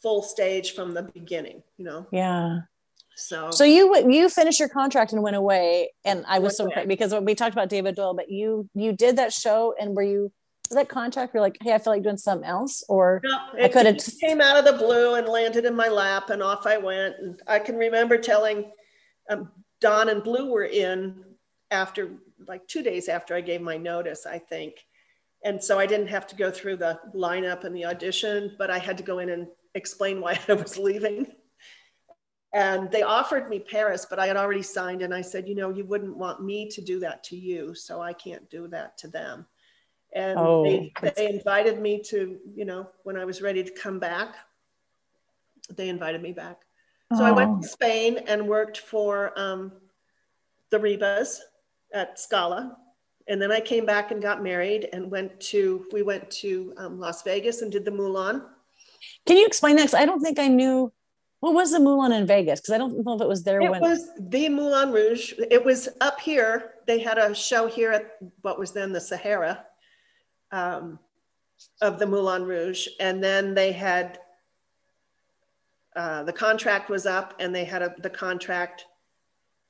full 0.00 0.22
stage 0.22 0.74
from 0.74 0.94
the 0.94 1.02
beginning, 1.02 1.62
you 1.76 1.84
know? 1.84 2.06
Yeah. 2.10 2.60
So, 3.16 3.50
so 3.50 3.64
you 3.64 4.10
you 4.10 4.28
finished 4.28 4.58
your 4.58 4.68
contract 4.68 5.12
and 5.12 5.22
went 5.22 5.36
away, 5.36 5.92
and 6.04 6.24
I 6.26 6.40
was 6.40 6.56
so 6.56 6.68
because 6.86 7.14
we 7.14 7.36
talked 7.36 7.52
about 7.52 7.68
David 7.68 7.94
Doyle, 7.94 8.12
but 8.14 8.28
you 8.28 8.68
you 8.74 8.92
did 8.92 9.16
that 9.16 9.32
show, 9.32 9.72
and 9.78 9.94
were 9.94 10.02
you 10.02 10.32
that 10.70 10.88
contract 10.88 11.34
you're 11.34 11.42
like 11.42 11.56
hey 11.62 11.74
i 11.74 11.78
feel 11.78 11.92
like 11.92 12.02
doing 12.02 12.16
something 12.16 12.48
else 12.48 12.82
or 12.88 13.20
no, 13.24 13.38
i 13.62 13.68
could 13.68 13.86
have 13.86 13.98
came 14.20 14.40
out 14.40 14.56
of 14.56 14.64
the 14.64 14.72
blue 14.72 15.14
and 15.14 15.28
landed 15.28 15.64
in 15.64 15.74
my 15.74 15.88
lap 15.88 16.30
and 16.30 16.42
off 16.42 16.66
i 16.66 16.76
went. 16.76 17.14
And 17.18 17.42
i 17.46 17.58
can 17.58 17.76
remember 17.76 18.16
telling 18.16 18.70
um, 19.30 19.50
don 19.80 20.08
and 20.08 20.22
blue 20.22 20.50
were 20.50 20.64
in 20.64 21.24
after 21.70 22.12
like 22.46 22.66
two 22.66 22.82
days 22.82 23.08
after 23.08 23.34
i 23.34 23.40
gave 23.40 23.60
my 23.60 23.76
notice 23.76 24.26
i 24.26 24.38
think. 24.38 24.74
And 25.44 25.62
so 25.62 25.78
i 25.78 25.86
didn't 25.86 26.08
have 26.08 26.26
to 26.28 26.36
go 26.36 26.50
through 26.50 26.76
the 26.76 26.98
lineup 27.14 27.64
and 27.64 27.76
the 27.76 27.84
audition 27.84 28.54
but 28.58 28.70
i 28.70 28.78
had 28.78 28.96
to 28.96 29.04
go 29.04 29.18
in 29.18 29.30
and 29.30 29.46
explain 29.74 30.20
why 30.20 30.38
i 30.48 30.54
was 30.54 30.78
leaving. 30.78 31.26
And 32.54 32.88
they 32.92 33.02
offered 33.02 33.50
me 33.50 33.58
paris 33.58 34.06
but 34.08 34.18
i 34.18 34.26
had 34.26 34.36
already 34.36 34.62
signed 34.62 35.02
and 35.02 35.12
i 35.12 35.20
said 35.20 35.48
you 35.48 35.54
know 35.54 35.70
you 35.70 35.84
wouldn't 35.84 36.16
want 36.16 36.42
me 36.42 36.68
to 36.70 36.80
do 36.80 37.00
that 37.00 37.24
to 37.24 37.36
you 37.36 37.74
so 37.74 38.00
i 38.00 38.12
can't 38.12 38.48
do 38.48 38.68
that 38.68 38.96
to 38.98 39.08
them 39.08 39.46
and 40.14 40.38
oh, 40.38 40.64
they, 40.64 40.92
they 41.16 41.28
invited 41.28 41.80
me 41.80 42.00
to 42.00 42.38
you 42.54 42.64
know 42.64 42.88
when 43.02 43.16
i 43.16 43.24
was 43.24 43.42
ready 43.42 43.62
to 43.62 43.70
come 43.70 43.98
back 43.98 44.36
they 45.76 45.88
invited 45.88 46.22
me 46.22 46.32
back 46.32 46.60
so 47.14 47.22
oh. 47.22 47.26
i 47.26 47.30
went 47.30 47.62
to 47.62 47.68
oh. 47.68 47.70
spain 47.70 48.18
and 48.26 48.46
worked 48.46 48.78
for 48.78 49.38
um, 49.38 49.72
the 50.70 50.78
ribas 50.78 51.40
at 51.92 52.18
scala 52.18 52.76
and 53.28 53.40
then 53.40 53.52
i 53.52 53.60
came 53.60 53.84
back 53.84 54.10
and 54.10 54.22
got 54.22 54.42
married 54.42 54.88
and 54.92 55.10
went 55.10 55.38
to 55.40 55.84
we 55.92 56.02
went 56.02 56.28
to 56.30 56.72
um, 56.76 56.98
las 56.98 57.22
vegas 57.22 57.62
and 57.62 57.72
did 57.72 57.84
the 57.84 57.90
moulin 57.90 58.42
can 59.26 59.36
you 59.36 59.46
explain 59.46 59.76
that 59.76 59.92
i 59.94 60.06
don't 60.06 60.20
think 60.20 60.38
i 60.38 60.48
knew 60.48 60.92
what 61.44 61.52
was 61.52 61.72
the 61.72 61.78
Moulin 61.78 62.12
in 62.12 62.26
Vegas? 62.26 62.58
Because 62.58 62.72
I 62.72 62.78
don't 62.78 63.04
know 63.04 63.16
if 63.16 63.20
it 63.20 63.28
was 63.28 63.44
there 63.44 63.60
it 63.60 63.70
when 63.70 63.84
it 63.84 63.86
was 63.86 64.08
the 64.18 64.48
Moulin 64.48 64.90
Rouge. 64.92 65.34
It 65.50 65.62
was 65.62 65.90
up 66.00 66.18
here. 66.18 66.76
They 66.86 66.98
had 67.00 67.18
a 67.18 67.34
show 67.34 67.66
here 67.66 67.92
at 67.92 68.16
what 68.40 68.58
was 68.58 68.72
then 68.72 68.92
the 68.92 69.00
Sahara, 69.00 69.66
um, 70.54 70.98
of 71.82 71.98
the 71.98 72.06
Moulin 72.06 72.44
Rouge. 72.44 72.86
And 73.00 73.22
then 73.22 73.54
they 73.54 73.72
had, 73.72 74.20
uh, 75.96 76.22
the 76.22 76.32
contract 76.32 76.88
was 76.88 77.06
up 77.06 77.34
and 77.40 77.54
they 77.54 77.64
had 77.64 77.82
a, 77.82 77.94
the 77.98 78.10
contract 78.10 78.86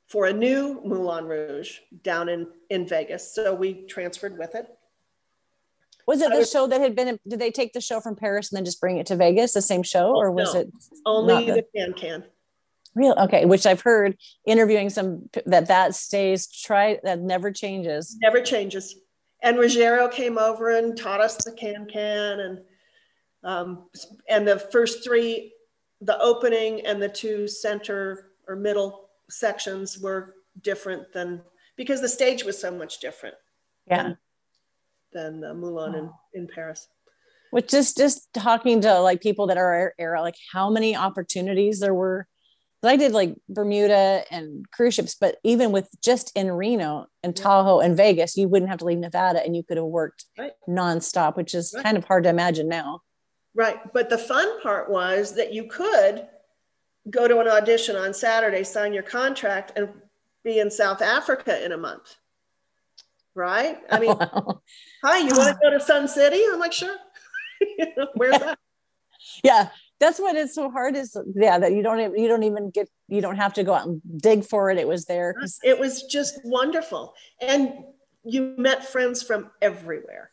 for 0.07 0.27
a 0.27 0.33
new 0.33 0.83
Moulin 0.85 1.25
Rouge 1.25 1.79
down 2.03 2.29
in, 2.29 2.47
in 2.68 2.87
Vegas. 2.87 3.35
So 3.35 3.55
we 3.55 3.87
transferred 3.87 4.38
with 4.38 4.55
it. 4.55 4.66
Was 6.07 6.20
it 6.20 6.31
the 6.31 6.44
show 6.44 6.66
that 6.66 6.83
had 6.83 6.94
been, 6.94 7.18
did 7.27 7.40
they 7.40 7.51
take 7.51 7.73
the 7.73 7.81
show 7.81 7.99
from 7.99 8.14
Paris 8.14 8.53
and 8.53 8.59
then 8.59 8.66
just 8.66 8.79
bring 8.79 8.99
it 8.99 9.07
to 9.07 9.16
Vegas, 9.16 9.55
the 9.55 9.62
same 9.62 9.83
show, 9.83 10.14
or 10.14 10.31
was 10.31 10.53
no, 10.53 10.61
it 10.61 10.70
only 11.07 11.47
the 11.47 11.64
can 11.75 11.94
can? 11.94 12.25
Real 12.94 13.14
okay, 13.18 13.47
which 13.47 13.64
I've 13.64 13.81
heard 13.81 14.18
interviewing 14.47 14.90
some 14.90 15.31
that 15.47 15.66
that 15.68 15.94
stays 15.94 16.47
try 16.47 17.01
that 17.03 17.20
never 17.20 17.51
changes. 17.51 18.16
Never 18.20 18.42
changes 18.42 18.94
and 19.44 19.59
Ruggiero 19.59 20.09
came 20.09 20.38
over 20.38 20.70
and 20.70 20.96
taught 20.96 21.20
us 21.20 21.37
the 21.37 21.52
can 21.52 21.87
can 21.87 22.40
and 22.40 22.61
um, 23.44 23.90
and 24.26 24.48
the 24.48 24.59
first 24.59 25.04
three, 25.04 25.52
the 26.00 26.18
opening 26.18 26.85
and 26.87 27.00
the 27.00 27.11
two 27.11 27.46
center 27.46 28.30
or 28.48 28.57
middle 28.57 29.11
sections 29.28 29.98
were 29.98 30.37
different 30.62 31.12
than 31.12 31.42
because 31.76 32.00
the 32.00 32.09
stage 32.09 32.42
was 32.42 32.59
so 32.59 32.70
much 32.70 33.00
different. 33.00 33.35
Yeah. 33.87 34.02
Than, 34.02 34.18
than 35.12 35.40
the 35.40 35.54
Moulin 35.54 35.94
oh. 35.94 35.98
in, 36.33 36.42
in 36.42 36.48
Paris. 36.48 36.88
Which 37.51 37.68
just 37.68 37.99
just 37.99 38.32
talking 38.32 38.80
to 38.80 38.99
like 39.01 39.20
people 39.20 39.47
that 39.49 39.59
are 39.59 39.95
era, 39.99 40.22
like 40.22 40.36
how 40.51 40.70
many 40.70 40.97
opportunities 40.97 41.80
there 41.80 41.95
were 41.95 42.26
I 42.89 42.97
did 42.97 43.12
like 43.12 43.37
Bermuda 43.49 44.24
and 44.30 44.70
cruise 44.70 44.95
ships, 44.95 45.14
but 45.14 45.37
even 45.45 45.72
with 45.72 45.89
just 46.03 46.32
in 46.37 46.51
Reno 46.51 47.07
and 47.22 47.35
Tahoe 47.35 47.80
and 47.80 47.97
Vegas, 47.97 48.37
you 48.37 48.49
wouldn't 48.49 48.70
have 48.70 48.80
to 48.80 48.85
leave 48.85 48.99
Nevada 48.99 49.45
and 49.45 49.57
you 49.57 49.62
could 49.62 49.76
have 49.76 49.87
worked 49.87 50.24
right. 50.39 50.53
nonstop, 50.68 51.37
which 51.37 51.55
is 51.55 51.72
right. 51.74 51.85
kind 51.85 51.97
of 51.97 52.05
hard 52.05 52.24
to 52.24 52.30
imagine 52.30 52.68
now. 52.68 53.01
Right. 53.55 53.78
But 53.93 54.11
the 54.11 54.18
fun 54.18 54.61
part 54.62 54.91
was 54.91 55.35
that 55.37 55.53
you 55.53 55.64
could 55.64 56.26
go 57.11 57.28
to 57.28 57.39
an 57.39 57.49
audition 57.49 57.97
on 57.97 58.14
Saturday, 58.14 58.64
sign 58.64 58.93
your 58.93 59.03
contract, 59.03 59.72
and 59.76 59.89
be 60.43 60.59
in 60.59 60.70
South 60.70 61.03
Africa 61.03 61.64
in 61.64 61.72
a 61.72 61.76
month. 61.76 62.16
Right? 63.35 63.78
I 63.91 63.99
mean, 64.01 64.16
wow. 64.20 64.62
hi, 65.03 65.18
you 65.18 65.35
want 65.37 65.55
to 65.55 65.59
go 65.62 65.70
to 65.70 65.80
Sun 65.80 66.09
City? 66.09 66.41
I'm 66.53 66.61
like, 66.61 66.72
sure. 66.72 66.97
Where's 68.14 68.39
that? 68.39 68.59
Yeah, 69.43 69.70
that's 70.05 70.18
what 70.18 70.36
it's 70.36 70.55
so 70.55 70.70
hard 70.70 70.94
is 70.96 71.16
yeah 71.34 71.59
that 71.59 71.72
you 71.72 71.82
don't 71.82 72.16
you 72.18 72.28
don't 72.28 72.42
even 72.42 72.70
get 72.70 72.88
you 73.09 73.20
don't 73.20 73.36
have 73.36 73.55
to 73.55 73.64
go 73.64 73.74
out 73.74 73.86
and 73.86 74.00
dig 74.16 74.44
for 74.44 74.70
it 74.70 74.78
it 74.78 74.86
was 74.86 75.05
there 75.07 75.34
it 75.62 75.78
was 75.78 76.02
just 76.05 76.40
wonderful 76.44 77.14
and 77.40 77.72
you 78.24 78.55
met 78.57 78.84
friends 78.84 79.22
from 79.22 79.50
everywhere 79.61 80.30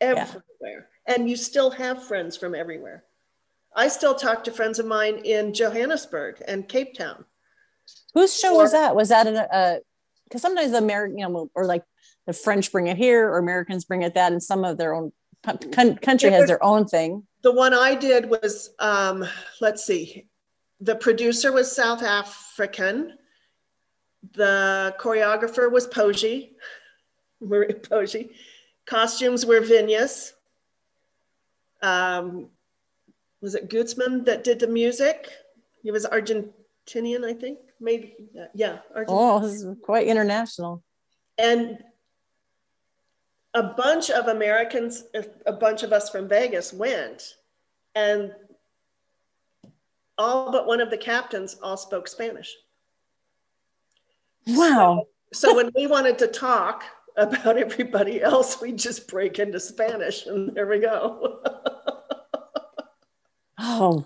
everywhere 0.00 0.88
and 1.06 1.28
you 1.28 1.36
still 1.36 1.70
have 1.70 2.02
friends 2.02 2.36
from 2.36 2.54
everywhere. 2.54 3.04
I 3.76 3.88
still 3.88 4.14
talk 4.14 4.44
to 4.44 4.52
friends 4.52 4.78
of 4.78 4.86
mine 4.86 5.18
in 5.24 5.52
Johannesburg 5.52 6.42
and 6.46 6.68
Cape 6.68 6.94
Town. 6.96 7.24
Whose 8.14 8.38
show 8.38 8.54
or, 8.54 8.62
was 8.62 8.72
that? 8.72 8.94
Was 8.94 9.08
that 9.08 9.26
a, 9.26 9.80
because 10.24 10.40
sometimes 10.40 10.70
the 10.70 10.78
American, 10.78 11.18
you 11.18 11.28
know, 11.28 11.50
or 11.54 11.66
like 11.66 11.82
the 12.26 12.32
French 12.32 12.72
bring 12.72 12.86
it 12.86 12.96
here 12.96 13.28
or 13.28 13.38
Americans 13.38 13.84
bring 13.84 14.02
it 14.02 14.14
that, 14.14 14.32
and 14.32 14.42
some 14.42 14.64
of 14.64 14.78
their 14.78 14.94
own 14.94 15.12
country 15.42 16.30
has 16.30 16.46
their 16.46 16.62
own 16.62 16.86
thing. 16.86 17.24
The 17.44 17.52
one 17.52 17.74
I 17.74 17.94
did 17.94 18.30
was, 18.30 18.70
um, 18.78 19.22
let's 19.60 19.84
see, 19.84 20.26
the 20.80 20.96
producer 20.96 21.52
was 21.52 21.70
South 21.70 22.02
African. 22.02 23.18
The 24.32 24.96
choreographer 24.98 25.70
was 25.70 25.86
Poji, 25.86 26.52
Marie 27.42 27.74
Poji. 27.74 28.30
Costumes 28.86 29.44
were 29.44 29.60
Vinyas. 29.60 30.32
Um, 31.82 32.48
was 33.42 33.54
it 33.54 33.68
Gutzman 33.68 34.24
that 34.24 34.42
did 34.42 34.58
the 34.58 34.66
music? 34.66 35.28
He 35.82 35.90
was 35.90 36.06
Argentinian, 36.06 37.26
I 37.26 37.34
think. 37.34 37.58
Maybe, 37.78 38.14
yeah. 38.54 38.78
Argentinian. 38.96 39.04
Oh, 39.08 39.40
this 39.40 39.62
is 39.62 39.76
quite 39.82 40.06
international. 40.06 40.82
And 41.36 41.76
a 43.54 43.62
bunch 43.62 44.10
of 44.10 44.26
Americans, 44.26 45.04
a 45.46 45.52
bunch 45.52 45.82
of 45.82 45.92
us 45.92 46.10
from 46.10 46.28
Vegas 46.28 46.72
went, 46.72 47.36
and 47.94 48.34
all 50.18 50.50
but 50.50 50.66
one 50.66 50.80
of 50.80 50.90
the 50.90 50.98
captains 50.98 51.56
all 51.62 51.76
spoke 51.76 52.08
Spanish. 52.08 52.54
Wow. 54.46 55.06
So, 55.32 55.50
so 55.50 55.56
when 55.56 55.70
we 55.74 55.86
wanted 55.86 56.18
to 56.18 56.26
talk 56.26 56.84
about 57.16 57.56
everybody 57.58 58.20
else, 58.22 58.60
we 58.60 58.72
just 58.72 59.08
break 59.08 59.38
into 59.38 59.60
Spanish, 59.60 60.26
and 60.26 60.54
there 60.54 60.66
we 60.66 60.80
go. 60.80 61.40
oh, 63.58 64.04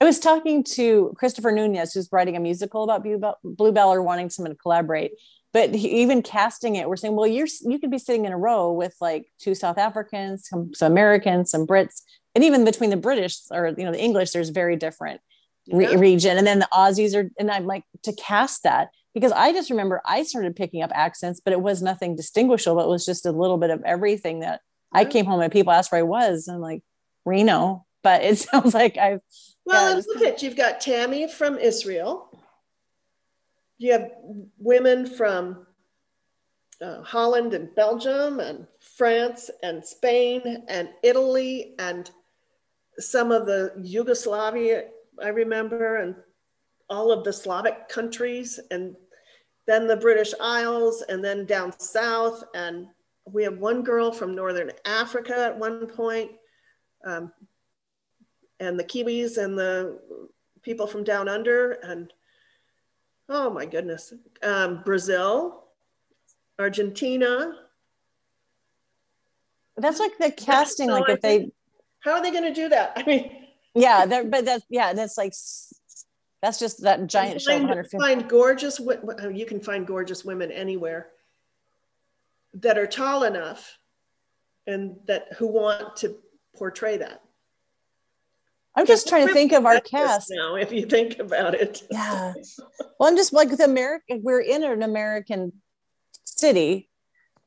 I 0.00 0.04
was 0.04 0.20
talking 0.20 0.62
to 0.74 1.12
Christopher 1.16 1.50
Nunez, 1.50 1.92
who's 1.92 2.08
writing 2.12 2.36
a 2.36 2.40
musical 2.40 2.84
about 2.84 3.04
Bluebell 3.42 3.92
or 3.92 4.02
wanting 4.02 4.30
someone 4.30 4.52
to 4.52 4.56
collaborate 4.56 5.12
but 5.56 5.74
even 5.74 6.20
casting 6.20 6.76
it 6.76 6.86
we're 6.86 6.96
saying 6.96 7.16
well 7.16 7.26
you're 7.26 7.46
you 7.62 7.78
could 7.78 7.90
be 7.90 7.96
sitting 7.98 8.26
in 8.26 8.32
a 8.32 8.36
row 8.36 8.70
with 8.70 8.94
like 9.00 9.26
two 9.38 9.54
south 9.54 9.78
africans 9.78 10.46
some, 10.46 10.74
some 10.74 10.92
americans 10.92 11.50
some 11.50 11.66
brits. 11.66 12.02
And 12.34 12.44
even 12.44 12.66
between 12.66 12.90
the 12.90 12.98
british 12.98 13.38
or 13.50 13.68
you 13.78 13.84
know 13.84 13.92
the 13.92 14.00
english 14.00 14.32
there's 14.32 14.50
very 14.50 14.76
different 14.76 15.22
re- 15.72 15.90
yeah. 15.90 15.98
region. 15.98 16.36
And 16.36 16.46
then 16.46 16.58
the 16.58 16.68
aussies 16.74 17.14
are 17.16 17.30
and 17.38 17.50
i'm 17.50 17.64
like 17.64 17.84
to 18.02 18.12
cast 18.12 18.64
that 18.64 18.90
because 19.14 19.32
i 19.32 19.50
just 19.50 19.70
remember 19.70 20.02
i 20.04 20.22
started 20.24 20.54
picking 20.54 20.82
up 20.82 20.90
accents 20.94 21.40
but 21.42 21.54
it 21.54 21.62
was 21.62 21.80
nothing 21.80 22.16
distinguishable. 22.16 22.82
It 22.82 22.88
was 22.88 23.06
just 23.06 23.24
a 23.24 23.32
little 23.32 23.56
bit 23.56 23.70
of 23.70 23.82
everything 23.84 24.40
that 24.40 24.60
yeah. 24.92 25.00
i 25.00 25.04
came 25.06 25.24
home 25.24 25.40
and 25.40 25.50
people 25.50 25.72
asked 25.72 25.90
where 25.90 26.00
i 26.00 26.02
was. 26.02 26.48
And 26.48 26.56
I'm 26.56 26.60
like 26.60 26.82
reno. 27.24 27.86
But 28.02 28.22
it 28.22 28.38
sounds 28.46 28.74
like 28.74 28.98
i've 28.98 29.20
well 29.64 29.96
yeah, 29.96 30.02
look 30.06 30.22
at 30.22 30.42
you've 30.42 30.56
got 30.56 30.82
tammy 30.82 31.26
from 31.26 31.56
israel 31.58 32.28
you 33.78 33.92
have 33.92 34.10
women 34.58 35.06
from 35.06 35.66
uh, 36.80 37.02
Holland 37.02 37.54
and 37.54 37.74
Belgium 37.74 38.40
and 38.40 38.66
France 38.78 39.50
and 39.62 39.84
Spain 39.84 40.64
and 40.68 40.88
Italy 41.02 41.74
and 41.78 42.10
some 42.98 43.30
of 43.30 43.46
the 43.46 43.72
Yugoslavia, 43.82 44.84
I 45.22 45.28
remember, 45.28 45.96
and 45.96 46.14
all 46.88 47.10
of 47.12 47.24
the 47.24 47.32
Slavic 47.32 47.88
countries, 47.88 48.60
and 48.70 48.96
then 49.66 49.86
the 49.86 49.96
British 49.96 50.32
Isles, 50.40 51.02
and 51.08 51.24
then 51.24 51.46
down 51.46 51.78
south. 51.78 52.44
And 52.54 52.86
we 53.26 53.42
have 53.44 53.58
one 53.58 53.82
girl 53.82 54.12
from 54.12 54.34
Northern 54.34 54.70
Africa 54.84 55.36
at 55.36 55.58
one 55.58 55.86
point, 55.86 56.32
um, 57.04 57.32
and 58.60 58.78
the 58.78 58.84
Kiwis 58.84 59.36
and 59.36 59.58
the 59.58 60.00
people 60.62 60.86
from 60.86 61.04
down 61.04 61.28
under. 61.28 61.72
And 61.82 62.12
oh 63.28 63.50
my 63.50 63.66
goodness, 63.66 64.12
um, 64.42 64.82
Brazil, 64.84 65.64
Argentina. 66.58 67.54
That's 69.76 70.00
like 70.00 70.16
the 70.18 70.30
casting, 70.30 70.90
like 70.90 71.08
if 71.08 71.20
they. 71.20 71.50
How 72.00 72.12
are 72.12 72.22
they 72.22 72.30
going 72.30 72.44
to 72.44 72.54
do 72.54 72.68
that? 72.68 72.92
I 72.96 73.02
mean. 73.04 73.30
Yeah, 73.78 74.06
but 74.06 74.46
that's 74.46 74.64
yeah, 74.70 74.94
that's 74.94 75.18
like 75.18 75.34
that's 76.40 76.58
just 76.58 76.80
that 76.80 77.06
giant 77.08 77.42
show. 77.42 77.58
Find, 77.58 77.90
find 77.90 78.26
gorgeous. 78.26 78.80
You 78.80 79.44
can 79.44 79.60
find 79.60 79.86
gorgeous 79.86 80.24
women 80.24 80.50
anywhere 80.50 81.08
that 82.54 82.78
are 82.78 82.86
tall 82.86 83.24
enough, 83.24 83.78
and 84.66 84.96
that 85.04 85.34
who 85.36 85.46
want 85.46 85.94
to 85.96 86.16
portray 86.56 86.96
that. 86.96 87.20
I'm 88.76 88.86
just 88.86 89.08
trying 89.08 89.26
to 89.26 89.32
think 89.32 89.52
of 89.52 89.64
our 89.64 89.80
cast 89.80 90.30
now. 90.30 90.54
If 90.56 90.70
you 90.70 90.84
think 90.84 91.18
about 91.18 91.54
it, 91.54 91.82
yeah. 91.90 92.34
Well, 92.98 93.08
I'm 93.08 93.16
just 93.16 93.32
like 93.32 93.50
with 93.50 93.60
America. 93.60 94.18
We're 94.22 94.40
in 94.40 94.62
an 94.62 94.82
American 94.82 95.52
city. 96.24 96.90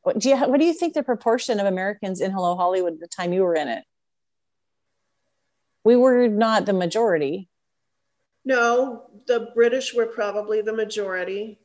What 0.02 0.18
do 0.18 0.30
you 0.30 0.38
What 0.38 0.60
do 0.60 0.66
you 0.66 0.74
think 0.74 0.96
the 0.96 1.04
proportion 1.04 1.60
of 1.60 1.68
Americans 1.68 2.20
in 2.20 2.32
Hello 2.32 2.56
Hollywood 2.56 2.94
at 2.94 3.00
the 3.00 3.08
time 3.08 3.32
you 3.32 3.44
were 3.44 3.56
in 3.56 3.68
it? 3.68 3.84
We 5.84 5.96
were 5.96 6.28
not 6.28 6.66
the 6.66 6.74
majority. 6.74 7.48
No, 8.44 9.04
the 9.28 9.52
British 9.54 9.94
were 9.94 10.08
probably 10.08 10.62
the 10.62 10.74
majority. 10.74 11.60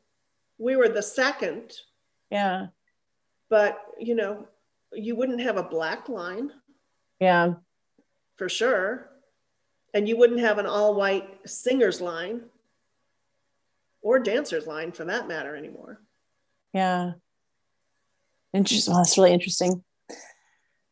We 0.58 0.76
were 0.76 0.90
the 0.90 1.02
second. 1.02 1.72
Yeah. 2.30 2.66
But 3.48 3.80
you 3.98 4.14
know, 4.14 4.46
you 4.92 5.16
wouldn't 5.16 5.40
have 5.40 5.56
a 5.56 5.62
black 5.62 6.10
line. 6.10 6.50
Yeah. 7.18 7.54
For 8.36 8.50
sure 8.50 9.08
and 9.94 10.08
you 10.08 10.16
wouldn't 10.16 10.40
have 10.40 10.58
an 10.58 10.66
all 10.66 10.94
white 10.94 11.48
singers 11.48 12.00
line 12.00 12.42
or 14.02 14.18
dancers 14.18 14.66
line 14.66 14.92
for 14.92 15.04
that 15.04 15.28
matter 15.28 15.56
anymore. 15.56 16.00
Yeah. 16.74 17.12
Interesting. 18.52 18.92
Well, 18.92 19.02
that's 19.02 19.16
really 19.16 19.32
interesting. 19.32 19.82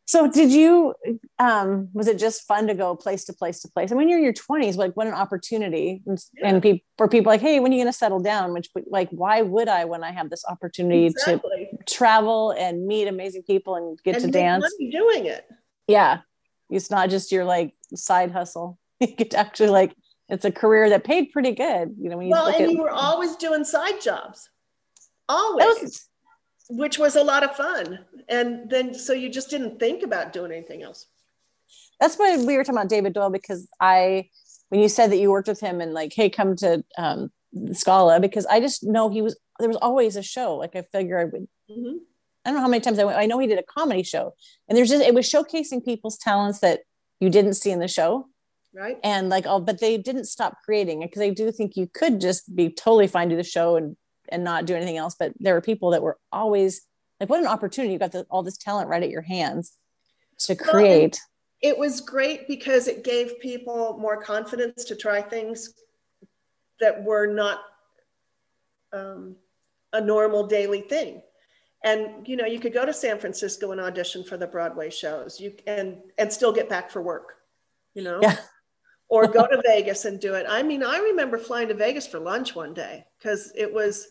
So 0.05 0.29
did 0.29 0.51
you 0.51 0.93
um 1.39 1.89
was 1.93 2.07
it 2.07 2.19
just 2.19 2.45
fun 2.45 2.67
to 2.67 2.73
go 2.73 2.95
place 2.95 3.25
to 3.25 3.33
place 3.33 3.61
to 3.61 3.69
place? 3.69 3.91
I 3.91 3.95
mean, 3.95 4.09
you're 4.09 4.17
in 4.17 4.23
your 4.23 4.33
20s, 4.33 4.75
like 4.75 4.93
what 4.95 5.07
an 5.07 5.13
opportunity. 5.13 6.01
And, 6.05 6.19
yeah. 6.37 6.47
and 6.49 6.61
people 6.61 6.85
for 6.97 7.07
people 7.07 7.31
like, 7.31 7.41
hey, 7.41 7.59
when 7.59 7.71
are 7.71 7.75
you 7.75 7.81
gonna 7.81 7.93
settle 7.93 8.19
down? 8.19 8.53
Which 8.53 8.69
like 8.87 9.09
why 9.11 9.41
would 9.41 9.69
I 9.69 9.85
when 9.85 10.03
I 10.03 10.11
have 10.11 10.29
this 10.29 10.43
opportunity 10.47 11.05
exactly. 11.05 11.69
to 11.71 11.93
travel 11.93 12.51
and 12.51 12.85
meet 12.85 13.07
amazing 13.07 13.43
people 13.43 13.75
and 13.75 13.97
get 14.03 14.15
and 14.15 14.25
to 14.25 14.31
dance? 14.31 14.65
doing 14.79 15.25
it. 15.25 15.45
Yeah. 15.87 16.19
It's 16.69 16.89
not 16.91 17.09
just 17.09 17.31
your 17.31 17.45
like 17.45 17.73
side 17.95 18.31
hustle. 18.31 18.79
you 19.09 19.15
could 19.15 19.33
actually 19.33 19.69
like 19.69 19.95
it's 20.29 20.45
a 20.45 20.51
career 20.51 20.89
that 20.89 21.03
paid 21.03 21.31
pretty 21.31 21.51
good. 21.51 21.95
You 21.99 22.09
know, 22.09 22.17
when 22.17 22.27
you 22.27 22.31
well, 22.31 22.47
and 22.47 22.63
at, 22.63 22.71
you 22.71 22.81
were 22.81 22.89
always 22.89 23.35
doing 23.35 23.63
side 23.63 24.01
jobs, 24.01 24.49
always, 25.27 25.81
was, 25.81 26.09
which 26.69 26.97
was 26.97 27.15
a 27.15 27.23
lot 27.23 27.43
of 27.43 27.55
fun. 27.55 27.99
And 28.29 28.69
then 28.69 28.93
so 28.93 29.13
you 29.13 29.29
just 29.29 29.49
didn't 29.49 29.79
think 29.79 30.03
about 30.03 30.33
doing 30.33 30.51
anything 30.51 30.81
else. 30.81 31.07
That's 31.99 32.15
why 32.15 32.37
we 32.37 32.57
were 32.57 32.63
talking 32.63 32.77
about 32.77 32.89
David 32.89 33.13
Doyle 33.13 33.29
because 33.29 33.67
I, 33.79 34.29
when 34.69 34.81
you 34.81 34.89
said 34.89 35.11
that 35.11 35.17
you 35.17 35.29
worked 35.29 35.47
with 35.47 35.59
him 35.59 35.81
and 35.81 35.93
like, 35.93 36.13
hey, 36.13 36.29
come 36.29 36.55
to 36.57 36.83
um, 36.97 37.31
Scala, 37.73 38.19
because 38.19 38.45
I 38.45 38.59
just 38.59 38.83
know 38.83 39.09
he 39.09 39.21
was 39.21 39.37
there 39.59 39.67
was 39.67 39.77
always 39.77 40.15
a 40.15 40.23
show. 40.23 40.55
Like 40.55 40.75
I 40.75 40.83
figure 40.91 41.19
I 41.19 41.25
would. 41.25 41.47
Mm-hmm. 41.69 41.97
I 42.45 42.49
don't 42.49 42.55
know 42.55 42.61
how 42.61 42.67
many 42.67 42.81
times 42.81 42.99
I 42.99 43.03
went. 43.05 43.17
I 43.17 43.25
know 43.25 43.39
he 43.39 43.47
did 43.47 43.59
a 43.59 43.63
comedy 43.63 44.03
show, 44.03 44.33
and 44.67 44.77
there's 44.77 44.89
just 44.89 45.03
it 45.03 45.13
was 45.13 45.29
showcasing 45.29 45.85
people's 45.85 46.17
talents 46.17 46.59
that 46.59 46.81
you 47.19 47.29
didn't 47.29 47.53
see 47.53 47.71
in 47.71 47.79
the 47.79 47.87
show 47.87 48.27
right. 48.73 48.97
And 49.03 49.29
like 49.29 49.45
oh 49.47 49.59
but 49.59 49.79
they 49.79 49.97
didn't 49.97 50.25
stop 50.25 50.57
creating 50.63 51.01
it 51.01 51.09
because 51.09 51.21
i 51.21 51.29
do 51.29 51.51
think 51.51 51.75
you 51.75 51.87
could 51.93 52.19
just 52.19 52.55
be 52.55 52.69
totally 52.69 53.07
fine 53.07 53.29
to 53.29 53.35
the 53.35 53.43
show 53.43 53.75
and 53.75 53.95
and 54.29 54.43
not 54.43 54.65
do 54.65 54.75
anything 54.75 54.97
else 54.97 55.15
but 55.17 55.33
there 55.39 55.53
were 55.53 55.61
people 55.61 55.91
that 55.91 56.01
were 56.01 56.17
always 56.31 56.87
like 57.23 57.29
what 57.29 57.39
an 57.39 57.47
opportunity. 57.47 57.93
You 57.93 57.99
got 57.99 58.11
the, 58.11 58.25
all 58.29 58.43
this 58.43 58.57
talent 58.57 58.89
right 58.89 59.01
at 59.01 59.09
your 59.09 59.21
hands 59.21 59.77
to 60.39 60.55
create. 60.55 61.17
well, 61.61 61.71
it 61.71 61.77
was 61.77 62.01
great 62.01 62.49
because 62.49 62.89
it 62.89 63.05
gave 63.05 63.39
people 63.39 63.97
more 63.97 64.21
confidence 64.21 64.83
to 64.85 64.95
try 64.95 65.21
things 65.21 65.73
that 66.81 67.01
were 67.01 67.25
not 67.25 67.61
um, 68.91 69.37
a 69.93 70.01
normal 70.01 70.47
daily 70.47 70.81
thing. 70.81 71.21
And 71.85 72.27
you 72.27 72.35
know 72.35 72.45
you 72.45 72.59
could 72.59 72.73
go 72.73 72.85
to 72.85 72.93
san 72.93 73.19
francisco 73.19 73.71
and 73.71 73.79
audition 73.79 74.23
for 74.23 74.37
the 74.37 74.47
broadway 74.47 74.89
shows. 74.89 75.39
You 75.39 75.53
and 75.65 75.97
and 76.17 76.31
still 76.31 76.51
get 76.51 76.69
back 76.69 76.91
for 76.91 77.01
work 77.01 77.35
you 77.93 78.01
know? 78.01 78.19
Yeah 78.21 78.37
or 79.13 79.27
go 79.27 79.45
to 79.45 79.61
Vegas 79.65 80.05
and 80.05 80.19
do 80.19 80.33
it. 80.33 80.47
I 80.49 80.63
mean, 80.63 80.81
I 80.83 80.97
remember 80.97 81.37
flying 81.37 81.67
to 81.67 81.75
Vegas 81.75 82.07
for 82.07 82.19
lunch 82.19 82.55
one 82.55 82.73
day 82.73 83.05
because 83.19 83.51
it 83.55 83.71
was 83.71 84.07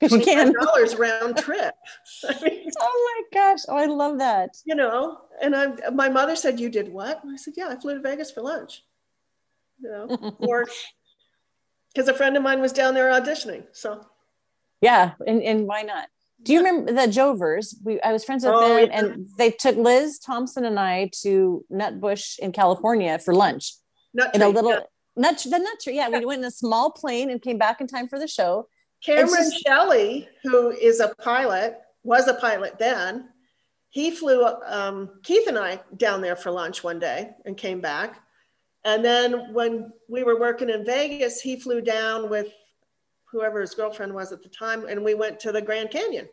dollars 0.00 0.96
round 0.96 1.36
trip. 1.36 1.74
I 2.28 2.42
mean, 2.42 2.70
oh 2.80 3.22
my 3.32 3.38
gosh! 3.38 3.60
Oh, 3.68 3.76
I 3.76 3.84
love 3.84 4.18
that. 4.18 4.56
You 4.64 4.74
know, 4.74 5.18
and 5.42 5.54
I, 5.54 5.90
my 5.90 6.08
mother 6.08 6.34
said, 6.36 6.58
"You 6.58 6.70
did 6.70 6.90
what?" 6.90 7.22
And 7.22 7.32
I 7.32 7.36
said, 7.36 7.54
"Yeah, 7.56 7.68
I 7.68 7.76
flew 7.76 7.94
to 7.94 8.00
Vegas 8.00 8.30
for 8.30 8.40
lunch." 8.40 8.82
You 9.78 9.90
know, 9.90 10.36
or 10.38 10.66
because 11.94 12.08
a 12.08 12.14
friend 12.14 12.34
of 12.36 12.42
mine 12.42 12.62
was 12.62 12.72
down 12.72 12.94
there 12.94 13.10
auditioning. 13.10 13.64
So, 13.72 14.06
yeah, 14.80 15.12
and 15.26 15.42
and 15.42 15.66
why 15.66 15.82
not? 15.82 16.08
Do 16.42 16.54
you 16.54 16.60
remember 16.60 16.92
the 16.92 17.08
Jovers? 17.12 17.78
We 17.84 18.00
I 18.00 18.12
was 18.14 18.24
friends 18.24 18.44
with 18.44 18.54
Oh, 18.54 18.60
them, 18.60 18.88
yeah. 18.90 18.98
and 18.98 19.28
they 19.36 19.50
took 19.50 19.76
Liz 19.76 20.18
Thompson 20.18 20.64
and 20.64 20.80
I 20.80 21.10
to 21.22 21.62
Nutbush 21.70 22.38
in 22.38 22.52
California 22.52 23.18
for 23.18 23.34
lunch 23.34 23.74
Nut 24.16 24.34
in 24.34 24.42
a 24.42 24.48
little 24.48 24.70
yeah. 24.70 24.80
nut 25.14 25.46
the 25.48 25.58
nut 25.58 25.78
tree. 25.80 25.96
Yeah, 25.96 26.08
we 26.08 26.24
went 26.24 26.40
in 26.40 26.46
a 26.46 26.50
small 26.50 26.90
plane 26.90 27.30
and 27.30 27.40
came 27.40 27.58
back 27.58 27.80
in 27.80 27.86
time 27.86 28.08
for 28.08 28.18
the 28.18 28.26
show. 28.26 28.68
Cameron 29.04 29.28
just- 29.28 29.62
Shelley, 29.62 30.28
who 30.42 30.70
is 30.70 31.00
a 31.00 31.14
pilot, 31.16 31.78
was 32.02 32.26
a 32.26 32.34
pilot 32.34 32.78
then. 32.78 33.28
He 33.90 34.10
flew 34.10 34.44
um, 34.66 35.20
Keith 35.22 35.46
and 35.46 35.58
I 35.58 35.80
down 35.96 36.20
there 36.20 36.36
for 36.36 36.50
lunch 36.50 36.82
one 36.82 36.98
day 36.98 37.30
and 37.44 37.56
came 37.56 37.80
back. 37.80 38.20
And 38.84 39.04
then 39.04 39.52
when 39.52 39.92
we 40.08 40.22
were 40.22 40.38
working 40.38 40.70
in 40.70 40.84
Vegas, 40.84 41.40
he 41.40 41.58
flew 41.58 41.80
down 41.80 42.30
with 42.30 42.48
whoever 43.24 43.60
his 43.60 43.74
girlfriend 43.74 44.14
was 44.14 44.32
at 44.32 44.42
the 44.42 44.48
time, 44.48 44.86
and 44.86 45.04
we 45.04 45.14
went 45.14 45.40
to 45.40 45.52
the 45.52 45.60
Grand 45.60 45.90
Canyon. 45.90 46.28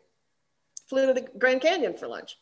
Flew 0.88 1.06
to 1.06 1.14
the 1.14 1.28
Grand 1.38 1.60
Canyon 1.60 1.96
for 1.96 2.06
lunch. 2.06 2.36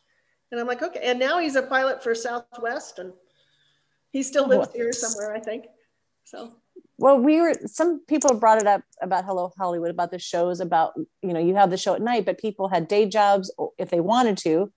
And 0.51 0.59
I'm 0.59 0.67
like, 0.67 0.83
okay. 0.83 0.99
And 1.03 1.17
now 1.19 1.39
he's 1.39 1.55
a 1.55 1.63
pilot 1.63 2.03
for 2.03 2.13
Southwest, 2.13 2.99
and 2.99 3.11
he 4.13 4.23
still 4.23 4.47
lives 4.47 4.69
here 4.73 4.93
somewhere, 4.93 5.35
I 5.35 5.39
think. 5.39 5.65
So 6.23 6.53
Well, 6.97 7.19
we 7.19 7.41
were 7.41 7.53
some 7.65 8.05
people 8.05 8.35
brought 8.35 8.61
it 8.61 8.67
up 8.67 8.83
about 9.01 9.25
Hello 9.25 9.51
Hollywood 9.57 9.89
about 9.89 10.11
the 10.11 10.19
shows 10.19 10.61
about 10.61 10.93
you 11.21 11.33
know 11.33 11.39
you 11.39 11.55
have 11.55 11.71
the 11.71 11.77
show 11.77 11.95
at 11.95 12.01
night, 12.01 12.25
but 12.25 12.37
people 12.37 12.69
had 12.69 12.87
day 12.87 13.05
jobs 13.07 13.51
if 13.77 13.89
they 13.89 13.99
wanted 13.99 14.37
to, 14.37 14.71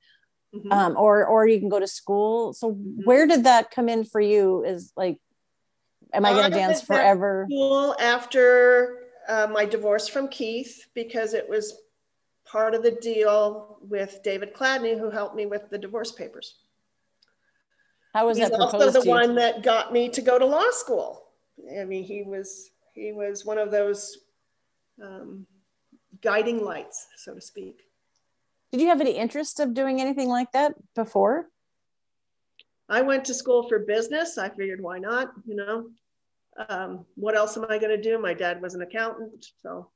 mhm. 0.55 0.73
um, 0.73 0.97
or 0.97 1.25
or 1.27 1.47
you 1.47 1.61
can 1.61 1.69
go 1.69 1.79
to 1.79 1.87
school. 1.87 2.55
So 2.55 2.73
where 2.73 3.27
did 3.27 3.45
that 3.45 3.71
come 3.71 3.89
in 3.89 4.05
for 4.05 4.21
you? 4.21 4.65
Is 4.65 4.93
like, 4.97 5.19
am 6.13 6.25
I 6.25 6.31
I 6.31 6.33
going 6.33 6.51
to 6.51 6.57
dance 6.57 6.83
forever? 6.83 7.47
school 7.49 7.95
after 8.01 9.05
uh, 9.29 9.49
my 9.53 9.67
divorce 9.67 10.09
from 10.09 10.29
Keith 10.29 10.87
because 10.95 11.35
it 11.35 11.49
was 11.49 11.75
part 12.47 12.75
of 12.75 12.83
the 12.83 12.93
deal 12.93 13.79
with 13.83 14.21
David 14.23 14.55
Cladney, 14.55 14.99
who 14.99 15.11
helped 15.11 15.37
me 15.37 15.45
with 15.45 15.69
the 15.69 15.79
divorce 15.79 16.13
papers. 16.13 16.55
How 18.17 18.27
was 18.27 18.39
He's 18.39 18.49
that 18.49 18.59
also 18.59 18.91
the 18.91 19.07
one 19.07 19.35
that 19.35 19.63
got 19.63 19.93
me 19.93 20.09
to 20.09 20.23
go 20.23 20.39
to 20.39 20.47
law 20.47 20.71
school. 20.71 21.27
I 21.79 21.85
mean, 21.85 22.03
he 22.03 22.23
was 22.23 22.71
he 22.95 23.13
was 23.13 23.45
one 23.45 23.59
of 23.59 23.71
those 23.71 24.17
um, 25.03 25.47
guiding 26.23 26.65
lights, 26.65 27.09
so 27.19 27.35
to 27.35 27.43
speak. 27.43 27.83
Did 28.73 28.81
you 28.81 28.87
have 28.87 29.03
any 29.03 29.19
interest 29.19 29.61
of 29.61 29.75
doing 29.75 30.01
anything 30.01 30.31
like 30.31 30.51
that 30.53 30.73
before? 30.95 31.51
I 32.89 33.03
went 33.03 33.27
to 33.27 33.35
school 33.35 33.69
for 33.69 33.81
business. 33.81 34.39
I 34.39 34.49
figured, 34.49 34.81
why 34.81 34.99
not? 34.99 35.33
You 35.45 35.57
know, 35.57 35.91
um, 36.71 37.05
what 37.17 37.37
else 37.37 37.59
am 37.59 37.65
I 37.65 37.77
going 37.77 37.95
to 37.95 38.01
do? 38.01 38.19
My 38.19 38.33
dad 38.33 38.63
was 38.63 38.73
an 38.73 38.81
accountant, 38.81 39.45
so 39.61 39.91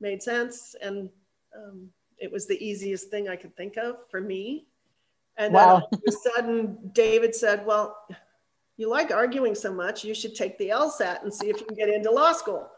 made 0.00 0.22
sense, 0.22 0.74
and 0.80 1.10
um, 1.54 1.90
it 2.16 2.32
was 2.32 2.46
the 2.46 2.56
easiest 2.66 3.10
thing 3.10 3.28
I 3.28 3.36
could 3.36 3.54
think 3.54 3.76
of 3.76 3.96
for 4.10 4.22
me. 4.22 4.64
And 5.40 5.54
then 5.54 5.66
Wow. 5.66 5.74
all 5.76 5.88
of 5.90 6.02
a 6.06 6.12
sudden, 6.12 6.90
David 6.92 7.34
said, 7.34 7.64
"Well, 7.64 7.96
you 8.76 8.88
like 8.90 9.10
arguing 9.10 9.54
so 9.54 9.72
much, 9.72 10.04
you 10.04 10.14
should 10.14 10.34
take 10.34 10.58
the 10.58 10.68
LSAT 10.68 11.22
and 11.22 11.32
see 11.32 11.48
if 11.48 11.58
you 11.60 11.64
can 11.66 11.74
get 11.76 11.88
into 11.88 12.10
law 12.10 12.32
school." 12.32 12.70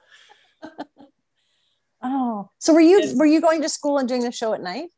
Oh, 2.05 2.51
so 2.59 2.75
were 2.75 2.81
you 2.81 2.99
Yes. 3.01 3.15
were 3.15 3.27
you 3.27 3.41
going 3.41 3.63
to 3.63 3.69
school 3.69 3.99
and 3.99 4.09
doing 4.09 4.23
the 4.25 4.33
show 4.33 4.55
at 4.55 4.61
night? 4.61 4.91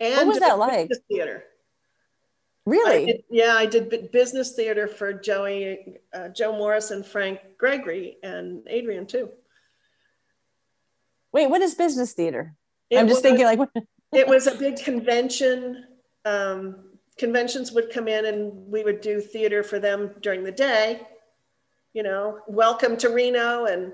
And 0.00 0.26
was 0.26 0.38
that 0.38 0.58
like? 0.58 0.88
business 0.88 1.04
Theater. 1.10 1.44
I 1.44 2.70
Really? 2.70 3.04
did- 3.06 3.24
yeah, 3.28 3.54
I 3.54 3.66
did 3.66 4.10
business 4.12 4.52
theater 4.52 4.88
for 4.88 5.12
Joey, 5.12 5.98
uh, 6.14 6.30
Joe 6.30 6.52
Morris, 6.56 6.90
and 6.90 7.04
Frank 7.04 7.40
Gregory, 7.58 8.16
and 8.22 8.66
Adrian 8.66 9.04
too. 9.06 9.30
Wait, 11.32 11.48
what 11.50 11.60
is 11.60 11.74
business 11.74 12.14
theater? 12.14 12.54
It 12.88 12.96
I'm 12.98 13.08
just 13.08 13.16
was- 13.18 13.22
thinking 13.22 13.44
like, 13.44 13.58
it 14.14 14.26
was 14.26 14.46
a 14.46 14.54
big 14.54 14.76
convention. 14.78 15.86
Um, 16.24 16.92
conventions 17.18 17.72
would 17.72 17.90
come 17.90 18.08
in 18.08 18.26
and 18.26 18.52
we 18.66 18.84
would 18.84 19.00
do 19.00 19.20
theater 19.20 19.62
for 19.62 19.78
them 19.78 20.12
during 20.20 20.44
the 20.44 20.52
day. 20.52 21.06
You 21.92 22.02
know, 22.02 22.38
welcome 22.48 22.96
to 22.98 23.10
Reno 23.10 23.66
and 23.66 23.92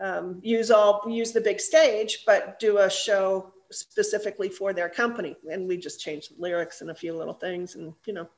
um, 0.00 0.40
use 0.42 0.70
all 0.70 1.02
use 1.08 1.32
the 1.32 1.40
big 1.40 1.60
stage, 1.60 2.24
but 2.26 2.58
do 2.58 2.78
a 2.78 2.90
show 2.90 3.52
specifically 3.70 4.48
for 4.48 4.72
their 4.72 4.88
company. 4.88 5.36
And 5.50 5.66
we 5.66 5.76
just 5.76 6.00
changed 6.00 6.36
the 6.36 6.42
lyrics 6.42 6.82
and 6.82 6.90
a 6.90 6.94
few 6.94 7.16
little 7.16 7.34
things, 7.34 7.74
and 7.74 7.94
you 8.06 8.12
know, 8.12 8.28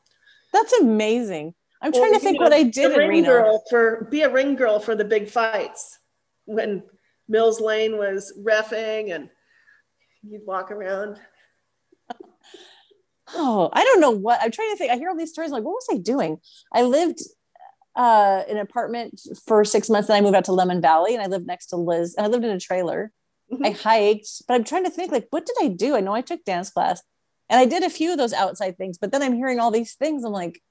That's 0.52 0.72
amazing. 0.74 1.54
I'm 1.80 1.92
trying 1.92 2.12
to 2.12 2.18
think 2.18 2.38
know, 2.38 2.44
what 2.44 2.52
I 2.52 2.64
did 2.64 2.92
in 2.92 2.98
ring 2.98 3.11
Reno. 3.11 3.28
girl 3.28 3.62
for 3.70 4.09
be 4.11 4.22
a 4.22 4.30
ring 4.30 4.54
girl 4.54 4.80
for 4.80 4.94
the 4.94 5.04
big 5.04 5.28
fights 5.28 5.98
when 6.44 6.82
Mills 7.28 7.61
Lane 7.61 7.96
was 7.98 8.32
refing 8.40 9.14
and 9.14 9.28
you'd 10.22 10.46
walk 10.46 10.70
around. 10.70 11.20
Oh, 13.35 13.68
I 13.72 13.85
don't 13.85 14.01
know 14.01 14.11
what 14.11 14.41
I'm 14.43 14.51
trying 14.51 14.70
to 14.72 14.76
think. 14.76 14.91
I 14.93 14.97
hear 14.97 15.09
all 15.11 15.16
these 15.16 15.31
stories. 15.31 15.51
Like, 15.51 15.64
what 15.64 15.72
was 15.72 15.87
I 15.93 15.99
doing? 15.99 16.39
I 16.72 16.83
lived 16.83 17.20
uh, 17.97 18.43
in 18.49 18.57
an 18.57 18.62
apartment 18.62 19.20
for 19.47 19.64
six 19.64 19.91
months, 19.91 20.09
and 20.09 20.16
I 20.16 20.20
moved 20.20 20.37
out 20.37 20.45
to 20.47 20.53
Lemon 20.53 20.81
Valley, 20.81 21.14
and 21.14 21.22
I 21.22 21.26
lived 21.26 21.47
next 21.47 21.66
to 21.68 21.76
Liz. 21.76 22.14
And 22.16 22.24
I 22.26 22.29
lived 22.29 22.45
in 22.45 22.51
a 22.51 22.61
trailer. 22.61 23.12
Mhm. 23.53 23.66
I 23.66 23.70
hiked, 23.70 24.29
but 24.47 24.55
I'm 24.55 24.64
trying 24.64 24.85
to 24.85 24.91
think. 24.91 25.11
Like, 25.12 25.26
what 25.31 25.47
did 25.47 25.57
I 25.61 25.68
do? 25.68 25.97
I 25.97 26.01
know 26.01 26.14
I 26.14 26.20
took 26.20 26.45
dance 26.45 26.70
class, 26.70 27.03
and 27.49 27.59
I 27.59 27.64
did 27.64 27.83
a 27.83 27.91
few 27.91 28.12
of 28.12 28.18
those 28.18 28.33
outside 28.33 28.76
things. 28.79 28.99
But 28.99 29.11
then 29.12 29.22
I'm 29.22 29.35
hearing 29.35 29.59
all 29.59 29.70
these 29.70 29.95
things. 29.95 30.22
I'm 30.24 30.33
like, 30.33 30.62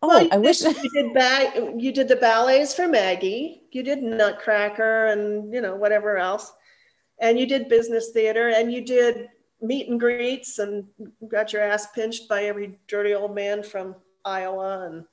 oh, 0.00 0.08
Well, 0.08 0.28
I 0.32 0.38
wish. 0.38 0.62
you 0.62 0.72
did 0.92 1.12
ba- 1.12 1.74
you 1.76 1.92
did 1.92 2.08
the 2.08 2.16
ballets 2.16 2.74
for 2.74 2.86
Maggie. 2.88 3.62
You 3.72 3.82
did 3.82 4.02
Nutcracker 4.02 5.06
and 5.06 5.52
you 5.52 5.60
know 5.60 5.74
whatever 5.76 6.16
else, 6.16 6.52
and 7.20 7.38
you 7.38 7.46
did 7.46 7.68
business 7.68 8.10
theater 8.10 8.48
and 8.48 8.72
you 8.72 8.80
did 8.84 9.28
meet 9.66 9.88
and 9.88 9.98
greets 9.98 10.58
and 10.58 10.84
got 11.28 11.52
your 11.52 11.62
ass 11.62 11.86
pinched 11.92 12.28
by 12.28 12.44
every 12.44 12.78
dirty 12.88 13.14
old 13.14 13.34
man 13.34 13.62
from 13.62 13.96
Iowa 14.24 14.86
and 14.86 15.04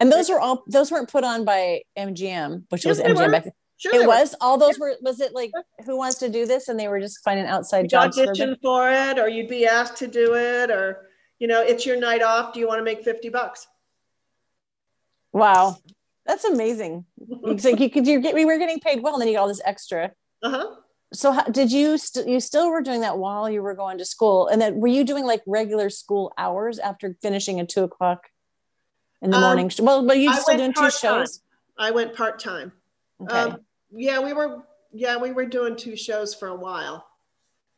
And 0.00 0.10
those 0.12 0.28
were 0.30 0.40
all. 0.40 0.62
Those 0.66 0.90
weren't 0.90 1.10
put 1.10 1.24
on 1.24 1.44
by 1.44 1.82
MGM, 1.98 2.64
which 2.70 2.84
Yes, 2.84 2.98
was 2.98 3.06
MGM 3.06 3.16
were. 3.26 3.30
back 3.30 3.44
sure 3.76 3.94
It 3.94 4.00
were. 4.00 4.06
was. 4.06 4.34
All 4.40 4.56
those 4.58 4.78
were. 4.78 4.94
Was 5.02 5.20
it 5.20 5.34
like 5.34 5.50
Who 5.84 5.96
Wants 5.96 6.18
to 6.18 6.28
Do 6.28 6.46
This? 6.46 6.68
And 6.68 6.78
they 6.80 6.88
were 6.88 7.00
just 7.00 7.22
finding 7.24 7.46
outside 7.46 7.82
You'd 7.82 7.90
jobs. 7.90 8.16
For 8.16 8.22
audition 8.28 8.56
for 8.62 8.90
it 8.90 9.18
or 9.18 9.28
you'd 9.28 9.48
be 9.48 9.66
asked 9.66 9.96
to 9.98 10.06
do 10.06 10.34
it 10.34 10.70
or 10.70 11.08
you 11.38 11.46
know 11.48 11.60
it's 11.62 11.84
your 11.86 11.98
night 11.98 12.22
off. 12.22 12.52
Do 12.54 12.60
you 12.60 12.66
want 12.68 12.78
to 12.80 12.84
make 12.84 13.02
fifty 13.04 13.28
bucks? 13.28 13.66
Wow, 15.32 15.76
that's 16.26 16.44
amazing. 16.44 17.04
It's 17.44 17.64
like 17.64 17.78
you 17.80 17.90
could 17.90 18.06
you 18.06 18.20
get 18.20 18.34
we 18.34 18.44
were 18.44 18.58
getting 18.58 18.80
paid 18.80 19.02
well, 19.02 19.14
and 19.14 19.20
then 19.20 19.28
you 19.28 19.34
got 19.34 19.42
all 19.42 19.48
this 19.48 19.62
extra. 19.64 20.12
Uh 20.42 20.50
huh. 20.50 20.74
So 21.12 21.32
how, 21.32 21.42
did 21.44 21.72
you 21.72 21.98
st- 21.98 22.28
you 22.28 22.38
still 22.38 22.70
were 22.70 22.82
doing 22.82 23.00
that 23.00 23.18
while 23.18 23.50
you 23.50 23.62
were 23.62 23.74
going 23.74 23.98
to 23.98 24.04
school, 24.04 24.46
and 24.46 24.60
then 24.60 24.80
were 24.80 24.88
you 24.88 25.04
doing 25.04 25.24
like 25.24 25.42
regular 25.46 25.90
school 25.90 26.32
hours 26.38 26.78
after 26.78 27.16
finishing 27.20 27.58
at 27.58 27.68
two 27.68 27.82
o'clock 27.82 28.28
in 29.20 29.30
the 29.30 29.36
Um, 29.36 29.42
morning? 29.42 29.70
Well, 29.80 30.06
but 30.06 30.18
you 30.18 30.32
still 30.34 30.56
doing 30.56 30.72
two 30.72 30.90
shows. 30.90 31.42
I 31.76 31.90
went 31.90 32.14
part 32.14 32.38
time. 32.38 32.72
Okay. 33.22 33.34
Um, 33.34 33.60
yeah, 33.90 34.20
we 34.20 34.32
were. 34.32 34.62
Yeah, 34.92 35.16
we 35.16 35.30
were 35.30 35.46
doing 35.46 35.76
two 35.76 35.96
shows 35.96 36.34
for 36.34 36.48
a 36.48 36.54
while. 36.56 37.06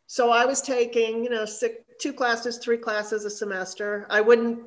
So 0.06 0.30
I 0.30 0.44
was 0.46 0.62
taking, 0.62 1.24
you 1.24 1.30
know, 1.30 1.44
six, 1.44 1.76
two 1.98 2.12
classes, 2.12 2.58
three 2.58 2.78
classes 2.78 3.24
a 3.24 3.30
semester. 3.30 4.06
I 4.10 4.20
wouldn't 4.20 4.60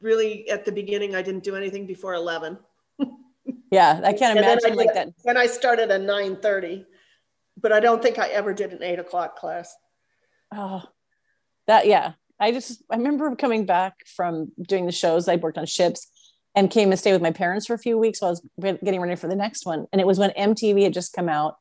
really 0.00 0.48
at 0.48 0.64
the 0.64 0.72
beginning. 0.72 1.14
I 1.14 1.22
didn't 1.22 1.44
do 1.44 1.54
anything 1.54 1.86
before 1.86 2.14
eleven. 2.14 2.58
yeah, 3.70 4.00
I 4.02 4.12
can't 4.12 4.36
imagine 4.38 4.72
I 4.72 4.74
like 4.74 4.94
that. 4.94 5.08
Then 5.24 5.36
I 5.36 5.46
started 5.46 5.90
at 5.90 6.00
nine 6.00 6.36
thirty, 6.36 6.86
but 7.60 7.72
I 7.72 7.80
don't 7.80 8.02
think 8.02 8.18
I 8.18 8.28
ever 8.28 8.52
did 8.52 8.72
an 8.72 8.82
eight 8.82 8.98
o'clock 8.98 9.36
class. 9.36 9.74
Oh, 10.54 10.82
that 11.66 11.86
yeah. 11.86 12.12
I 12.38 12.52
just 12.52 12.82
I 12.90 12.96
remember 12.96 13.34
coming 13.36 13.66
back 13.66 14.06
from 14.06 14.52
doing 14.66 14.86
the 14.86 14.92
shows. 14.92 15.28
I 15.28 15.36
worked 15.36 15.58
on 15.58 15.66
ships 15.66 16.10
and 16.54 16.70
came 16.70 16.90
and 16.90 16.98
stayed 16.98 17.12
with 17.12 17.22
my 17.22 17.30
parents 17.30 17.66
for 17.66 17.74
a 17.74 17.78
few 17.78 17.98
weeks 17.98 18.20
while 18.20 18.30
I 18.30 18.32
was 18.32 18.78
getting 18.82 19.00
ready 19.00 19.14
for 19.14 19.28
the 19.28 19.36
next 19.36 19.66
one. 19.66 19.86
And 19.92 20.00
it 20.00 20.06
was 20.06 20.18
when 20.18 20.30
MTV 20.30 20.82
had 20.84 20.94
just 20.94 21.12
come 21.12 21.28
out, 21.28 21.56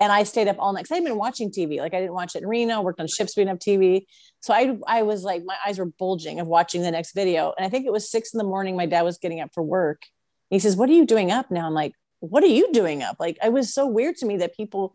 and 0.00 0.10
I 0.10 0.24
stayed 0.24 0.48
up 0.48 0.56
all 0.58 0.72
night 0.72 0.84
because 0.84 0.96
I'd 0.96 1.04
been 1.04 1.18
watching 1.18 1.50
TV. 1.50 1.78
Like 1.78 1.94
I 1.94 2.00
didn't 2.00 2.14
watch 2.14 2.34
it 2.34 2.42
in 2.42 2.48
Reno. 2.48 2.80
Worked 2.80 3.00
on 3.00 3.06
ships, 3.06 3.36
we 3.36 3.42
didn't 3.44 3.50
have 3.50 3.58
TV, 3.58 4.06
so 4.40 4.54
I 4.54 4.76
I 4.86 5.02
was 5.02 5.22
like 5.22 5.42
my 5.44 5.56
eyes 5.66 5.78
were 5.78 5.86
bulging 5.98 6.40
of 6.40 6.46
watching 6.46 6.82
the 6.82 6.90
next 6.90 7.14
video. 7.14 7.52
And 7.56 7.66
I 7.66 7.68
think 7.68 7.86
it 7.86 7.92
was 7.92 8.10
six 8.10 8.32
in 8.32 8.38
the 8.38 8.44
morning. 8.44 8.76
My 8.76 8.86
dad 8.86 9.02
was 9.02 9.18
getting 9.18 9.40
up 9.40 9.50
for 9.52 9.62
work. 9.62 10.02
He 10.50 10.58
says, 10.58 10.74
"What 10.74 10.88
are 10.88 10.94
you 10.94 11.06
doing 11.06 11.30
up 11.30 11.50
now?" 11.50 11.66
I'm 11.66 11.74
like, 11.74 11.92
"What 12.20 12.42
are 12.42 12.48
you 12.48 12.72
doing 12.72 13.02
up?" 13.02 13.16
Like 13.20 13.38
it 13.44 13.52
was 13.52 13.74
so 13.74 13.86
weird 13.86 14.16
to 14.16 14.26
me 14.26 14.38
that 14.38 14.56
people 14.56 14.94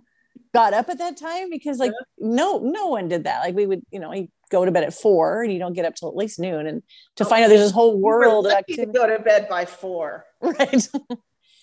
got 0.54 0.74
up 0.74 0.90
at 0.90 0.98
that 0.98 1.18
time 1.18 1.50
because 1.50 1.78
like 1.80 1.92
no 2.18 2.60
no 2.60 2.88
one 2.88 3.08
did 3.08 3.26
that. 3.26 3.42
Like 3.42 3.56
we 3.56 3.66
would 3.66 3.82
you 3.92 4.00
know 4.00 4.14
you 4.14 4.30
go 4.50 4.66
to 4.66 4.72
bed 4.72 4.84
at 4.84 4.94
four 4.94 5.44
and 5.44 5.54
you 5.54 5.60
don't 5.60 5.74
get 5.74 5.86
up 5.86 5.96
till 5.96 6.10
at 6.10 6.16
least 6.16 6.40
noon 6.40 6.66
and 6.66 6.82
to 7.16 7.26
find 7.26 7.44
out 7.44 7.50
there's 7.50 7.62
this 7.62 7.72
whole 7.72 8.00
world 8.00 8.48
of 8.48 8.54
lucky 8.54 8.76
to 8.76 8.86
go 8.88 9.08
to 9.08 9.22
bed 9.22 9.48
by 9.48 9.66
four. 9.66 10.26
right. 10.42 10.88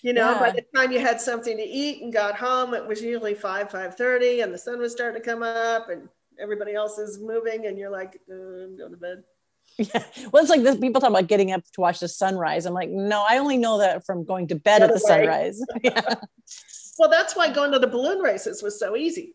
You 0.03 0.13
know, 0.13 0.39
by 0.39 0.51
the 0.51 0.63
time 0.75 0.91
you 0.91 0.99
had 0.99 1.19
something 1.19 1.57
to 1.57 1.63
eat 1.63 2.01
and 2.01 2.13
got 2.13 2.35
home, 2.35 2.73
it 2.73 2.85
was 2.85 3.01
usually 3.01 3.33
five, 3.33 3.71
five 3.71 3.95
thirty, 3.95 4.41
and 4.41 4.53
the 4.53 4.57
sun 4.57 4.79
was 4.79 4.91
starting 4.91 5.21
to 5.21 5.27
come 5.27 5.41
up, 5.41 5.89
and 5.89 6.07
everybody 6.39 6.75
else 6.75 6.97
is 6.97 7.19
moving, 7.19 7.65
and 7.65 7.77
you're 7.77 7.89
like, 7.89 8.21
uh, 8.29 8.33
I'm 8.35 8.77
going 8.77 8.91
to 8.91 8.97
bed. 8.97 9.23
yeah. 9.77 10.03
Well 10.31 10.41
it's 10.41 10.49
like 10.49 10.61
this 10.63 10.77
people 10.77 11.01
talk 11.01 11.09
about 11.09 11.27
getting 11.27 11.51
up 11.51 11.61
to 11.73 11.81
watch 11.81 11.99
the 11.99 12.07
sunrise. 12.07 12.65
I'm 12.65 12.73
like 12.73 12.89
no 12.89 13.25
i 13.29 13.37
only 13.37 13.57
know 13.57 13.79
that 13.79 14.05
from 14.05 14.23
going 14.23 14.47
to 14.47 14.55
bed 14.55 14.81
at 14.81 14.93
the 14.93 14.99
sunrise. 14.99 15.61
Yeah 15.83 16.15
Well, 16.97 17.09
that's 17.09 17.35
why 17.35 17.51
going 17.51 17.71
to 17.71 17.79
the 17.79 17.87
balloon 17.87 18.19
races 18.19 18.63
was 18.63 18.79
so 18.79 18.95
easy. 18.95 19.33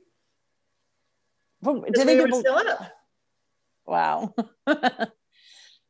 Did 1.63 2.07
they 2.07 2.17
we 2.17 2.31
give 2.31 2.35
still 2.35 2.59
up. 2.59 2.93
Wow. 3.87 4.35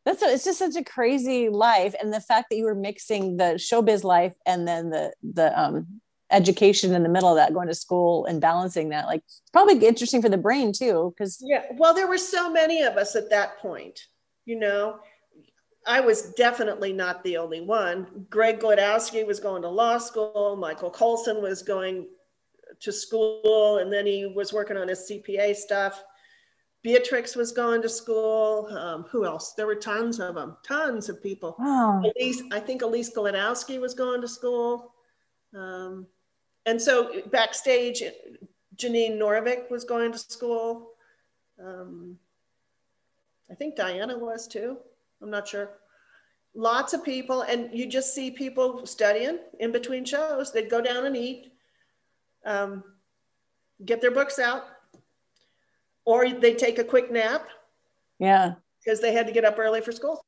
That's 0.04 0.20
it's 0.20 0.44
just 0.44 0.58
such 0.58 0.74
a 0.74 0.82
crazy 0.82 1.48
life, 1.48 1.94
and 2.00 2.12
the 2.12 2.20
fact 2.20 2.50
that 2.50 2.56
you 2.56 2.64
were 2.64 2.74
mixing 2.74 3.36
the 3.36 3.54
showbiz 3.54 4.02
life 4.02 4.34
and 4.44 4.66
then 4.66 4.90
the 4.90 5.12
the 5.22 5.58
um, 5.58 6.00
education 6.30 6.92
in 6.92 7.04
the 7.04 7.08
middle 7.08 7.28
of 7.28 7.36
that, 7.36 7.54
going 7.54 7.68
to 7.68 7.74
school 7.74 8.26
and 8.26 8.40
balancing 8.40 8.88
that, 8.88 9.06
like 9.06 9.22
probably 9.52 9.86
interesting 9.86 10.20
for 10.20 10.28
the 10.28 10.36
brain 10.36 10.72
too. 10.72 11.14
Because 11.16 11.38
Yeah, 11.40 11.62
well, 11.74 11.94
there 11.94 12.08
were 12.08 12.18
so 12.18 12.50
many 12.50 12.82
of 12.82 12.96
us 12.96 13.14
at 13.14 13.30
that 13.30 13.58
point. 13.58 14.00
You 14.44 14.58
know, 14.58 14.98
I 15.86 16.00
was 16.00 16.32
definitely 16.32 16.92
not 16.92 17.24
the 17.24 17.36
only 17.36 17.60
one. 17.60 18.26
Greg 18.30 18.60
Glodowski 18.60 19.26
was 19.26 19.40
going 19.40 19.62
to 19.62 19.68
law 19.68 19.98
school. 19.98 20.56
Michael 20.56 20.90
Colson 20.90 21.42
was 21.42 21.62
going 21.62 22.06
to 22.80 22.92
school, 22.92 23.78
and 23.78 23.92
then 23.92 24.06
he 24.06 24.26
was 24.26 24.52
working 24.52 24.76
on 24.76 24.88
his 24.88 25.10
CPA 25.10 25.54
stuff. 25.56 26.02
Beatrix 26.82 27.36
was 27.36 27.52
going 27.52 27.80
to 27.82 27.88
school. 27.88 28.66
Um, 28.76 29.04
who 29.10 29.24
else? 29.24 29.52
There 29.54 29.66
were 29.66 29.76
tons 29.76 30.18
of 30.18 30.34
them, 30.34 30.56
tons 30.64 31.08
of 31.08 31.22
people. 31.22 31.56
wow, 31.58 32.02
Elise, 32.16 32.42
I 32.50 32.58
think 32.58 32.82
Elise 32.82 33.14
Golanowski 33.14 33.80
was 33.80 33.94
going 33.94 34.20
to 34.20 34.28
school. 34.28 34.94
Um, 35.54 36.06
and 36.66 36.80
so 36.80 37.22
backstage, 37.30 38.02
Janine 38.76 39.18
Norvik 39.18 39.70
was 39.70 39.84
going 39.84 40.12
to 40.12 40.18
school. 40.18 40.90
Um, 41.62 42.18
I 43.50 43.54
think 43.54 43.76
Diana 43.76 44.18
was 44.18 44.48
too. 44.48 44.78
I'm 45.22 45.30
not 45.30 45.48
sure. 45.48 45.70
Lots 46.54 46.92
of 46.92 47.04
people, 47.04 47.42
and 47.42 47.70
you 47.72 47.86
just 47.86 48.14
see 48.14 48.30
people 48.30 48.84
studying 48.86 49.38
in 49.60 49.72
between 49.72 50.04
shows. 50.04 50.52
They'd 50.52 50.68
go 50.68 50.82
down 50.82 51.06
and 51.06 51.16
eat, 51.16 51.52
um, 52.44 52.84
get 53.84 54.00
their 54.00 54.10
books 54.10 54.38
out, 54.38 54.64
or 56.04 56.28
they'd 56.28 56.58
take 56.58 56.78
a 56.78 56.84
quick 56.84 57.10
nap 57.10 57.46
yeah. 58.18 58.54
because 58.84 59.00
they 59.00 59.12
had 59.12 59.26
to 59.28 59.32
get 59.32 59.44
up 59.44 59.58
early 59.58 59.80
for 59.80 59.92
school. 59.92 60.24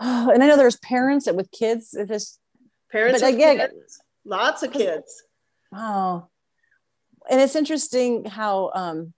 and 0.00 0.42
I 0.42 0.46
know 0.46 0.56
there's 0.56 0.76
parents 0.78 1.24
that 1.24 1.36
with 1.36 1.50
kids, 1.50 1.94
it 1.94 2.08
just 2.08 2.38
Parents, 2.92 3.22
But 3.22 3.34
again- 3.34 3.56
kids, 3.56 4.02
lots 4.24 4.62
of 4.62 4.70
kids. 4.72 5.22
Wow. 5.72 6.28
And 7.30 7.40
it's 7.40 7.56
interesting 7.56 8.26
how 8.26 8.70
um, 8.74 9.14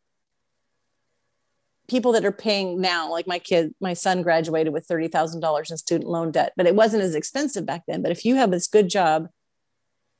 people 1.88 2.12
that 2.12 2.24
are 2.24 2.32
paying 2.32 2.80
now, 2.80 3.10
like 3.10 3.26
my 3.26 3.38
kid, 3.38 3.74
my 3.80 3.92
son 3.94 4.22
graduated 4.22 4.72
with 4.72 4.88
$30,000 4.88 5.70
in 5.70 5.76
student 5.76 6.08
loan 6.10 6.30
debt, 6.30 6.52
but 6.56 6.66
it 6.66 6.74
wasn't 6.74 7.02
as 7.02 7.14
expensive 7.14 7.66
back 7.66 7.82
then. 7.86 8.02
But 8.02 8.12
if 8.12 8.24
you 8.24 8.36
have 8.36 8.50
this 8.50 8.66
good 8.68 8.88
job 8.88 9.28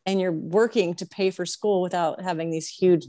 and 0.07 0.21
you're 0.21 0.33
working 0.33 0.95
to 0.95 1.07
pay 1.07 1.31
for 1.31 1.47
school 1.47 1.81
without 1.81 2.23
having 2.23 2.51
these 2.51 2.69
huge 2.69 3.07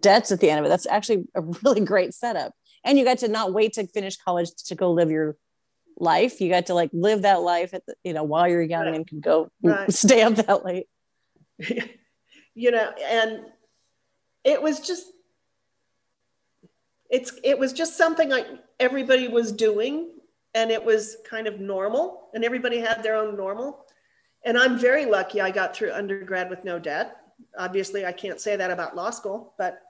debts 0.00 0.30
at 0.30 0.40
the 0.40 0.50
end 0.50 0.60
of 0.60 0.66
it, 0.66 0.68
that's 0.68 0.86
actually 0.86 1.24
a 1.34 1.40
really 1.40 1.80
great 1.80 2.14
setup. 2.14 2.52
And 2.84 2.98
you 2.98 3.04
got 3.04 3.18
to 3.18 3.28
not 3.28 3.52
wait 3.52 3.72
to 3.74 3.86
finish 3.88 4.16
college 4.16 4.50
to 4.66 4.74
go 4.74 4.92
live 4.92 5.10
your 5.10 5.36
life. 5.98 6.40
You 6.40 6.50
got 6.50 6.66
to 6.66 6.74
like 6.74 6.90
live 6.92 7.22
that 7.22 7.40
life 7.42 7.74
at 7.74 7.84
the, 7.86 7.94
you 8.04 8.12
know, 8.12 8.22
while 8.22 8.46
you're 8.46 8.62
young 8.62 8.84
Right. 8.84 8.94
and 8.94 9.06
can 9.06 9.20
go 9.20 9.50
Right. 9.62 9.90
stay 9.92 10.22
up 10.22 10.34
that 10.36 10.64
late. 10.64 10.86
you 12.56 12.70
know 12.70 12.90
and 13.08 13.40
it 14.44 14.60
was 14.62 14.80
just 14.80 15.06
it's 17.10 17.32
it 17.44 17.58
was 17.58 17.72
just 17.72 17.96
something 17.96 18.28
like 18.28 18.46
everybody 18.80 19.28
was 19.28 19.52
doing 19.52 20.10
and 20.54 20.70
it 20.70 20.82
was 20.82 21.16
kind 21.28 21.46
of 21.46 21.60
normal 21.60 22.28
and 22.34 22.44
everybody 22.44 22.78
had 22.78 23.02
their 23.02 23.16
own 23.16 23.36
normal 23.36 23.84
and 24.44 24.58
i'm 24.58 24.78
very 24.78 25.04
lucky 25.06 25.40
i 25.40 25.50
got 25.50 25.74
through 25.76 25.92
undergrad 25.92 26.48
with 26.50 26.64
no 26.64 26.78
debt 26.78 27.16
obviously 27.58 28.04
i 28.06 28.12
can't 28.12 28.40
say 28.40 28.56
that 28.56 28.70
about 28.70 28.96
law 28.96 29.10
school 29.10 29.54
but 29.58 29.80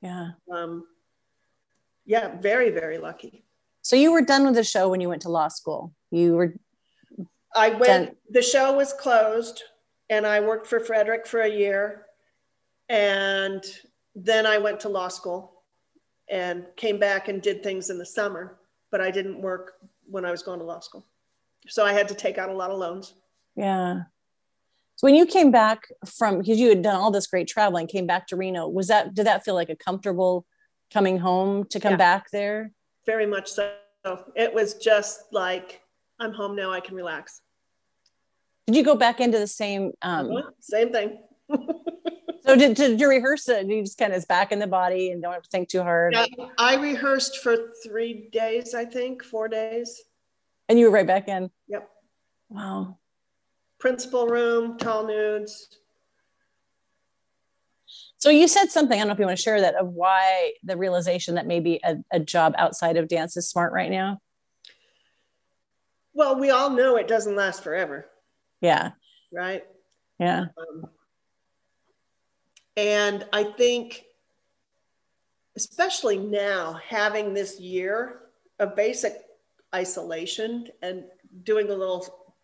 Yeah. 0.00 0.30
um, 0.52 0.84
yeah 2.06 2.36
very 2.40 2.70
very 2.70 2.98
lucky 2.98 3.44
So 3.82 3.96
you 3.96 4.12
were 4.12 4.22
done 4.22 4.44
with 4.46 4.54
the 4.54 4.64
show 4.64 4.88
when 4.88 5.00
you 5.02 5.08
went 5.10 5.22
to 5.22 5.28
law 5.28 5.48
school. 5.48 5.92
You 6.10 6.32
were 6.38 6.54
I 7.54 7.68
went, 7.70 8.06
Done. 8.08 8.16
the 8.30 8.42
show 8.42 8.72
was 8.74 8.92
closed 8.94 9.62
and 10.08 10.26
I 10.26 10.40
worked 10.40 10.66
for 10.66 10.80
Frederick 10.80 11.26
for 11.26 11.40
a 11.42 11.48
year. 11.62 12.06
And 12.88 13.62
then 14.14 14.46
I 14.46 14.56
went 14.58 14.80
to 14.80 14.88
law 14.88 15.08
school 15.08 15.53
and 16.30 16.64
came 16.76 16.98
back 16.98 17.28
and 17.28 17.42
did 17.42 17.62
things 17.62 17.90
in 17.90 17.98
the 17.98 18.06
summer, 18.06 18.58
but 18.90 19.00
I 19.00 19.10
didn't 19.10 19.40
work 19.40 19.74
when 20.06 20.24
I 20.24 20.30
was 20.30 20.42
going 20.42 20.58
to 20.60 20.64
law 20.64 20.80
school. 20.80 21.06
So 21.68 21.84
I 21.84 21.92
had 21.92 22.08
to 22.08 22.14
take 22.14 22.38
out 22.38 22.48
a 22.50 22.52
lot 22.54 22.70
of 22.70 22.78
loans. 22.78 23.14
yeah. 23.56 24.02
So 24.96 25.08
when 25.08 25.16
you 25.16 25.26
came 25.26 25.50
back 25.50 25.88
from 26.06 26.38
because 26.38 26.60
you 26.60 26.68
had 26.68 26.80
done 26.82 26.94
all 26.94 27.10
this 27.10 27.26
great 27.26 27.48
traveling, 27.48 27.88
came 27.88 28.06
back 28.06 28.28
to 28.28 28.36
Reno, 28.36 28.68
was 28.68 28.86
that 28.88 29.12
did 29.12 29.26
that 29.26 29.44
feel 29.44 29.54
like 29.54 29.68
a 29.68 29.74
comfortable 29.74 30.46
coming 30.92 31.18
home 31.18 31.64
to 31.70 31.80
come 31.80 31.94
Yeah. 31.94 31.96
back 31.96 32.30
there? 32.30 32.70
Very 33.04 33.26
much 33.26 33.50
so. 33.50 33.72
It 34.36 34.54
was 34.54 34.74
just 34.74 35.22
like, 35.32 35.80
I'm 36.20 36.32
home 36.32 36.54
now, 36.54 36.70
I 36.70 36.78
can 36.78 36.94
relax. 36.94 37.40
Did 38.68 38.76
you 38.76 38.84
go 38.84 38.94
back 38.94 39.20
into 39.20 39.38
the 39.38 39.48
same 39.48 39.92
um 40.02 40.30
Same 40.60 40.92
thing. 40.92 41.18
so 42.46 42.56
did, 42.56 42.74
did 42.74 43.00
you 43.00 43.08
rehearse 43.08 43.48
it? 43.48 43.66
You 43.66 43.82
just 43.82 43.98
kind 43.98 44.12
of 44.12 44.18
is 44.18 44.26
back 44.26 44.52
in 44.52 44.58
the 44.58 44.66
body 44.66 45.10
and 45.10 45.22
don't 45.22 45.32
have 45.32 45.42
to 45.44 45.48
think 45.50 45.68
too 45.68 45.82
hard. 45.82 46.14
I, 46.14 46.28
I 46.58 46.76
rehearsed 46.76 47.38
for 47.38 47.56
three 47.82 48.28
days, 48.32 48.74
I 48.74 48.84
think, 48.84 49.24
four 49.24 49.48
days. 49.48 50.02
And 50.68 50.78
you 50.78 50.86
were 50.86 50.92
right 50.92 51.06
back 51.06 51.28
in. 51.28 51.50
Yep. 51.68 51.88
Wow. 52.50 52.98
Principal 53.78 54.26
room, 54.26 54.76
tall 54.78 55.06
nudes, 55.06 55.68
So 58.18 58.30
you 58.30 58.48
said 58.48 58.70
something, 58.70 58.96
I 58.96 59.00
don't 59.00 59.08
know 59.08 59.12
if 59.14 59.18
you 59.18 59.26
want 59.26 59.36
to 59.36 59.42
share 59.42 59.60
that 59.60 59.74
of 59.74 59.88
why 59.88 60.52
the 60.62 60.76
realization 60.76 61.34
that 61.36 61.46
maybe 61.46 61.80
a, 61.84 61.96
a 62.10 62.20
job 62.20 62.54
outside 62.58 62.96
of 62.96 63.08
dance 63.08 63.36
is 63.36 63.48
smart 63.48 63.72
right 63.72 63.90
now. 63.90 64.18
Well, 66.14 66.38
we 66.38 66.50
all 66.50 66.70
know 66.70 66.96
it 66.96 67.08
doesn't 67.08 67.36
last 67.36 67.62
forever, 67.62 68.06
Yeah. 68.60 68.92
right? 69.32 69.64
Yeah. 70.18 70.46
Um, 70.56 70.86
and 72.76 73.26
I 73.32 73.44
think, 73.44 74.04
especially 75.56 76.18
now, 76.18 76.74
having 76.86 77.32
this 77.32 77.60
year 77.60 78.20
of 78.58 78.74
basic 78.74 79.24
isolation 79.74 80.68
and 80.82 81.04
doing 81.44 81.70
a 81.70 81.74
little 81.74 82.34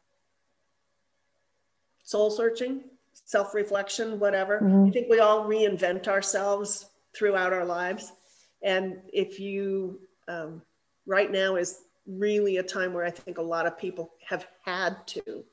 soul 2.03 2.31
searching, 2.31 2.85
self 3.13 3.55
reflection, 3.55 4.19
whatever, 4.19 4.61
Mhm. 4.61 4.89
I 4.89 4.91
think 4.91 5.09
we 5.09 5.21
all 5.21 5.45
reinvent 5.45 6.09
ourselves 6.09 6.91
throughout 7.13 7.53
our 7.53 7.65
lives. 7.65 8.13
And 8.63 9.03
if 9.13 9.41
you, 9.41 10.01
um, 10.29 10.63
right 11.07 11.31
now 11.31 11.57
is 11.57 11.85
really 12.07 12.59
a 12.59 12.63
time 12.63 12.93
where 12.93 13.05
I 13.05 13.11
think 13.11 13.39
a 13.39 13.43
lot 13.43 13.67
of 13.67 13.79
people 13.79 14.15
have 14.25 14.47
had 14.65 15.07
to 15.09 15.45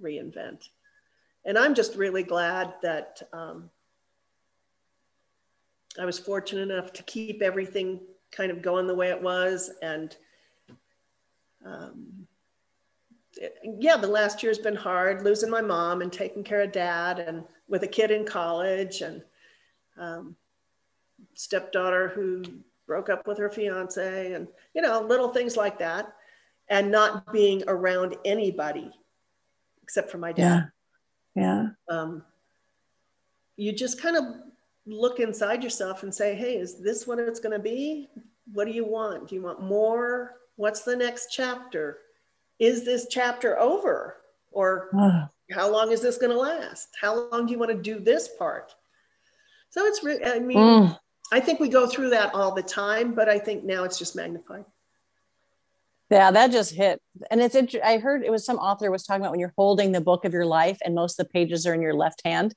reinvent. 0.00 0.68
And 1.44 1.58
I'm 1.58 1.74
just 1.74 1.94
really 1.96 2.22
glad 2.22 2.74
that 2.82 3.22
um, 3.32 3.70
I 5.98 6.04
was 6.04 6.18
fortunate 6.18 6.70
enough 6.70 6.92
to 6.94 7.02
keep 7.04 7.42
everything 7.42 8.00
kind 8.30 8.50
of 8.50 8.62
going 8.62 8.86
the 8.86 8.94
way 8.94 9.10
it 9.10 9.20
was. 9.20 9.70
And 9.82 10.16
um, 11.64 12.26
it- 13.36 13.58
yeah, 13.78 13.96
the 13.96 14.06
last 14.06 14.42
year's 14.42 14.58
been 14.58 14.76
hard, 14.76 15.22
losing 15.22 15.50
my 15.50 15.60
mom 15.60 16.02
and 16.02 16.12
taking 16.12 16.44
care 16.44 16.62
of 16.62 16.72
dad 16.72 17.18
and 17.18 17.44
with 17.68 17.82
a 17.82 17.88
kid 17.88 18.10
in 18.10 18.24
college 18.24 19.00
and 19.00 19.22
um, 19.98 20.36
stepdaughter 21.34 22.08
who 22.08 22.42
broke 22.86 23.08
up 23.08 23.26
with 23.26 23.38
her 23.38 23.50
fiance 23.50 24.32
and, 24.32 24.48
you 24.74 24.82
know, 24.82 25.00
little 25.02 25.28
things 25.28 25.56
like 25.56 25.78
that. 25.78 26.12
And 26.68 26.90
not 26.92 27.32
being 27.32 27.64
around 27.66 28.16
anybody 28.24 28.92
except 29.82 30.08
for 30.08 30.18
my 30.18 30.30
dad 30.30 30.70
Yeah. 31.34 31.66
um, 31.88 32.22
you 33.56 33.72
just 33.72 34.00
kind 34.00 34.16
of 34.16 34.24
look 34.90 35.20
inside 35.20 35.62
yourself 35.62 36.02
and 36.02 36.14
say, 36.14 36.34
hey, 36.34 36.56
is 36.56 36.82
this 36.82 37.06
what 37.06 37.18
it's 37.18 37.40
going 37.40 37.52
to 37.52 37.62
be? 37.62 38.08
What 38.52 38.66
do 38.66 38.72
you 38.72 38.84
want? 38.84 39.28
Do 39.28 39.34
you 39.34 39.42
want 39.42 39.62
more? 39.62 40.36
What's 40.56 40.82
the 40.82 40.96
next 40.96 41.28
chapter? 41.30 41.98
Is 42.58 42.84
this 42.84 43.06
chapter 43.08 43.58
over? 43.58 44.16
Or 44.50 44.90
how 45.52 45.70
long 45.70 45.92
is 45.92 46.00
this 46.00 46.18
going 46.18 46.32
to 46.32 46.38
last? 46.38 46.88
How 47.00 47.28
long 47.30 47.46
do 47.46 47.52
you 47.52 47.58
want 47.58 47.70
to 47.70 47.80
do 47.80 48.00
this 48.00 48.28
part? 48.38 48.74
So 49.70 49.86
it's, 49.86 50.02
re- 50.02 50.24
I 50.24 50.38
mean, 50.40 50.58
Mm. 50.58 50.98
I 51.32 51.38
think 51.38 51.60
we 51.60 51.68
go 51.68 51.86
through 51.86 52.10
that 52.10 52.34
all 52.34 52.52
the 52.52 52.62
time, 52.62 53.14
but 53.14 53.28
I 53.28 53.38
think 53.38 53.62
now 53.62 53.84
it's 53.84 54.00
just 54.00 54.16
magnified. 54.16 54.64
Yeah, 56.10 56.32
that 56.32 56.50
just 56.50 56.74
hit. 56.74 57.00
And 57.30 57.40
it's 57.40 57.54
int- 57.54 57.76
I 57.84 57.98
heard 57.98 58.24
it 58.24 58.32
was 58.32 58.44
some 58.44 58.56
author 58.56 58.90
was 58.90 59.04
talking 59.04 59.22
about 59.22 59.30
when 59.30 59.38
you're 59.38 59.54
holding 59.56 59.92
the 59.92 60.00
book 60.00 60.24
of 60.24 60.32
your 60.32 60.44
life 60.44 60.78
and 60.84 60.92
most 60.92 61.20
of 61.20 61.26
the 61.26 61.30
pages 61.32 61.68
are 61.68 61.74
in 61.74 61.80
your 61.80 61.94
left 61.94 62.22
hand. 62.24 62.52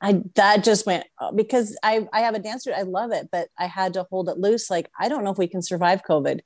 I 0.00 0.22
that 0.34 0.64
just 0.64 0.86
went 0.86 1.06
uh, 1.20 1.32
because 1.32 1.76
I 1.82 2.06
I 2.12 2.20
have 2.20 2.34
a 2.34 2.38
dancer 2.38 2.72
I 2.76 2.82
love 2.82 3.12
it 3.12 3.28
but 3.32 3.48
I 3.58 3.66
had 3.66 3.94
to 3.94 4.06
hold 4.10 4.28
it 4.28 4.38
loose 4.38 4.70
like 4.70 4.90
I 4.98 5.08
don't 5.08 5.24
know 5.24 5.30
if 5.30 5.38
we 5.38 5.48
can 5.48 5.62
survive 5.62 6.02
COVID. 6.08 6.40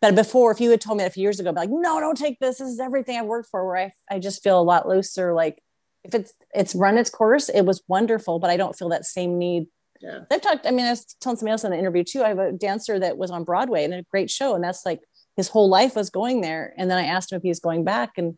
But 0.00 0.16
before 0.16 0.50
if 0.50 0.60
you 0.60 0.70
had 0.70 0.80
told 0.80 0.98
me 0.98 1.04
that 1.04 1.10
a 1.10 1.14
few 1.14 1.22
years 1.22 1.38
ago 1.38 1.50
I'd 1.50 1.54
be 1.54 1.60
like 1.60 1.70
no 1.70 2.00
don't 2.00 2.18
take 2.18 2.38
this 2.40 2.58
this 2.58 2.68
is 2.68 2.80
everything 2.80 3.18
I've 3.18 3.26
worked 3.26 3.50
for 3.50 3.66
where 3.66 3.76
I 3.76 3.92
I 4.10 4.18
just 4.18 4.42
feel 4.42 4.60
a 4.60 4.62
lot 4.62 4.88
looser 4.88 5.32
like 5.32 5.62
if 6.04 6.14
it's 6.14 6.32
it's 6.52 6.74
run 6.74 6.98
its 6.98 7.10
course 7.10 7.48
it 7.48 7.62
was 7.62 7.82
wonderful 7.88 8.38
but 8.40 8.50
I 8.50 8.56
don't 8.56 8.76
feel 8.76 8.88
that 8.90 9.04
same 9.04 9.38
need 9.38 9.66
Yeah. 10.02 10.20
I've 10.30 10.42
talked, 10.42 10.66
I 10.66 10.72
mean, 10.72 10.86
I 10.86 10.90
was 10.90 11.16
telling 11.20 11.36
somebody 11.36 11.52
else 11.52 11.64
in 11.64 11.70
the 11.70 11.78
interview 11.78 12.02
too. 12.04 12.24
I 12.24 12.28
have 12.28 12.38
a 12.38 12.52
dancer 12.52 12.98
that 12.98 13.16
was 13.16 13.30
on 13.30 13.44
Broadway 13.44 13.84
and 13.84 13.94
a 13.94 14.02
great 14.10 14.30
show. 14.30 14.54
And 14.54 14.64
that's 14.64 14.84
like 14.84 15.00
his 15.36 15.48
whole 15.48 15.68
life 15.68 15.94
was 15.94 16.10
going 16.10 16.40
there. 16.40 16.74
And 16.76 16.90
then 16.90 16.98
I 16.98 17.06
asked 17.06 17.30
him 17.32 17.36
if 17.36 17.42
he 17.42 17.48
was 17.48 17.60
going 17.60 17.84
back. 17.84 18.18
And 18.18 18.36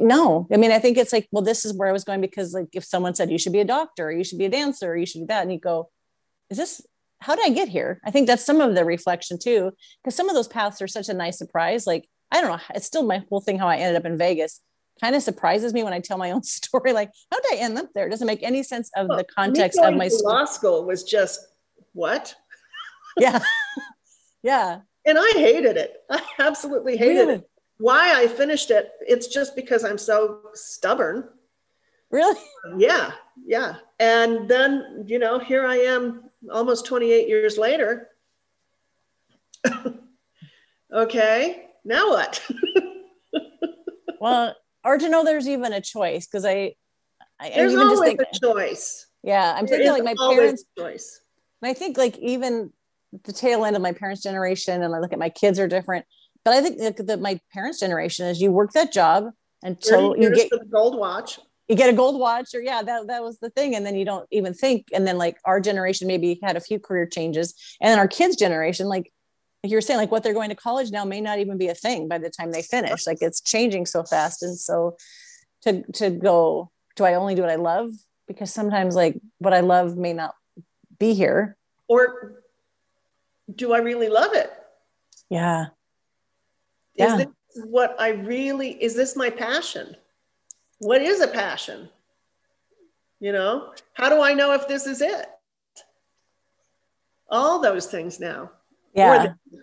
no, 0.00 0.46
I 0.52 0.56
mean, 0.56 0.70
I 0.70 0.78
think 0.78 0.98
it's 0.98 1.12
like, 1.12 1.28
well, 1.32 1.42
this 1.42 1.64
is 1.64 1.74
where 1.74 1.88
I 1.88 1.92
was 1.92 2.04
going 2.04 2.20
because 2.20 2.54
like 2.54 2.68
if 2.72 2.84
someone 2.84 3.14
said 3.14 3.30
you 3.30 3.38
should 3.38 3.52
be 3.52 3.60
a 3.60 3.64
doctor, 3.64 4.08
or 4.08 4.12
you 4.12 4.24
should 4.24 4.38
be 4.38 4.44
a 4.44 4.50
dancer, 4.50 4.92
or 4.92 4.96
you 4.96 5.06
should 5.06 5.22
do 5.22 5.26
that, 5.26 5.42
and 5.42 5.52
you 5.52 5.58
go, 5.58 5.90
is 6.50 6.58
this 6.58 6.86
how 7.20 7.34
did 7.34 7.46
I 7.46 7.54
get 7.54 7.68
here? 7.68 8.00
I 8.04 8.10
think 8.10 8.26
that's 8.26 8.44
some 8.44 8.60
of 8.60 8.74
the 8.74 8.84
reflection 8.84 9.38
too, 9.38 9.72
because 10.02 10.14
some 10.14 10.28
of 10.28 10.34
those 10.34 10.48
paths 10.48 10.82
are 10.82 10.88
such 10.88 11.08
a 11.08 11.14
nice 11.14 11.38
surprise. 11.38 11.86
Like 11.86 12.06
I 12.30 12.40
don't 12.40 12.50
know, 12.50 12.60
it's 12.74 12.86
still 12.86 13.04
my 13.04 13.24
whole 13.28 13.40
thing 13.40 13.58
how 13.58 13.68
I 13.68 13.76
ended 13.76 13.96
up 13.96 14.06
in 14.06 14.18
Vegas 14.18 14.60
kind 15.00 15.16
of 15.16 15.22
surprises 15.22 15.72
me 15.72 15.82
when 15.82 15.92
I 15.92 16.00
tell 16.00 16.18
my 16.18 16.30
own 16.30 16.42
story. 16.44 16.92
Like, 16.92 17.10
how 17.30 17.40
did 17.40 17.54
I 17.54 17.56
end 17.62 17.78
up 17.78 17.88
there? 17.94 18.06
It 18.06 18.10
doesn't 18.10 18.26
make 18.26 18.42
any 18.42 18.62
sense 18.62 18.90
of 18.96 19.08
well, 19.08 19.18
the 19.18 19.24
context 19.24 19.78
of 19.82 19.94
my 19.94 20.10
law 20.22 20.44
school 20.44 20.84
was 20.84 21.02
just 21.04 21.40
what? 21.92 22.34
yeah, 23.18 23.40
yeah. 24.42 24.80
And 25.06 25.18
I 25.18 25.32
hated 25.34 25.76
it. 25.76 25.96
I 26.10 26.22
absolutely 26.38 26.96
hated 26.96 27.20
really? 27.20 27.34
it. 27.34 27.50
Why 27.78 28.14
I 28.14 28.28
finished 28.28 28.70
it? 28.70 28.92
It's 29.00 29.26
just 29.26 29.56
because 29.56 29.84
I'm 29.84 29.98
so 29.98 30.40
stubborn. 30.54 31.28
Really? 32.10 32.40
Yeah, 32.76 33.12
yeah. 33.44 33.76
And 33.98 34.48
then 34.48 35.04
you 35.06 35.18
know, 35.18 35.38
here 35.38 35.66
I 35.66 35.76
am, 35.78 36.30
almost 36.52 36.86
28 36.86 37.28
years 37.28 37.58
later. 37.58 38.10
okay, 40.92 41.66
now 41.84 42.10
what? 42.10 42.40
well, 44.20 44.54
or 44.84 44.98
to 44.98 45.08
know 45.08 45.24
there's 45.24 45.48
even 45.48 45.72
a 45.72 45.80
choice 45.80 46.26
because 46.26 46.44
I, 46.44 46.74
I 47.40 47.50
there's 47.50 47.72
even 47.72 47.84
always 47.84 47.98
just 47.98 48.08
think, 48.08 48.20
a 48.20 48.38
choice. 48.38 49.06
Yeah, 49.22 49.54
I'm 49.56 49.66
there 49.66 49.78
thinking 49.78 50.04
like 50.04 50.16
my 50.16 50.34
parents' 50.34 50.64
choice. 50.78 51.20
And 51.62 51.70
I 51.70 51.74
think 51.74 51.96
like 51.96 52.18
even 52.18 52.72
the 53.24 53.32
tail 53.32 53.64
end 53.64 53.76
of 53.76 53.82
my 53.82 53.92
parents' 53.92 54.22
generation, 54.22 54.82
and 54.82 54.94
I 54.94 54.98
look 54.98 55.12
at 55.12 55.18
my 55.18 55.30
kids 55.30 55.58
are 55.58 55.68
different. 55.68 56.04
But 56.44 56.54
I 56.54 56.60
think 56.60 56.96
that, 56.96 57.20
my 57.20 57.40
parents' 57.52 57.80
generation 57.80 58.26
is 58.26 58.40
you 58.40 58.52
work 58.52 58.72
that 58.72 58.92
job 58.92 59.30
until 59.62 60.14
you 60.16 60.30
get 60.30 60.50
the 60.50 60.64
gold 60.70 60.98
watch. 60.98 61.38
You 61.68 61.76
get 61.76 61.88
a 61.88 61.94
gold 61.94 62.20
watch, 62.20 62.54
or 62.54 62.60
yeah, 62.60 62.82
that 62.82 63.06
that 63.06 63.22
was 63.22 63.38
the 63.38 63.48
thing, 63.48 63.74
and 63.74 63.86
then 63.86 63.96
you 63.96 64.04
don't 64.04 64.26
even 64.30 64.52
think. 64.52 64.88
And 64.92 65.06
then 65.06 65.16
like 65.16 65.38
our 65.46 65.60
generation 65.60 66.06
maybe 66.06 66.38
had 66.42 66.56
a 66.56 66.60
few 66.60 66.78
career 66.78 67.06
changes, 67.06 67.54
and 67.80 67.90
then 67.90 67.98
our 67.98 68.08
kids' 68.08 68.36
generation, 68.36 68.86
like 68.86 69.10
like 69.64 69.70
you 69.70 69.78
were 69.78 69.80
saying, 69.80 69.98
like 69.98 70.10
what 70.10 70.22
they're 70.22 70.34
going 70.34 70.50
to 70.50 70.54
college 70.54 70.90
now 70.90 71.06
may 71.06 71.22
not 71.22 71.38
even 71.38 71.56
be 71.56 71.68
a 71.68 71.74
thing 71.74 72.06
by 72.06 72.18
the 72.18 72.28
time 72.28 72.52
they 72.52 72.60
finish. 72.60 73.06
Like 73.06 73.22
it's 73.22 73.40
changing 73.40 73.86
so 73.86 74.04
fast. 74.04 74.42
And 74.42 74.58
so 74.58 74.98
to 75.62 75.82
to 75.92 76.10
go, 76.10 76.70
do 76.96 77.04
I 77.04 77.14
only 77.14 77.34
do 77.34 77.40
what 77.40 77.50
I 77.50 77.56
love? 77.56 77.88
Because 78.28 78.52
sometimes 78.52 78.94
like 78.94 79.18
what 79.38 79.54
I 79.54 79.60
love 79.60 79.96
may 79.96 80.12
not 80.12 80.34
be 80.98 81.14
here. 81.14 81.56
Or 81.88 82.42
do 83.54 83.72
I 83.72 83.78
really 83.78 84.10
love 84.10 84.34
it? 84.34 84.52
Yeah. 85.30 85.68
Is 86.96 87.16
this 87.16 87.26
what 87.66 87.96
I 87.98 88.10
really 88.10 88.70
is 88.82 88.94
this 88.94 89.16
my 89.16 89.30
passion? 89.30 89.96
What 90.80 91.02
is 91.02 91.20
a 91.20 91.28
passion? 91.28 91.88
You 93.20 93.32
know, 93.32 93.72
how 93.94 94.08
do 94.08 94.20
I 94.20 94.34
know 94.34 94.52
if 94.52 94.68
this 94.68 94.86
is 94.86 95.00
it? 95.00 95.26
All 97.30 97.60
those 97.60 97.86
things 97.86 98.20
now. 98.20 98.50
Yeah. 98.94 99.34
the, 99.50 99.58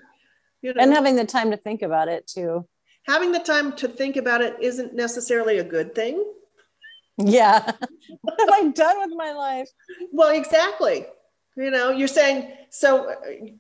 you 0.62 0.74
know, 0.74 0.82
and 0.82 0.92
having 0.94 1.16
the 1.16 1.26
time 1.26 1.52
to 1.52 1.58
think 1.58 1.82
about 1.82 2.08
it 2.08 2.28
too. 2.28 2.68
Having 3.08 3.32
the 3.32 3.40
time 3.40 3.74
to 3.78 3.88
think 3.88 4.16
about 4.16 4.42
it 4.42 4.56
isn't 4.62 4.94
necessarily 4.94 5.60
a 5.60 5.64
good 5.64 5.96
thing. 5.96 6.24
Yeah. 7.18 7.72
What 8.22 8.40
have 8.40 8.50
i 8.50 8.68
done 8.70 9.00
with 9.00 9.12
my 9.16 9.32
life? 9.32 9.70
Well 10.12 10.36
exactly 10.36 11.06
you 11.56 11.72
know 11.72 11.90
you're 11.90 12.08
saying 12.08 12.52
so 12.70 13.12
uh, 13.12 13.16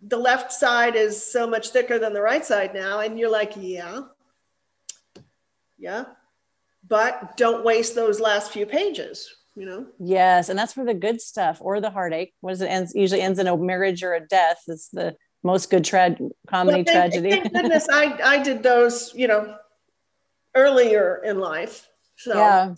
the 0.08 0.18
left 0.18 0.52
side 0.52 0.96
is 0.96 1.22
so 1.22 1.46
much 1.48 1.70
thicker 1.70 2.00
than 2.00 2.14
the 2.14 2.22
right 2.22 2.46
side 2.46 2.74
now 2.74 3.00
and 3.00 3.20
you're 3.20 3.32
like 3.32 3.54
yeah 3.58 4.02
yeah 5.78 6.06
but 6.88 7.36
don't 7.38 7.64
waste 7.66 7.96
those 7.96 8.20
last 8.20 8.52
few 8.52 8.66
pages 8.66 9.36
you 9.56 9.66
know 9.66 9.86
yes 10.00 10.50
and 10.50 10.58
that's 10.58 10.74
for 10.74 10.86
the 10.86 10.94
good 10.94 11.20
stuff 11.20 11.58
or 11.62 11.82
the 11.82 11.89
heartache 11.89 12.34
what 12.42 12.52
does 12.52 12.62
it 12.62 12.68
ends 12.68 12.96
usually 12.96 13.22
ends 13.22 13.39
in 13.39 13.48
a 13.48 13.58
marriage 13.58 14.04
or 14.04 14.14
a 14.14 14.26
death 14.28 14.62
is 14.68 14.89
the 14.94 15.16
most 15.44 15.70
good 15.70 15.84
tra- 15.84 16.18
comedy 16.48 16.84
well, 16.86 16.96
tragedy. 16.96 17.32
Thank 17.32 17.54
goodness 17.54 17.88
I, 17.92 18.18
I 18.24 18.44
did 18.44 18.64
those, 18.64 19.14
you 19.16 19.28
know, 19.28 19.56
earlier 20.56 21.22
in 21.24 21.39
life. 21.39 21.89
So 22.16 22.36
yeah. 22.36 22.76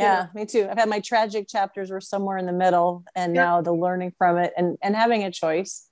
Yeah, 0.00 0.26
me 0.34 0.46
too. 0.46 0.68
I've 0.70 0.78
had 0.78 0.88
my 0.88 1.00
tragic 1.00 1.48
chapters 1.48 1.90
were 1.90 2.00
somewhere 2.00 2.38
in 2.38 2.46
the 2.46 2.52
middle 2.52 3.04
and 3.14 3.34
yeah. 3.34 3.44
now 3.44 3.62
the 3.62 3.72
learning 3.72 4.12
from 4.18 4.38
it 4.38 4.52
and, 4.56 4.78
and 4.82 4.94
having 4.94 5.24
a 5.24 5.30
choice. 5.30 5.86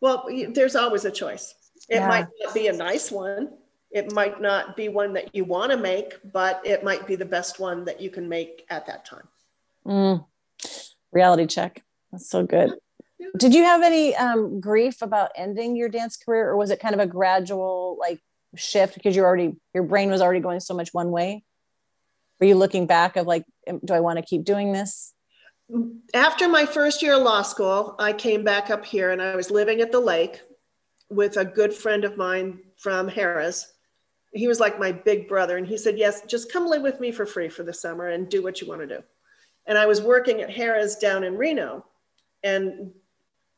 Well, 0.00 0.28
there's 0.50 0.76
always 0.76 1.04
a 1.04 1.10
choice. 1.10 1.54
It 1.88 1.96
yeah. 1.96 2.08
might 2.08 2.26
not 2.42 2.54
be 2.54 2.68
a 2.68 2.72
nice 2.72 3.10
one. 3.10 3.50
It 3.90 4.12
might 4.12 4.40
not 4.40 4.76
be 4.76 4.88
one 4.88 5.12
that 5.14 5.34
you 5.34 5.44
want 5.44 5.72
to 5.72 5.78
make, 5.78 6.14
but 6.32 6.60
it 6.64 6.84
might 6.84 7.06
be 7.06 7.16
the 7.16 7.24
best 7.24 7.58
one 7.58 7.84
that 7.86 8.00
you 8.00 8.10
can 8.10 8.28
make 8.28 8.66
at 8.68 8.86
that 8.86 9.04
time. 9.04 9.28
Mm. 9.86 10.24
Reality 11.12 11.46
check. 11.46 11.82
That's 12.12 12.28
so 12.28 12.44
good 12.44 12.74
did 13.36 13.54
you 13.54 13.64
have 13.64 13.82
any 13.82 14.14
um, 14.16 14.60
grief 14.60 15.02
about 15.02 15.30
ending 15.36 15.76
your 15.76 15.88
dance 15.88 16.16
career 16.16 16.48
or 16.48 16.56
was 16.56 16.70
it 16.70 16.80
kind 16.80 16.94
of 16.94 17.00
a 17.00 17.06
gradual 17.06 17.96
like 18.00 18.20
shift 18.54 18.94
because 18.94 19.14
you're 19.14 19.26
already 19.26 19.56
your 19.74 19.82
brain 19.82 20.10
was 20.10 20.20
already 20.20 20.40
going 20.40 20.60
so 20.60 20.74
much 20.74 20.92
one 20.92 21.10
way 21.10 21.44
were 22.40 22.46
you 22.46 22.54
looking 22.54 22.86
back 22.86 23.16
of 23.16 23.26
like 23.26 23.44
do 23.84 23.94
i 23.94 24.00
want 24.00 24.18
to 24.18 24.24
keep 24.24 24.44
doing 24.44 24.72
this? 24.72 25.12
After 26.14 26.48
my 26.48 26.64
first 26.64 27.02
year 27.02 27.14
of 27.14 27.22
law 27.22 27.42
school 27.42 27.96
i 27.98 28.12
came 28.12 28.44
back 28.44 28.70
up 28.70 28.84
here 28.84 29.10
and 29.10 29.20
i 29.20 29.34
was 29.36 29.50
living 29.50 29.80
at 29.80 29.92
the 29.92 30.00
lake 30.00 30.42
with 31.10 31.36
a 31.36 31.44
good 31.44 31.72
friend 31.72 32.04
of 32.04 32.16
mine 32.16 32.60
from 32.76 33.08
harris 33.08 33.72
he 34.32 34.48
was 34.48 34.60
like 34.60 34.78
my 34.78 34.92
big 34.92 35.28
brother 35.28 35.56
and 35.56 35.66
he 35.66 35.78
said 35.78 35.98
yes 35.98 36.22
just 36.26 36.52
come 36.52 36.66
live 36.66 36.82
with 36.82 37.00
me 37.00 37.10
for 37.10 37.26
free 37.26 37.48
for 37.48 37.62
the 37.62 37.72
summer 37.72 38.08
and 38.08 38.28
do 38.28 38.42
what 38.42 38.60
you 38.60 38.68
want 38.68 38.80
to 38.80 38.86
do. 38.86 39.02
And 39.66 39.76
i 39.76 39.86
was 39.86 40.00
working 40.00 40.40
at 40.42 40.50
harris 40.50 40.96
down 40.96 41.24
in 41.24 41.36
reno 41.36 41.84
and 42.42 42.92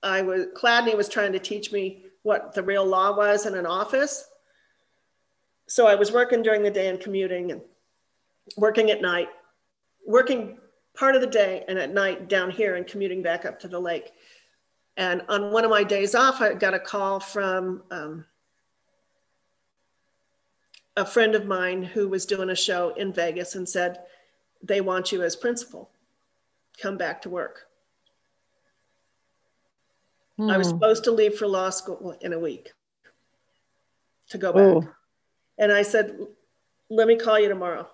I 0.03 0.23
was 0.23 0.47
Cladney 0.57 0.97
was 0.97 1.09
trying 1.09 1.33
to 1.33 1.39
teach 1.39 1.73
me 1.73 2.05
what 2.23 2.55
the 2.55 2.63
real 2.63 2.85
law 2.85 3.17
was 3.17 3.47
in 3.47 3.55
an 3.55 3.67
office. 3.67 4.25
So 5.67 5.87
I 5.87 5.95
was 5.95 6.13
working 6.13 6.43
during 6.43 6.63
the 6.63 6.71
day 6.71 6.89
and 6.89 7.01
commuting 7.01 7.53
and 7.53 7.61
working 8.57 8.91
at 8.91 9.03
night, 9.03 9.29
working 10.07 10.59
part 10.95 11.15
of 11.15 11.21
the 11.21 11.27
day 11.27 11.65
and 11.69 11.79
at 11.79 11.93
night 11.93 12.29
down 12.29 12.51
here 12.51 12.77
and 12.77 12.87
commuting 12.87 13.23
back 13.23 13.45
up 13.45 13.61
to 13.61 13.69
the 13.69 13.79
lake. 13.79 14.13
And 14.97 15.23
on 15.29 15.53
one 15.53 15.65
of 15.65 15.71
my 15.71 15.85
days 15.85 16.15
off, 16.15 16.41
I 16.41 16.55
got 16.55 16.75
a 16.75 16.79
call 16.79 17.21
from 17.21 17.83
um, 17.91 18.25
a 20.97 21.07
friend 21.07 21.37
of 21.37 21.47
mine 21.47 21.85
who 21.85 22.09
was 22.09 22.27
doing 22.27 22.51
a 22.51 22.57
show 22.57 22.95
in 22.97 23.13
Vegas 23.13 23.55
and 23.55 23.69
said, 23.69 24.01
they 24.63 24.81
want 24.81 25.13
you 25.13 25.23
as 25.23 25.37
principal. 25.37 25.91
Come 26.83 26.97
back 26.97 27.23
to 27.23 27.29
work. 27.29 27.67
I 30.41 30.57
was 30.57 30.69
hmm. 30.69 30.77
supposed 30.77 31.05
to 31.05 31.11
leave 31.11 31.35
for 31.35 31.49
law 31.49 31.71
school 31.71 32.17
in 32.21 32.33
a 32.33 32.39
week 32.39 32.73
to 34.31 34.39
go 34.39 34.53
back. 34.53 34.63
Ooh. 34.63 34.89
And 35.59 35.73
I 35.73 35.83
said, 35.83 36.17
let 36.91 37.09
me 37.09 37.17
call 37.17 37.41
you 37.41 37.49
tomorrow. 37.49 37.89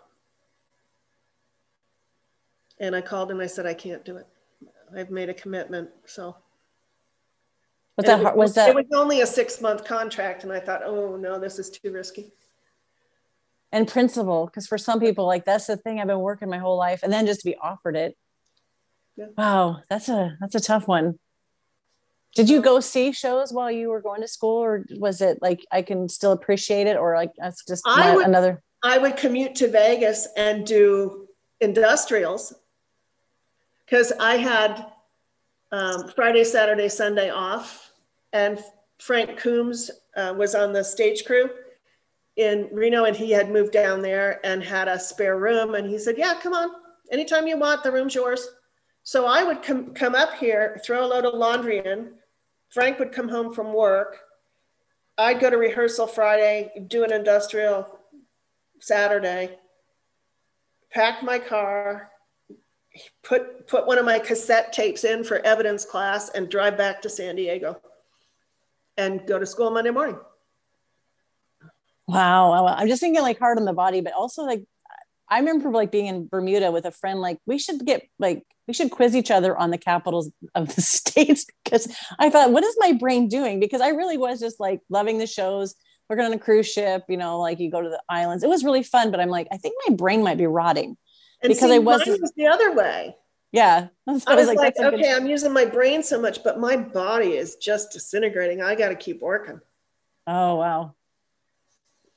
And 2.84 2.94
I 2.94 3.00
called 3.00 3.30
and 3.30 3.40
I 3.40 3.46
said, 3.46 3.64
I 3.64 3.72
can't 3.72 4.04
do 4.04 4.18
it. 4.18 4.26
I've 4.94 5.10
made 5.10 5.30
a 5.30 5.34
commitment. 5.34 5.88
So 6.04 6.36
was 7.96 8.06
that, 8.06 8.22
was, 8.22 8.34
was 8.36 8.54
that 8.56 8.68
it 8.68 8.74
was 8.74 8.84
only 8.92 9.22
a 9.22 9.26
six 9.26 9.60
month 9.60 9.84
contract 9.84 10.44
and 10.44 10.52
I 10.52 10.60
thought, 10.60 10.82
oh 10.84 11.16
no, 11.16 11.38
this 11.38 11.58
is 11.58 11.70
too 11.70 11.90
risky. 11.92 12.32
And 13.72 13.88
principle, 13.88 14.46
because 14.46 14.66
for 14.66 14.76
some 14.76 15.00
people, 15.00 15.26
like 15.26 15.46
that's 15.46 15.66
the 15.66 15.78
thing 15.78 15.98
I've 15.98 16.06
been 16.06 16.20
working 16.20 16.50
my 16.50 16.58
whole 16.58 16.76
life. 16.76 17.02
And 17.02 17.12
then 17.12 17.26
just 17.26 17.40
to 17.40 17.46
be 17.46 17.56
offered 17.56 17.96
it. 17.96 18.16
Yeah. 19.16 19.26
Wow, 19.38 19.80
that's 19.88 20.08
a 20.08 20.36
that's 20.40 20.54
a 20.54 20.60
tough 20.60 20.86
one. 20.86 21.18
Did 22.34 22.50
you 22.50 22.60
go 22.60 22.80
see 22.80 23.12
shows 23.12 23.52
while 23.52 23.70
you 23.70 23.88
were 23.88 24.02
going 24.02 24.20
to 24.20 24.28
school, 24.28 24.58
or 24.58 24.84
was 24.90 25.20
it 25.20 25.38
like 25.40 25.64
I 25.72 25.82
can 25.82 26.08
still 26.08 26.32
appreciate 26.32 26.86
it, 26.88 26.96
or 26.96 27.14
like 27.16 27.30
that's 27.38 27.64
just 27.64 27.84
I 27.86 28.14
would, 28.14 28.26
another? 28.26 28.60
I 28.82 28.98
would 28.98 29.16
commute 29.16 29.54
to 29.56 29.68
Vegas 29.68 30.28
and 30.36 30.66
do 30.66 31.28
industrials 31.60 32.52
because 33.84 34.12
I 34.18 34.36
had 34.36 34.86
um, 35.72 36.08
Friday, 36.08 36.44
Saturday, 36.44 36.88
Sunday 36.88 37.30
off, 37.30 37.92
and 38.32 38.62
Frank 38.98 39.38
Coombs 39.38 39.90
uh, 40.16 40.34
was 40.36 40.54
on 40.54 40.72
the 40.72 40.84
stage 40.84 41.24
crew 41.24 41.50
in 42.36 42.68
Reno, 42.72 43.04
and 43.04 43.16
he 43.16 43.30
had 43.30 43.50
moved 43.50 43.72
down 43.72 44.02
there 44.02 44.40
and 44.44 44.62
had 44.62 44.88
a 44.88 44.98
spare 44.98 45.38
room, 45.38 45.74
and 45.74 45.88
he 45.88 45.98
said, 45.98 46.16
"Yeah, 46.18 46.34
come 46.40 46.52
on, 46.52 46.70
anytime 47.10 47.46
you 47.46 47.58
want, 47.58 47.82
the 47.82 47.92
room's 47.92 48.14
yours." 48.14 48.48
So 49.02 49.26
I 49.26 49.44
would 49.44 49.62
come 49.62 49.94
come 49.94 50.14
up 50.14 50.34
here, 50.34 50.80
throw 50.84 51.04
a 51.04 51.06
load 51.06 51.24
of 51.26 51.34
laundry 51.34 51.78
in, 51.78 52.14
Frank 52.70 52.98
would 52.98 53.12
come 53.12 53.28
home 53.28 53.52
from 53.52 53.72
work. 53.72 54.18
I'd 55.16 55.38
go 55.38 55.48
to 55.48 55.56
rehearsal 55.56 56.08
Friday, 56.08 56.72
do 56.88 57.04
an 57.04 57.12
industrial 57.12 58.00
Saturday, 58.80 59.58
pack 60.90 61.22
my 61.22 61.38
car, 61.38 62.10
put 63.22 63.66
put 63.66 63.86
one 63.86 63.98
of 63.98 64.04
my 64.04 64.18
cassette 64.18 64.72
tapes 64.72 65.04
in 65.04 65.24
for 65.24 65.38
evidence 65.38 65.84
class 65.84 66.30
and 66.30 66.48
drive 66.48 66.76
back 66.76 67.02
to 67.02 67.08
San 67.08 67.36
Diego 67.36 67.80
and 68.96 69.26
go 69.26 69.38
to 69.38 69.46
school 69.46 69.70
Monday 69.70 69.90
morning. 69.90 70.18
Wow. 72.06 72.66
I'm 72.66 72.88
just 72.88 73.00
thinking 73.00 73.22
like 73.22 73.38
hard 73.38 73.58
on 73.58 73.64
the 73.64 73.72
body, 73.72 74.00
but 74.00 74.12
also 74.12 74.42
like 74.42 74.64
I 75.28 75.38
remember 75.38 75.70
like 75.70 75.90
being 75.90 76.06
in 76.06 76.28
Bermuda 76.28 76.70
with 76.70 76.84
a 76.84 76.90
friend, 76.90 77.20
like 77.20 77.38
we 77.46 77.58
should 77.58 77.84
get 77.84 78.06
like 78.18 78.44
we 78.68 78.74
should 78.74 78.90
quiz 78.90 79.16
each 79.16 79.30
other 79.30 79.56
on 79.56 79.70
the 79.70 79.78
capitals 79.78 80.30
of 80.54 80.74
the 80.74 80.82
states 80.82 81.46
because 81.64 81.88
I 82.18 82.30
thought, 82.30 82.52
what 82.52 82.64
is 82.64 82.76
my 82.78 82.92
brain 82.92 83.28
doing? 83.28 83.58
Because 83.58 83.80
I 83.80 83.88
really 83.88 84.18
was 84.18 84.40
just 84.40 84.60
like 84.60 84.80
loving 84.88 85.18
the 85.18 85.26
shows, 85.26 85.74
working 86.08 86.24
on 86.24 86.32
a 86.32 86.38
cruise 86.38 86.70
ship, 86.70 87.04
you 87.08 87.16
know, 87.16 87.40
like 87.40 87.58
you 87.58 87.70
go 87.70 87.80
to 87.80 87.88
the 87.88 88.02
islands. 88.08 88.44
It 88.44 88.48
was 88.48 88.64
really 88.64 88.82
fun, 88.82 89.10
but 89.10 89.20
I'm 89.20 89.30
like, 89.30 89.48
I 89.50 89.56
think 89.56 89.74
my 89.88 89.94
brain 89.94 90.22
might 90.22 90.38
be 90.38 90.46
rotting 90.46 90.96
and 91.44 91.50
because 91.50 91.68
see, 91.68 91.74
I 91.74 91.78
wasn't 91.78 92.20
was 92.20 92.32
the 92.36 92.46
other 92.46 92.72
way. 92.72 93.16
Yeah. 93.52 93.88
I 94.08 94.12
was, 94.12 94.26
I 94.26 94.34
was 94.34 94.48
like, 94.48 94.58
like 94.58 94.74
okay, 94.78 94.96
good... 94.96 95.06
I'm 95.06 95.26
using 95.26 95.52
my 95.52 95.64
brain 95.64 96.02
so 96.02 96.20
much, 96.20 96.42
but 96.42 96.58
my 96.58 96.76
body 96.76 97.34
is 97.34 97.56
just 97.56 97.92
disintegrating. 97.92 98.60
I 98.60 98.74
got 98.74 98.88
to 98.88 98.96
keep 98.96 99.20
working. 99.20 99.60
Oh, 100.26 100.56
wow. 100.56 100.94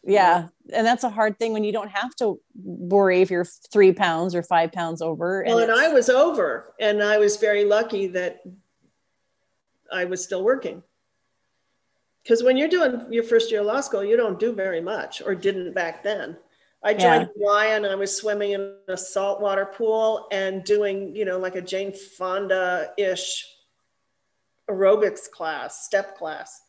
Yeah. 0.03 0.47
And 0.73 0.87
that's 0.87 1.03
a 1.03 1.09
hard 1.09 1.37
thing 1.37 1.53
when 1.53 1.63
you 1.63 1.73
don't 1.73 1.91
have 1.91 2.15
to 2.15 2.39
worry 2.55 3.21
if 3.21 3.29
you're 3.29 3.45
three 3.71 3.91
pounds 3.91 4.33
or 4.33 4.41
five 4.41 4.71
pounds 4.71 5.01
over. 5.01 5.43
Well, 5.45 5.59
and, 5.59 5.69
and 5.69 5.79
I 5.79 5.89
was 5.89 6.09
over, 6.09 6.73
and 6.79 7.03
I 7.03 7.17
was 7.17 7.37
very 7.37 7.65
lucky 7.65 8.07
that 8.07 8.41
I 9.91 10.05
was 10.05 10.23
still 10.23 10.43
working. 10.43 10.81
Because 12.23 12.43
when 12.43 12.57
you're 12.57 12.67
doing 12.67 13.05
your 13.11 13.23
first 13.23 13.51
year 13.51 13.59
of 13.59 13.67
law 13.67 13.81
school, 13.81 14.03
you 14.03 14.17
don't 14.17 14.39
do 14.39 14.53
very 14.53 14.81
much, 14.81 15.21
or 15.21 15.35
didn't 15.35 15.73
back 15.73 16.03
then. 16.03 16.37
I 16.83 16.93
joined 16.93 17.29
yeah. 17.35 17.45
Y 17.45 17.65
and 17.67 17.85
I 17.85 17.95
was 17.95 18.15
swimming 18.15 18.51
in 18.51 18.75
a 18.87 18.97
saltwater 18.97 19.65
pool 19.65 20.27
and 20.31 20.63
doing, 20.63 21.15
you 21.15 21.25
know, 21.25 21.39
like 21.39 21.55
a 21.55 21.61
Jane 21.61 21.91
Fonda 21.91 22.91
ish 22.97 23.45
aerobics 24.69 25.29
class, 25.29 25.85
step 25.85 26.17
class. 26.17 26.61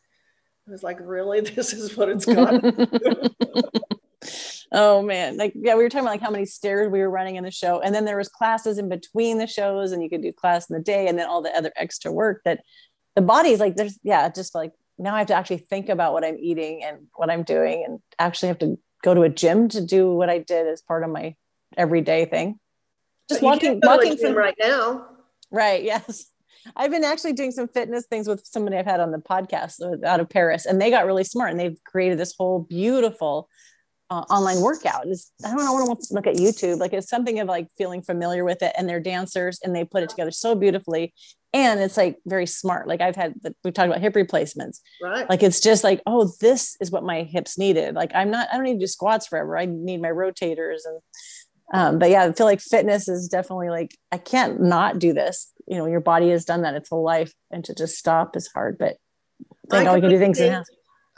I 0.67 0.71
was 0.71 0.83
like, 0.83 0.97
really? 1.01 1.41
This 1.55 1.73
is 1.73 1.95
what 1.95 2.09
it's 2.09 2.25
got. 2.25 2.63
oh 4.71 5.03
man. 5.03 5.37
Like, 5.37 5.53
yeah, 5.55 5.75
we 5.75 5.83
were 5.83 5.89
talking 5.89 6.05
about 6.05 6.11
like 6.11 6.21
how 6.21 6.31
many 6.31 6.45
stairs 6.45 6.91
we 6.91 6.99
were 6.99 7.09
running 7.09 7.35
in 7.35 7.43
the 7.43 7.51
show. 7.51 7.79
And 7.79 7.93
then 7.93 8.05
there 8.05 8.17
was 8.17 8.29
classes 8.29 8.77
in 8.77 8.89
between 8.89 9.37
the 9.37 9.47
shows 9.47 9.91
and 9.91 10.01
you 10.01 10.09
could 10.09 10.23
do 10.23 10.33
class 10.33 10.69
in 10.69 10.75
the 10.75 10.83
day 10.83 11.07
and 11.07 11.19
then 11.19 11.27
all 11.27 11.41
the 11.41 11.55
other 11.55 11.71
extra 11.75 12.11
work 12.11 12.41
that 12.45 12.61
the 13.15 13.21
body's 13.21 13.59
like, 13.59 13.75
there's, 13.75 13.99
yeah, 14.03 14.29
just 14.29 14.55
like 14.55 14.71
now 14.97 15.15
I 15.15 15.19
have 15.19 15.27
to 15.27 15.35
actually 15.35 15.57
think 15.57 15.89
about 15.89 16.13
what 16.13 16.25
I'm 16.25 16.37
eating 16.39 16.83
and 16.83 17.07
what 17.15 17.29
I'm 17.29 17.43
doing 17.43 17.83
and 17.85 17.99
actually 18.17 18.49
have 18.49 18.59
to 18.59 18.79
go 19.03 19.13
to 19.13 19.21
a 19.21 19.29
gym 19.29 19.69
to 19.69 19.81
do 19.81 20.13
what 20.13 20.29
I 20.29 20.39
did 20.39 20.67
as 20.67 20.81
part 20.81 21.03
of 21.03 21.09
my 21.09 21.35
everyday 21.77 22.25
thing. 22.25 22.59
Just 23.29 23.41
walking, 23.41 23.79
walking 23.83 24.17
from 24.17 24.35
right 24.35 24.55
now. 24.59 25.05
Right. 25.51 25.83
Yes. 25.83 26.25
I've 26.75 26.91
been 26.91 27.03
actually 27.03 27.33
doing 27.33 27.51
some 27.51 27.67
fitness 27.67 28.05
things 28.05 28.27
with 28.27 28.45
somebody 28.45 28.77
I've 28.77 28.85
had 28.85 28.99
on 28.99 29.11
the 29.11 29.17
podcast 29.17 30.03
out 30.03 30.19
of 30.19 30.29
Paris, 30.29 30.65
and 30.65 30.81
they 30.81 30.89
got 30.89 31.05
really 31.05 31.23
smart 31.23 31.51
and 31.51 31.59
they've 31.59 31.81
created 31.85 32.17
this 32.17 32.35
whole 32.37 32.59
beautiful 32.59 33.49
uh, 34.09 34.25
online 34.29 34.61
workout. 34.61 35.05
I 35.05 35.49
don't 35.49 35.57
know. 35.57 35.67
I 35.67 35.83
want 35.83 36.01
to 36.01 36.13
look 36.13 36.27
at 36.27 36.35
YouTube. 36.35 36.79
Like 36.79 36.93
it's 36.93 37.09
something 37.09 37.39
of 37.39 37.47
like 37.47 37.67
feeling 37.77 38.01
familiar 38.01 38.43
with 38.43 38.61
it, 38.61 38.73
and 38.77 38.89
they're 38.89 38.99
dancers 38.99 39.59
and 39.63 39.75
they 39.75 39.83
put 39.83 40.03
it 40.03 40.09
together 40.09 40.31
so 40.31 40.55
beautifully. 40.55 41.13
And 41.53 41.79
it's 41.79 41.97
like 41.97 42.17
very 42.25 42.45
smart. 42.45 42.87
Like 42.87 43.01
i've 43.01 43.15
had 43.15 43.33
we've 43.63 43.73
talked 43.73 43.87
about 43.87 44.01
hip 44.01 44.15
replacements. 44.15 44.81
Right. 45.01 45.29
Like 45.29 45.43
it's 45.43 45.59
just 45.59 45.83
like 45.83 46.01
oh 46.05 46.31
this 46.41 46.75
is 46.79 46.91
what 46.91 47.03
my 47.03 47.23
hips 47.23 47.57
needed. 47.57 47.95
Like 47.95 48.11
i'm 48.13 48.31
not 48.31 48.47
i 48.51 48.55
don't 48.55 48.65
need 48.65 48.73
to 48.73 48.79
do 48.79 48.87
squats 48.87 49.27
forever. 49.27 49.57
I 49.57 49.65
need 49.65 50.01
my 50.01 50.09
rotators. 50.09 50.79
And 50.85 51.01
um, 51.71 51.99
but 51.99 52.09
yeah 52.09 52.23
i 52.23 52.31
feel 52.31 52.47
like 52.47 52.61
fitness 52.61 53.07
is 53.07 53.27
definitely 53.27 53.69
like 53.69 53.95
i 54.11 54.17
can't 54.17 54.61
not 54.61 54.99
do 54.99 55.13
this. 55.13 55.51
You 55.67 55.77
know 55.77 55.85
your 55.85 56.01
body 56.01 56.29
has 56.29 56.45
done 56.45 56.63
that. 56.63 56.75
Its 56.75 56.89
whole 56.89 57.03
life 57.03 57.33
and 57.51 57.63
to 57.65 57.75
just 57.75 57.97
stop 57.97 58.35
is 58.35 58.47
hard 58.53 58.77
but 58.77 58.97
thank 59.69 59.85
god 59.85 59.95
we 59.95 60.01
can 60.01 60.09
do 60.09 60.19
things 60.19 60.39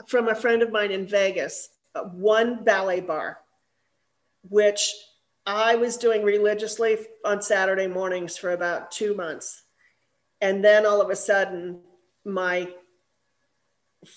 from 0.08 0.28
a 0.28 0.34
friend 0.34 0.62
of 0.62 0.72
mine 0.72 0.90
in 0.90 1.06
vegas 1.06 1.68
Uh, 1.94 2.04
one 2.04 2.64
ballet 2.64 3.00
bar, 3.00 3.38
which 4.48 4.94
i 5.44 5.74
was 5.74 5.96
doing 5.96 6.22
religiously 6.22 6.96
on 7.24 7.42
saturday 7.42 7.88
mornings 7.88 8.36
for 8.36 8.52
about 8.52 8.92
two 8.92 9.12
months 9.12 9.64
and 10.42 10.62
then 10.62 10.84
all 10.84 11.00
of 11.00 11.08
a 11.08 11.16
sudden, 11.16 11.78
my 12.24 12.68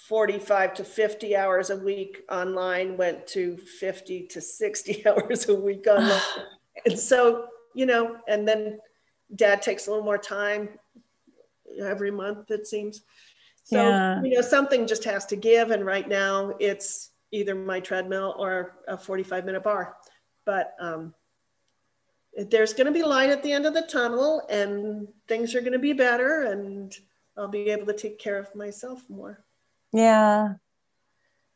45 0.07 0.73
to 0.73 0.83
50 0.83 1.35
hours 1.35 1.69
a 1.69 1.77
week 1.77 2.23
online 2.31 2.97
went 2.97 3.27
to 3.27 3.55
50 3.57 4.27
to 4.27 4.41
60 4.41 5.05
hours 5.07 5.47
a 5.47 5.55
week 5.55 5.85
online. 5.87 6.19
and 6.85 6.99
so, 6.99 7.45
you 7.75 7.85
know, 7.85 8.17
and 8.27 8.47
then 8.47 8.79
dad 9.35 9.61
takes 9.61 9.85
a 9.85 9.91
little 9.91 10.03
more 10.03 10.17
time 10.17 10.69
every 11.79 12.09
month, 12.09 12.49
it 12.49 12.65
seems. 12.65 13.03
So, 13.63 13.77
yeah. 13.77 14.23
you 14.23 14.31
know, 14.31 14.41
something 14.41 14.87
just 14.87 15.03
has 15.03 15.27
to 15.27 15.35
give. 15.35 15.69
And 15.69 15.85
right 15.85 16.09
now 16.09 16.55
it's 16.59 17.11
either 17.31 17.55
my 17.55 17.79
treadmill 17.79 18.35
or 18.37 18.79
a 18.87 18.97
45 18.97 19.45
minute 19.45 19.63
bar. 19.63 19.97
But 20.45 20.75
um, 20.79 21.13
there's 22.49 22.73
going 22.73 22.87
to 22.87 22.91
be 22.91 23.03
light 23.03 23.29
at 23.29 23.43
the 23.43 23.51
end 23.51 23.65
of 23.65 23.73
the 23.73 23.81
tunnel 23.81 24.43
and 24.49 25.07
things 25.27 25.55
are 25.55 25.61
going 25.61 25.73
to 25.73 25.79
be 25.79 25.93
better 25.93 26.43
and 26.43 26.93
I'll 27.37 27.47
be 27.47 27.69
able 27.69 27.87
to 27.87 27.93
take 27.93 28.19
care 28.19 28.37
of 28.37 28.53
myself 28.55 29.03
more. 29.09 29.43
Yeah. 29.91 30.53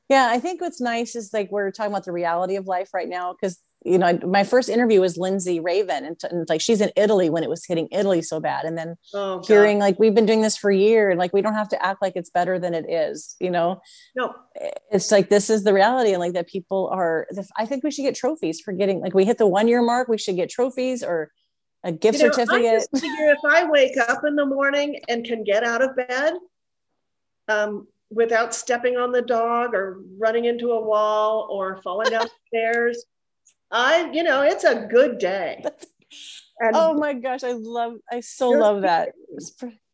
Yeah. 0.09 0.28
I 0.30 0.39
think 0.39 0.61
what's 0.61 0.82
nice 0.82 1.15
is 1.15 1.32
like 1.34 1.51
we're 1.51 1.72
talking 1.72 1.91
about 1.91 2.05
the 2.05 2.11
reality 2.11 2.55
of 2.55 2.67
life 2.67 2.93
right 2.93 3.07
now 3.07 3.34
because 3.34 3.59
you 3.86 3.98
know, 3.98 4.20
my 4.28 4.44
first 4.44 4.68
interview 4.68 5.00
was 5.00 5.18
Lindsay 5.18 5.60
Raven, 5.60 6.06
and, 6.06 6.18
and, 6.24 6.50
like 6.50 6.60
she's 6.60 6.82
in 6.82 6.92
Italy 6.98 7.30
when 7.30 7.44
it 7.44 7.50
was 7.50 7.66
hitting 7.66 7.88
Italy 7.92 8.22
so 8.22 8.40
bad. 8.40 8.66
And 8.66 8.78
then 8.78 8.96
oh, 9.14 9.42
hearing 9.46 9.80
like 9.80 9.98
we've 9.98 10.14
been 10.14 10.26
doing 10.26 10.42
this 10.42 10.58
for 10.58 10.70
a 10.70 10.76
year, 10.76 11.10
and 11.10 11.18
like 11.18 11.34
we 11.34 11.42
don't 11.42 11.54
have 11.54 11.70
to 11.70 11.86
act 11.86 12.02
like 12.02 12.14
it's 12.16 12.30
better 12.30 12.60
than 12.60 12.74
it 12.74 12.90
is, 12.90 13.36
you 13.40 13.50
know. 13.50 13.82
No, 14.16 14.36
it's 14.92 15.12
like 15.12 15.30
this 15.30 15.50
is 15.50 15.64
the 15.64 15.74
reality, 15.74 16.12
and 16.12 16.20
like 16.20 16.34
that 16.34 16.48
people 16.48 16.90
are. 16.92 17.28
I 17.58 17.66
think 17.66 17.84
we 17.84 17.92
should 17.92 18.04
get 18.04 18.16
trophies 18.16 18.60
for 18.60 18.74
getting 18.74 19.00
like 19.00 19.14
we 19.14 19.24
hit 19.24 19.38
the 19.38 19.48
one 19.48 19.68
year 19.68 19.82
mark. 19.82 20.10
We 20.10 20.18
should 20.18 20.36
get 20.36 20.50
trophies 20.50 21.02
or 21.02 21.32
a 21.84 21.94
gift 21.94 22.20
you 22.20 22.26
know, 22.26 22.32
certificate. 22.32 22.86
I 22.94 23.00
figure 23.00 23.32
if 23.32 23.40
I 23.48 23.66
wake 23.66 23.96
up 23.98 24.26
in 24.26 24.36
the 24.36 24.46
morning 24.46 25.00
and 25.08 25.24
can 25.24 25.46
get 25.46 25.64
out 25.64 25.82
of 25.82 25.96
bed, 25.96 26.34
um, 27.48 27.88
without 28.10 28.54
stepping 28.54 28.98
on 28.98 29.12
the 29.12 29.22
dog 29.22 29.74
or 29.74 30.02
running 30.18 30.46
into 30.46 30.72
a 30.72 30.82
wall 30.82 31.48
or 31.52 31.82
falling 31.82 32.10
downstairs. 32.10 33.06
I, 33.72 34.09
you 34.11 34.24
know, 34.24 34.41
it's 34.41 34.63
a 34.63 34.88
good 34.89 35.17
day. 35.17 35.63
And 36.59 36.76
oh 36.76 36.93
my 36.93 37.13
gosh, 37.13 37.43
I 37.43 37.53
love, 37.53 37.93
I 38.11 38.20
so 38.20 38.49
love 38.49 38.82
that. 38.82 39.13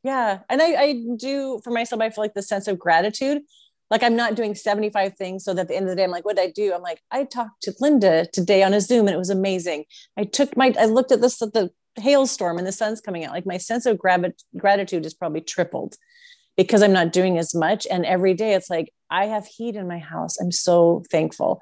Yeah. 0.03 0.39
And 0.49 0.61
I, 0.61 0.75
I 0.75 1.01
do 1.15 1.61
for 1.63 1.69
myself, 1.69 2.01
I 2.01 2.09
feel 2.09 2.23
like 2.23 2.33
the 2.33 2.41
sense 2.41 2.67
of 2.67 2.79
gratitude. 2.79 3.43
Like 3.91 4.01
I'm 4.01 4.15
not 4.15 4.33
doing 4.33 4.55
75 4.55 5.15
things 5.15 5.43
so 5.43 5.53
that 5.53 5.61
at 5.61 5.67
the 5.67 5.75
end 5.75 5.85
of 5.85 5.91
the 5.91 5.95
day, 5.95 6.03
I'm 6.03 6.09
like, 6.09 6.25
what 6.25 6.37
did 6.37 6.47
I 6.47 6.51
do? 6.51 6.73
I'm 6.73 6.81
like, 6.81 7.01
I 7.11 7.23
talked 7.23 7.61
to 7.63 7.73
Linda 7.79 8.25
today 8.33 8.63
on 8.63 8.73
a 8.73 8.81
Zoom 8.81 9.07
and 9.07 9.13
it 9.13 9.19
was 9.19 9.29
amazing. 9.29 9.85
I 10.17 10.23
took 10.23 10.57
my, 10.57 10.73
I 10.79 10.85
looked 10.85 11.11
at 11.11 11.21
this 11.21 11.39
at 11.41 11.53
the 11.53 11.69
hailstorm 11.97 12.57
and 12.57 12.65
the 12.65 12.71
sun's 12.71 12.99
coming 12.99 13.25
out. 13.25 13.31
Like 13.31 13.45
my 13.45 13.57
sense 13.57 13.85
of 13.85 13.99
grat- 13.99 14.41
gratitude 14.57 15.05
is 15.05 15.13
probably 15.13 15.41
tripled 15.41 15.97
because 16.57 16.81
I'm 16.81 16.93
not 16.93 17.13
doing 17.13 17.37
as 17.37 17.53
much. 17.53 17.85
And 17.91 18.05
every 18.05 18.33
day 18.33 18.53
it's 18.53 18.71
like, 18.71 18.91
I 19.11 19.25
have 19.25 19.45
heat 19.45 19.75
in 19.75 19.87
my 19.87 19.99
house. 19.99 20.37
I'm 20.39 20.51
so 20.51 21.03
thankful. 21.11 21.61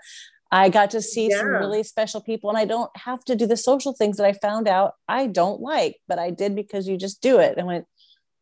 I 0.54 0.70
got 0.70 0.92
to 0.92 1.02
see 1.02 1.32
yeah. 1.32 1.40
some 1.40 1.48
really 1.48 1.82
special 1.82 2.22
people, 2.22 2.52
and 2.52 2.60
I 2.60 2.66
don't 2.66 2.96
have 2.96 3.26
to 3.26 3.36
do 3.36 3.48
the 3.48 3.58
social 3.58 3.92
things 3.92 4.18
that 4.18 4.28
I 4.28 4.34
found 4.34 4.68
out 4.68 4.94
I 5.08 5.26
don't 5.26 5.60
like, 5.60 5.98
but 6.08 6.20
I 6.20 6.30
did 6.30 6.56
because 6.56 6.88
you 6.88 6.96
just 6.96 7.24
do 7.24 7.40
it. 7.40 7.58
And 7.58 7.66
went, 7.66 7.88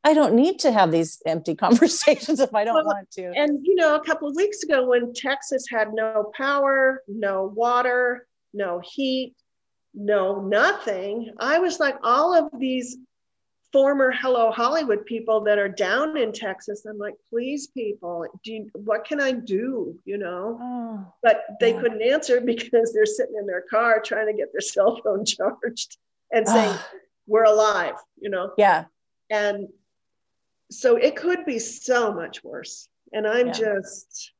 I 0.03 0.13
don't 0.13 0.33
need 0.33 0.59
to 0.59 0.73
have 0.73 0.91
these 0.91 1.21
empty 1.25 1.55
conversations 1.55 2.41
if 2.41 2.53
I 2.53 2.65
don't 2.65 2.75
well, 2.75 2.85
want 2.85 3.09
to. 3.11 3.31
And 3.33 3.65
you 3.65 3.75
know, 3.75 3.95
a 3.95 4.03
couple 4.03 4.27
of 4.27 4.35
weeks 4.35 4.61
ago, 4.61 4.85
when 4.85 5.13
Texas 5.13 5.63
had 5.69 5.93
no 5.93 6.33
power, 6.35 7.01
no 7.07 7.53
water, 7.55 8.27
no 8.53 8.81
heat, 8.83 9.33
no 9.93 10.41
nothing, 10.41 11.31
I 11.39 11.59
was 11.59 11.79
like, 11.79 11.95
all 12.03 12.35
of 12.35 12.49
these 12.59 12.97
former 13.71 14.11
Hello 14.11 14.51
Hollywood 14.51 15.05
people 15.05 15.41
that 15.41 15.57
are 15.57 15.69
down 15.69 16.17
in 16.17 16.31
Texas. 16.31 16.85
I'm 16.85 16.97
like, 16.97 17.15
please, 17.29 17.67
people, 17.67 18.25
do 18.43 18.53
you, 18.53 18.69
what 18.73 19.05
can 19.05 19.21
I 19.21 19.31
do? 19.31 19.97
You 20.05 20.17
know, 20.17 20.57
oh, 20.61 21.13
but 21.23 21.43
they 21.59 21.73
yeah. 21.73 21.81
couldn't 21.81 22.01
answer 22.01 22.41
because 22.45 22.93
they're 22.93 23.05
sitting 23.05 23.35
in 23.39 23.47
their 23.47 23.63
car 23.69 24.01
trying 24.01 24.27
to 24.27 24.33
get 24.33 24.51
their 24.51 24.61
cell 24.61 24.99
phone 25.03 25.25
charged 25.25 25.97
and 26.31 26.47
saying, 26.47 26.77
we're 27.27 27.43
alive, 27.43 27.95
you 28.19 28.29
know? 28.29 28.51
Yeah. 28.57 28.85
And 29.29 29.67
so 30.69 30.95
it 30.95 31.15
could 31.15 31.45
be 31.45 31.59
so 31.59 32.13
much 32.13 32.43
worse. 32.43 32.87
And 33.13 33.27
I'm 33.27 33.47
yeah. 33.47 33.53
just, 33.53 34.31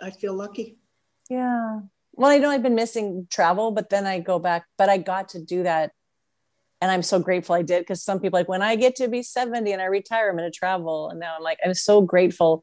I 0.00 0.10
feel 0.10 0.34
lucky. 0.34 0.76
Yeah. 1.28 1.80
Well, 2.12 2.30
I 2.30 2.38
know 2.38 2.50
I've 2.50 2.62
been 2.62 2.76
missing 2.76 3.26
travel, 3.28 3.72
but 3.72 3.90
then 3.90 4.06
I 4.06 4.20
go 4.20 4.38
back, 4.38 4.66
but 4.78 4.88
I 4.88 4.98
got 4.98 5.30
to 5.30 5.40
do 5.40 5.64
that 5.64 5.92
and 6.84 6.92
i'm 6.92 7.02
so 7.02 7.18
grateful 7.18 7.54
i 7.54 7.62
did 7.62 7.80
because 7.80 8.02
some 8.02 8.20
people 8.20 8.38
like 8.38 8.48
when 8.48 8.62
i 8.62 8.76
get 8.76 8.94
to 8.96 9.08
be 9.08 9.22
70 9.22 9.72
and 9.72 9.80
i 9.80 9.86
retire 9.86 10.28
i'm 10.28 10.36
going 10.36 10.50
to 10.50 10.56
travel 10.56 11.08
and 11.08 11.18
now 11.18 11.34
i'm 11.36 11.42
like 11.42 11.58
i'm 11.64 11.74
so 11.74 12.02
grateful 12.02 12.62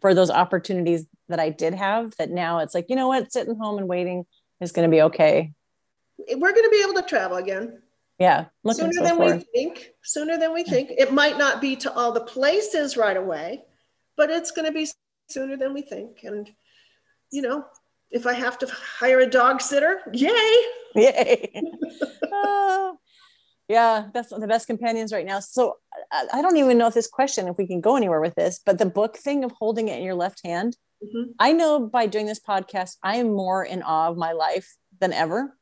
for 0.00 0.14
those 0.14 0.30
opportunities 0.30 1.06
that 1.28 1.40
i 1.40 1.50
did 1.50 1.74
have 1.74 2.14
that 2.18 2.30
now 2.30 2.60
it's 2.60 2.74
like 2.74 2.86
you 2.88 2.96
know 2.96 3.08
what 3.08 3.32
sitting 3.32 3.56
home 3.56 3.78
and 3.78 3.88
waiting 3.88 4.24
is 4.60 4.72
going 4.72 4.88
to 4.88 4.94
be 4.94 5.02
okay 5.02 5.52
we're 6.18 6.52
going 6.52 6.64
to 6.64 6.70
be 6.70 6.82
able 6.82 6.94
to 6.94 7.08
travel 7.08 7.36
again. 7.36 7.82
Yeah. 8.18 8.46
Sooner 8.66 8.92
so 8.92 9.02
than 9.02 9.16
forward. 9.16 9.36
we 9.36 9.44
think. 9.54 9.90
Sooner 10.02 10.38
than 10.38 10.54
we 10.54 10.64
think. 10.64 10.90
It 10.96 11.12
might 11.12 11.38
not 11.38 11.60
be 11.60 11.76
to 11.76 11.92
all 11.92 12.12
the 12.12 12.22
places 12.22 12.96
right 12.96 13.16
away, 13.16 13.64
but 14.16 14.30
it's 14.30 14.50
going 14.50 14.66
to 14.66 14.72
be 14.72 14.88
sooner 15.28 15.56
than 15.56 15.74
we 15.74 15.82
think. 15.82 16.20
And, 16.22 16.50
you 17.30 17.42
know, 17.42 17.64
if 18.10 18.26
I 18.26 18.32
have 18.32 18.58
to 18.58 18.66
hire 18.66 19.20
a 19.20 19.26
dog 19.26 19.60
sitter, 19.60 20.00
yay. 20.12 20.54
Yay. 20.94 21.52
Oh, 22.32 22.96
yeah, 23.68 24.06
that's 24.14 24.30
the 24.30 24.46
best 24.46 24.66
companions 24.66 25.12
right 25.12 25.26
now. 25.26 25.40
So 25.40 25.76
I, 26.12 26.26
I 26.34 26.42
don't 26.42 26.56
even 26.56 26.78
know 26.78 26.86
if 26.86 26.94
this 26.94 27.08
question, 27.08 27.48
if 27.48 27.56
we 27.58 27.66
can 27.66 27.80
go 27.80 27.96
anywhere 27.96 28.20
with 28.20 28.34
this, 28.34 28.60
but 28.64 28.78
the 28.78 28.86
book 28.86 29.16
thing 29.16 29.44
of 29.44 29.52
holding 29.52 29.88
it 29.88 29.98
in 29.98 30.04
your 30.04 30.14
left 30.14 30.40
hand, 30.44 30.76
Mhm. 31.04 31.34
I 31.38 31.52
know 31.52 31.78
by 31.80 32.06
doing 32.06 32.24
this 32.24 32.40
podcast, 32.40 32.96
I 33.02 33.16
am 33.16 33.34
more 33.34 33.62
in 33.62 33.82
awe 33.82 34.08
of 34.08 34.16
my 34.16 34.32
life 34.32 34.76
than 34.98 35.12
ever 35.12 35.54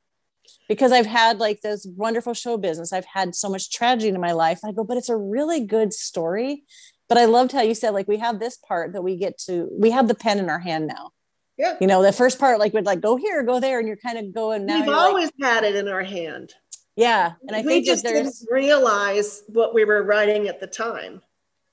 because 0.68 0.92
I've 0.92 1.06
had 1.06 1.40
like 1.40 1.60
this 1.60 1.84
wonderful 1.96 2.34
show 2.34 2.56
business. 2.56 2.92
I've 2.92 3.04
had 3.04 3.34
so 3.34 3.48
much 3.48 3.72
tragedy 3.72 4.14
in 4.14 4.20
my 4.20 4.30
life. 4.30 4.60
I 4.64 4.70
go, 4.70 4.84
but 4.84 4.96
it's 4.96 5.08
a 5.08 5.16
really 5.16 5.66
good 5.66 5.92
story. 5.92 6.62
But 7.08 7.18
I 7.18 7.24
loved 7.24 7.50
how 7.50 7.62
you 7.62 7.74
said, 7.74 7.90
like, 7.90 8.06
we 8.06 8.18
have 8.18 8.38
this 8.38 8.56
part 8.56 8.92
that 8.92 9.02
we 9.02 9.16
get 9.16 9.36
to, 9.46 9.68
we 9.76 9.90
have 9.90 10.06
the 10.06 10.14
pen 10.14 10.38
in 10.38 10.48
our 10.48 10.60
hand 10.60 10.86
now. 10.86 11.10
Yeah. 11.58 11.76
You 11.80 11.86
know, 11.86 12.02
the 12.02 12.12
first 12.12 12.38
part, 12.38 12.58
like, 12.58 12.72
would 12.72 12.86
like 12.86 13.00
go 13.00 13.16
here, 13.16 13.42
go 13.42 13.60
there, 13.60 13.78
and 13.78 13.86
you're 13.88 13.96
kind 13.96 14.18
of 14.18 14.32
going 14.32 14.66
now. 14.66 14.76
We've 14.76 14.86
you're 14.86 14.94
like, 14.96 15.04
always 15.08 15.30
had 15.40 15.64
it 15.64 15.74
in 15.74 15.88
our 15.88 16.02
hand. 16.02 16.54
Yeah. 16.96 17.32
And 17.46 17.56
I 17.56 17.62
we 17.62 17.68
think 17.68 17.86
that 17.86 17.92
just 17.92 18.04
there's, 18.04 18.38
didn't 18.40 18.52
realize 18.52 19.42
what 19.48 19.74
we 19.74 19.84
were 19.84 20.02
writing 20.02 20.48
at 20.48 20.60
the 20.60 20.66
time. 20.66 21.22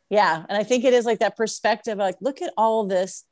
yeah. 0.09 0.43
And 0.49 0.57
I 0.57 0.63
think 0.63 0.83
it 0.83 0.93
is 0.93 1.05
like 1.05 1.19
that 1.19 1.37
perspective, 1.37 1.97
like, 1.97 2.17
look 2.21 2.41
at 2.41 2.53
all 2.57 2.85
this 2.85 3.23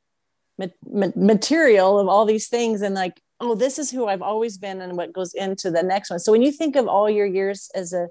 ma- 0.58 0.66
ma- 0.88 1.12
material 1.16 1.98
of 1.98 2.08
all 2.08 2.24
these 2.24 2.48
things 2.48 2.82
and 2.82 2.94
like, 2.94 3.20
oh, 3.40 3.54
this 3.54 3.78
is 3.78 3.90
who 3.90 4.06
I've 4.06 4.22
always 4.22 4.58
been 4.58 4.80
and 4.80 4.96
what 4.96 5.12
goes 5.12 5.34
into 5.34 5.70
the 5.70 5.82
next 5.82 6.10
one. 6.10 6.18
So 6.18 6.32
when 6.32 6.42
you 6.42 6.52
think 6.52 6.76
of 6.76 6.86
all 6.86 7.08
your 7.08 7.26
years 7.26 7.70
as 7.74 7.92
a 7.92 8.08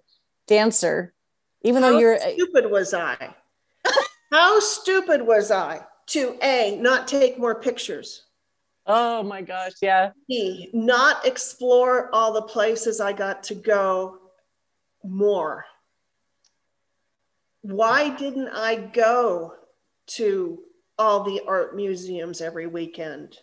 dancer, 0.48 1.14
even 1.62 1.82
though 1.82 2.00
you're, 2.00 2.20
stupid 2.20 2.72
was 2.72 2.94
I? 2.94 3.36
How 4.32 4.60
stupid 4.60 5.22
was 5.22 5.52
I 5.52 5.82
to 6.08 6.38
A, 6.42 6.78
not 6.82 7.08
take 7.08 7.38
more 7.38 7.62
pictures? 7.62 8.26
Oh 8.90 9.24
my 9.24 9.42
gosh, 9.42 9.74
yeah. 9.82 10.12
Not 10.74 11.26
explore 11.26 12.14
all 12.14 12.34
the 12.34 12.42
places 12.42 13.00
I 13.00 13.14
got 13.14 13.44
to 13.44 13.56
go 13.56 14.18
more? 15.04 15.66
Why 17.62 18.10
didn't 18.16 18.50
I 18.50 18.76
go 18.76 19.54
to 20.08 20.60
all 20.98 21.24
the 21.24 21.42
art 21.48 21.76
museums 21.76 22.42
every 22.42 22.68
weekend? 22.68 23.38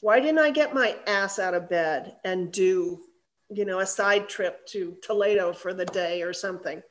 Why 0.00 0.20
didn't 0.20 0.38
I 0.38 0.50
get 0.50 0.74
my 0.74 0.96
ass 1.06 1.38
out 1.38 1.54
of 1.54 1.68
bed 1.68 2.16
and 2.24 2.52
do, 2.52 3.00
you 3.48 3.64
know, 3.64 3.80
a 3.80 3.86
side 3.86 4.28
trip 4.28 4.66
to 4.68 4.96
Toledo 5.02 5.52
for 5.52 5.74
the 5.74 5.86
day 5.86 6.22
or 6.22 6.32
something? 6.32 6.82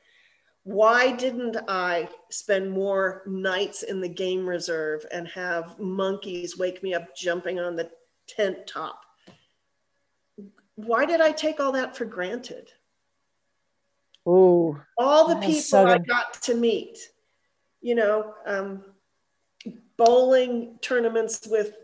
Why 0.62 1.12
didn't 1.12 1.56
I 1.68 2.08
spend 2.30 2.70
more 2.70 3.22
nights 3.26 3.82
in 3.82 4.00
the 4.00 4.08
game 4.08 4.46
reserve 4.46 5.06
and 5.10 5.26
have 5.28 5.78
monkeys 5.78 6.58
wake 6.58 6.82
me 6.82 6.94
up 6.94 7.16
jumping 7.16 7.58
on 7.58 7.76
the 7.76 7.90
tent 8.36 8.66
top? 8.66 9.02
Why 10.76 11.04
did 11.04 11.20
I 11.20 11.32
take 11.32 11.60
all 11.60 11.72
that 11.72 11.96
for 11.96 12.04
granted? 12.04 12.70
Ooh, 14.28 14.80
All 14.98 15.28
the 15.28 15.36
people 15.36 15.60
so 15.60 15.86
I 15.86 15.98
got 15.98 16.34
to 16.42 16.54
meet, 16.54 16.98
you 17.80 17.94
know, 17.94 18.34
um, 18.46 18.84
bowling 19.96 20.78
tournaments 20.82 21.46
with 21.50 21.74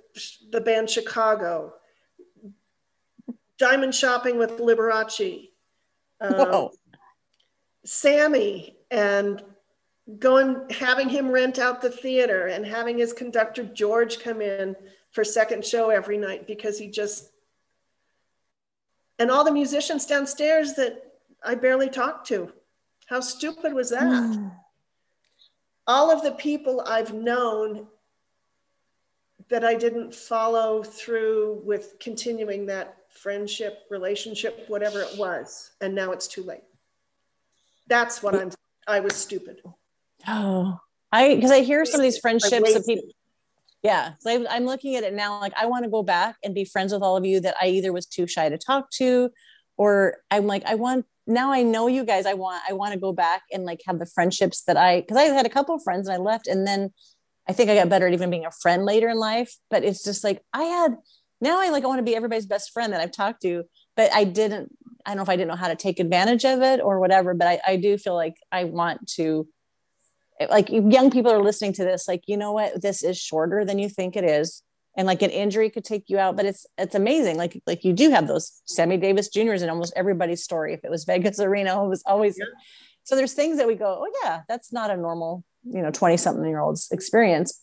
the 0.50 0.60
band 0.60 0.88
Chicago, 0.88 1.74
diamond 3.58 3.94
shopping 3.94 4.38
with 4.38 4.58
Liberace, 4.58 5.50
um. 6.20 6.68
Sammy, 7.84 8.76
and 8.90 9.42
going 10.18 10.68
having 10.70 11.08
him 11.08 11.28
rent 11.28 11.58
out 11.58 11.80
the 11.80 11.90
theater 11.90 12.46
and 12.46 12.64
having 12.64 12.98
his 12.98 13.12
conductor 13.12 13.64
George 13.64 14.20
come 14.20 14.40
in 14.40 14.76
for 15.16 15.24
second 15.24 15.64
show 15.64 15.88
every 15.88 16.18
night 16.18 16.46
because 16.46 16.78
he 16.78 16.88
just 16.88 17.30
and 19.18 19.30
all 19.30 19.44
the 19.44 19.50
musicians 19.50 20.04
downstairs 20.04 20.74
that 20.74 21.14
I 21.42 21.54
barely 21.54 21.88
talked 21.88 22.28
to. 22.28 22.52
How 23.06 23.20
stupid 23.20 23.72
was 23.72 23.88
that? 23.90 24.02
Mm. 24.02 24.52
all 25.86 26.10
of 26.10 26.22
the 26.22 26.32
people 26.32 26.82
I've 26.86 27.14
known 27.14 27.86
that 29.48 29.64
I 29.64 29.74
didn't 29.74 30.14
follow 30.14 30.82
through 30.82 31.62
with 31.64 31.94
continuing 31.98 32.66
that 32.66 32.96
friendship, 33.08 33.84
relationship, 33.88 34.66
whatever 34.68 35.00
it 35.00 35.16
was, 35.16 35.70
and 35.80 35.94
now 35.94 36.12
it's 36.12 36.28
too 36.28 36.42
late. 36.42 36.64
That's 37.86 38.22
what 38.22 38.34
I'm. 38.34 38.50
I 38.86 39.00
was 39.00 39.16
stupid. 39.16 39.62
Oh, 40.28 40.78
I 41.10 41.36
because 41.36 41.52
I 41.52 41.60
hear 41.60 41.86
some 41.86 42.00
of 42.00 42.04
these 42.04 42.18
friendships 42.18 42.74
of 42.74 42.84
people. 42.84 43.08
Yeah, 43.86 44.14
so 44.18 44.44
I'm 44.50 44.64
looking 44.64 44.96
at 44.96 45.04
it 45.04 45.14
now. 45.14 45.38
Like 45.38 45.52
I 45.56 45.66
want 45.66 45.84
to 45.84 45.90
go 45.90 46.02
back 46.02 46.34
and 46.42 46.52
be 46.52 46.64
friends 46.64 46.92
with 46.92 47.02
all 47.02 47.16
of 47.16 47.24
you 47.24 47.38
that 47.38 47.54
I 47.62 47.68
either 47.68 47.92
was 47.92 48.04
too 48.04 48.26
shy 48.26 48.48
to 48.48 48.58
talk 48.58 48.90
to, 48.94 49.30
or 49.76 50.16
I'm 50.28 50.48
like 50.48 50.64
I 50.66 50.74
want 50.74 51.06
now. 51.28 51.52
I 51.52 51.62
know 51.62 51.86
you 51.86 52.04
guys. 52.04 52.26
I 52.26 52.34
want 52.34 52.60
I 52.68 52.72
want 52.72 52.94
to 52.94 52.98
go 52.98 53.12
back 53.12 53.42
and 53.52 53.64
like 53.64 53.82
have 53.86 54.00
the 54.00 54.06
friendships 54.06 54.62
that 54.64 54.76
I 54.76 55.02
because 55.02 55.16
I 55.16 55.22
had 55.26 55.46
a 55.46 55.48
couple 55.50 55.76
of 55.76 55.84
friends 55.84 56.08
and 56.08 56.16
I 56.16 56.18
left, 56.18 56.48
and 56.48 56.66
then 56.66 56.90
I 57.48 57.52
think 57.52 57.70
I 57.70 57.76
got 57.76 57.88
better 57.88 58.08
at 58.08 58.12
even 58.12 58.28
being 58.28 58.44
a 58.44 58.50
friend 58.50 58.84
later 58.84 59.08
in 59.08 59.18
life. 59.18 59.54
But 59.70 59.84
it's 59.84 60.02
just 60.02 60.24
like 60.24 60.42
I 60.52 60.64
had 60.64 60.96
now. 61.40 61.60
I 61.60 61.70
like 61.70 61.84
I 61.84 61.86
want 61.86 62.00
to 62.00 62.10
be 62.10 62.16
everybody's 62.16 62.46
best 62.46 62.72
friend 62.72 62.92
that 62.92 63.00
I've 63.00 63.12
talked 63.12 63.42
to, 63.42 63.62
but 63.96 64.12
I 64.12 64.24
didn't. 64.24 64.72
I 65.06 65.10
don't 65.10 65.18
know 65.18 65.22
if 65.22 65.28
I 65.28 65.36
didn't 65.36 65.50
know 65.50 65.54
how 65.54 65.68
to 65.68 65.76
take 65.76 66.00
advantage 66.00 66.44
of 66.44 66.60
it 66.60 66.80
or 66.80 66.98
whatever. 66.98 67.34
But 67.34 67.46
I, 67.46 67.60
I 67.64 67.76
do 67.76 67.98
feel 67.98 68.16
like 68.16 68.34
I 68.50 68.64
want 68.64 69.06
to 69.12 69.46
like 70.50 70.68
young 70.70 71.10
people 71.10 71.32
are 71.32 71.42
listening 71.42 71.72
to 71.74 71.84
this 71.84 72.06
like 72.06 72.24
you 72.26 72.36
know 72.36 72.52
what? 72.52 72.80
This 72.82 73.02
is 73.02 73.18
shorter 73.18 73.64
than 73.64 73.78
you 73.78 73.88
think 73.88 74.16
it 74.16 74.24
is. 74.24 74.62
And 74.98 75.06
like 75.06 75.20
an 75.20 75.30
injury 75.30 75.68
could 75.68 75.84
take 75.84 76.04
you 76.08 76.18
out 76.18 76.36
but 76.36 76.46
it's 76.46 76.66
it's 76.78 76.94
amazing. 76.94 77.36
Like 77.36 77.60
like 77.66 77.84
you 77.84 77.92
do 77.92 78.10
have 78.10 78.26
those 78.26 78.62
Sammy 78.66 78.96
Davis 78.96 79.28
Juniors 79.28 79.62
in 79.62 79.70
almost 79.70 79.92
everybody's 79.96 80.42
story. 80.42 80.74
If 80.74 80.84
it 80.84 80.90
was 80.90 81.04
Vegas 81.04 81.40
or 81.40 81.50
Reno 81.50 81.84
it 81.84 81.88
was 81.88 82.02
always 82.06 82.36
Yeah. 82.38 82.46
so 83.04 83.16
there's 83.16 83.34
things 83.34 83.58
that 83.58 83.66
we 83.66 83.74
go 83.74 84.04
oh 84.04 84.12
yeah 84.22 84.42
that's 84.48 84.72
not 84.72 84.90
a 84.90 84.96
normal 84.96 85.44
you 85.64 85.82
know 85.82 85.90
20 85.90 86.16
something 86.16 86.44
year 86.46 86.60
olds 86.60 86.88
experience. 86.92 87.62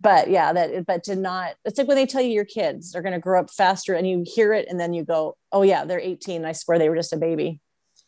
But 0.00 0.30
yeah 0.30 0.52
that 0.54 0.86
but 0.86 1.04
to 1.04 1.16
not 1.16 1.54
it's 1.66 1.76
like 1.78 1.86
when 1.88 1.96
they 1.96 2.06
tell 2.06 2.22
you 2.22 2.30
your 2.30 2.46
kids 2.46 2.94
are 2.94 3.02
going 3.02 3.12
to 3.12 3.18
grow 3.18 3.40
up 3.40 3.50
faster 3.50 3.94
and 3.94 4.08
you 4.08 4.24
hear 4.26 4.54
it 4.54 4.66
and 4.68 4.80
then 4.80 4.94
you 4.94 5.04
go 5.04 5.36
oh 5.52 5.62
yeah 5.62 5.84
they're 5.84 6.00
18 6.00 6.44
i 6.46 6.52
swear 6.52 6.78
they 6.78 6.88
were 6.88 6.96
just 6.96 7.12
a 7.12 7.18
baby. 7.18 7.60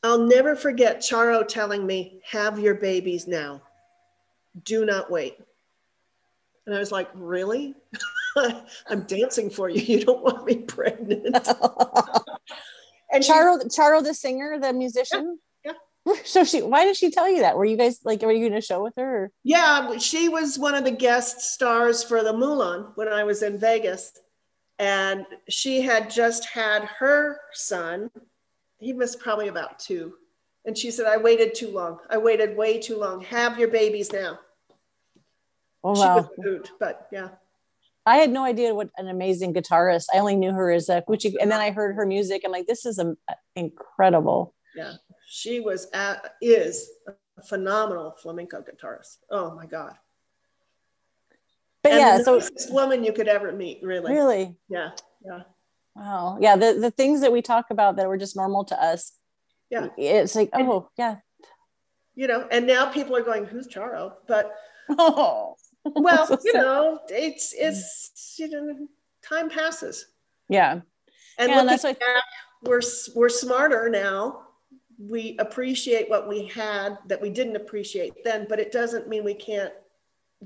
I'll 0.02 0.18
never 0.18 0.56
forget 0.56 0.98
Charo 1.00 1.46
telling 1.46 1.86
me, 1.86 2.20
"Have 2.30 2.58
your 2.58 2.74
babies 2.74 3.28
now. 3.28 3.62
Do 4.64 4.84
not 4.84 5.10
wait." 5.10 5.36
And 6.66 6.74
I 6.74 6.78
was 6.78 6.92
like, 6.92 7.08
"Really? 7.14 7.74
I'm 8.88 9.02
dancing 9.02 9.50
for 9.50 9.68
you. 9.68 9.80
You 9.80 10.04
don't 10.04 10.22
want 10.22 10.46
me 10.46 10.56
pregnant?" 10.56 11.36
And 13.12 13.22
Charo, 13.22 13.62
Charo, 13.66 14.02
the 14.02 14.14
singer, 14.14 14.58
the 14.58 14.72
musician. 14.72 15.38
Yeah, 15.64 15.72
So 16.24 16.44
she, 16.44 16.62
why 16.62 16.84
did 16.84 16.96
she 16.96 17.10
tell 17.10 17.28
you 17.28 17.40
that? 17.40 17.56
Were 17.56 17.66
you 17.66 17.76
guys 17.76 18.00
like, 18.04 18.22
were 18.22 18.32
you 18.32 18.48
going 18.48 18.60
to 18.60 18.66
show 18.66 18.82
with 18.82 18.94
her? 18.96 19.24
Or? 19.24 19.30
Yeah, 19.44 19.98
she 19.98 20.28
was 20.30 20.58
one 20.58 20.74
of 20.74 20.84
the 20.84 20.90
guest 20.90 21.40
stars 21.40 22.02
for 22.02 22.24
the 22.24 22.32
Mulan 22.32 22.92
when 22.94 23.08
I 23.08 23.24
was 23.24 23.42
in 23.42 23.58
Vegas. 23.58 24.18
And 24.78 25.26
she 25.48 25.82
had 25.82 26.10
just 26.10 26.46
had 26.46 26.84
her 26.84 27.38
son. 27.52 28.10
He 28.78 28.94
was 28.94 29.14
probably 29.14 29.48
about 29.48 29.78
two. 29.78 30.14
And 30.64 30.78
she 30.78 30.90
said, 30.90 31.06
I 31.06 31.16
waited 31.16 31.54
too 31.54 31.70
long. 31.70 31.98
I 32.08 32.18
waited 32.18 32.56
way 32.56 32.78
too 32.78 32.96
long. 32.96 33.22
Have 33.22 33.58
your 33.58 33.68
babies 33.68 34.12
now. 34.12 34.38
Oh 35.84 35.94
She 35.94 36.00
wow! 36.00 36.16
was 36.16 36.28
moved, 36.38 36.70
but 36.78 37.08
yeah. 37.10 37.30
I 38.06 38.16
had 38.16 38.30
no 38.30 38.44
idea 38.44 38.74
what 38.74 38.90
an 38.96 39.08
amazing 39.08 39.54
guitarist. 39.54 40.06
I 40.14 40.18
only 40.18 40.36
knew 40.36 40.52
her 40.52 40.70
as 40.70 40.88
a 40.88 41.02
Gucci, 41.02 41.34
and 41.40 41.50
then 41.50 41.60
I 41.60 41.70
heard 41.70 41.94
her 41.96 42.06
music. 42.06 42.42
I'm 42.44 42.50
like, 42.52 42.66
this 42.66 42.84
is 42.84 42.98
um, 42.98 43.16
incredible. 43.54 44.54
Yeah. 44.74 44.94
She 45.26 45.60
was 45.60 45.88
at, 45.92 46.34
is 46.40 46.88
a 47.06 47.42
phenomenal 47.42 48.16
flamenco 48.20 48.62
guitarist. 48.62 49.18
Oh 49.30 49.54
my 49.54 49.66
God. 49.66 49.94
But 51.82 51.92
and 51.92 52.00
yeah, 52.00 52.18
the 52.18 52.24
so 52.24 52.34
nicest 52.34 52.72
woman 52.72 53.04
you 53.04 53.12
could 53.12 53.28
ever 53.28 53.52
meet, 53.52 53.80
really. 53.82 54.12
really, 54.12 54.56
Yeah. 54.68 54.90
Yeah. 55.24 55.42
wow, 55.94 56.38
yeah. 56.40 56.56
The 56.56 56.74
the 56.80 56.90
things 56.90 57.20
that 57.20 57.32
we 57.32 57.42
talk 57.42 57.66
about 57.70 57.96
that 57.96 58.08
were 58.08 58.18
just 58.18 58.36
normal 58.36 58.64
to 58.66 58.82
us. 58.82 59.12
Yeah. 59.72 59.88
it's 59.96 60.36
like, 60.36 60.50
oh 60.52 60.88
yeah, 60.98 61.16
You 62.14 62.26
know, 62.26 62.46
and 62.50 62.66
now 62.66 62.92
people 62.92 63.16
are 63.16 63.22
going, 63.22 63.46
who's 63.46 63.66
Charo? 63.66 64.12
But 64.28 64.52
oh, 64.90 65.56
well, 65.84 66.26
So 66.28 66.38
you 66.44 66.52
sad. 66.52 66.60
know, 66.62 67.00
it's 67.08 67.54
it's 67.56 68.34
you 68.38 68.48
know, 68.50 68.86
time 69.26 69.48
passes, 69.48 70.06
yeah, 70.48 70.80
and 71.38 71.50
Yeah, 71.50 71.60
and 71.60 71.68
that's 71.68 71.84
back, 71.84 71.96
we're 72.62 72.82
we're 73.16 73.30
smarter 73.30 73.88
now. 73.88 74.42
We 74.98 75.36
appreciate 75.40 76.08
what 76.10 76.28
we 76.28 76.46
had 76.46 76.98
that 77.08 77.20
we 77.20 77.30
didn't 77.30 77.56
appreciate 77.56 78.12
then, 78.24 78.46
but 78.48 78.60
it 78.60 78.70
doesn't 78.70 79.08
mean 79.08 79.24
we 79.24 79.34
can't 79.34 79.72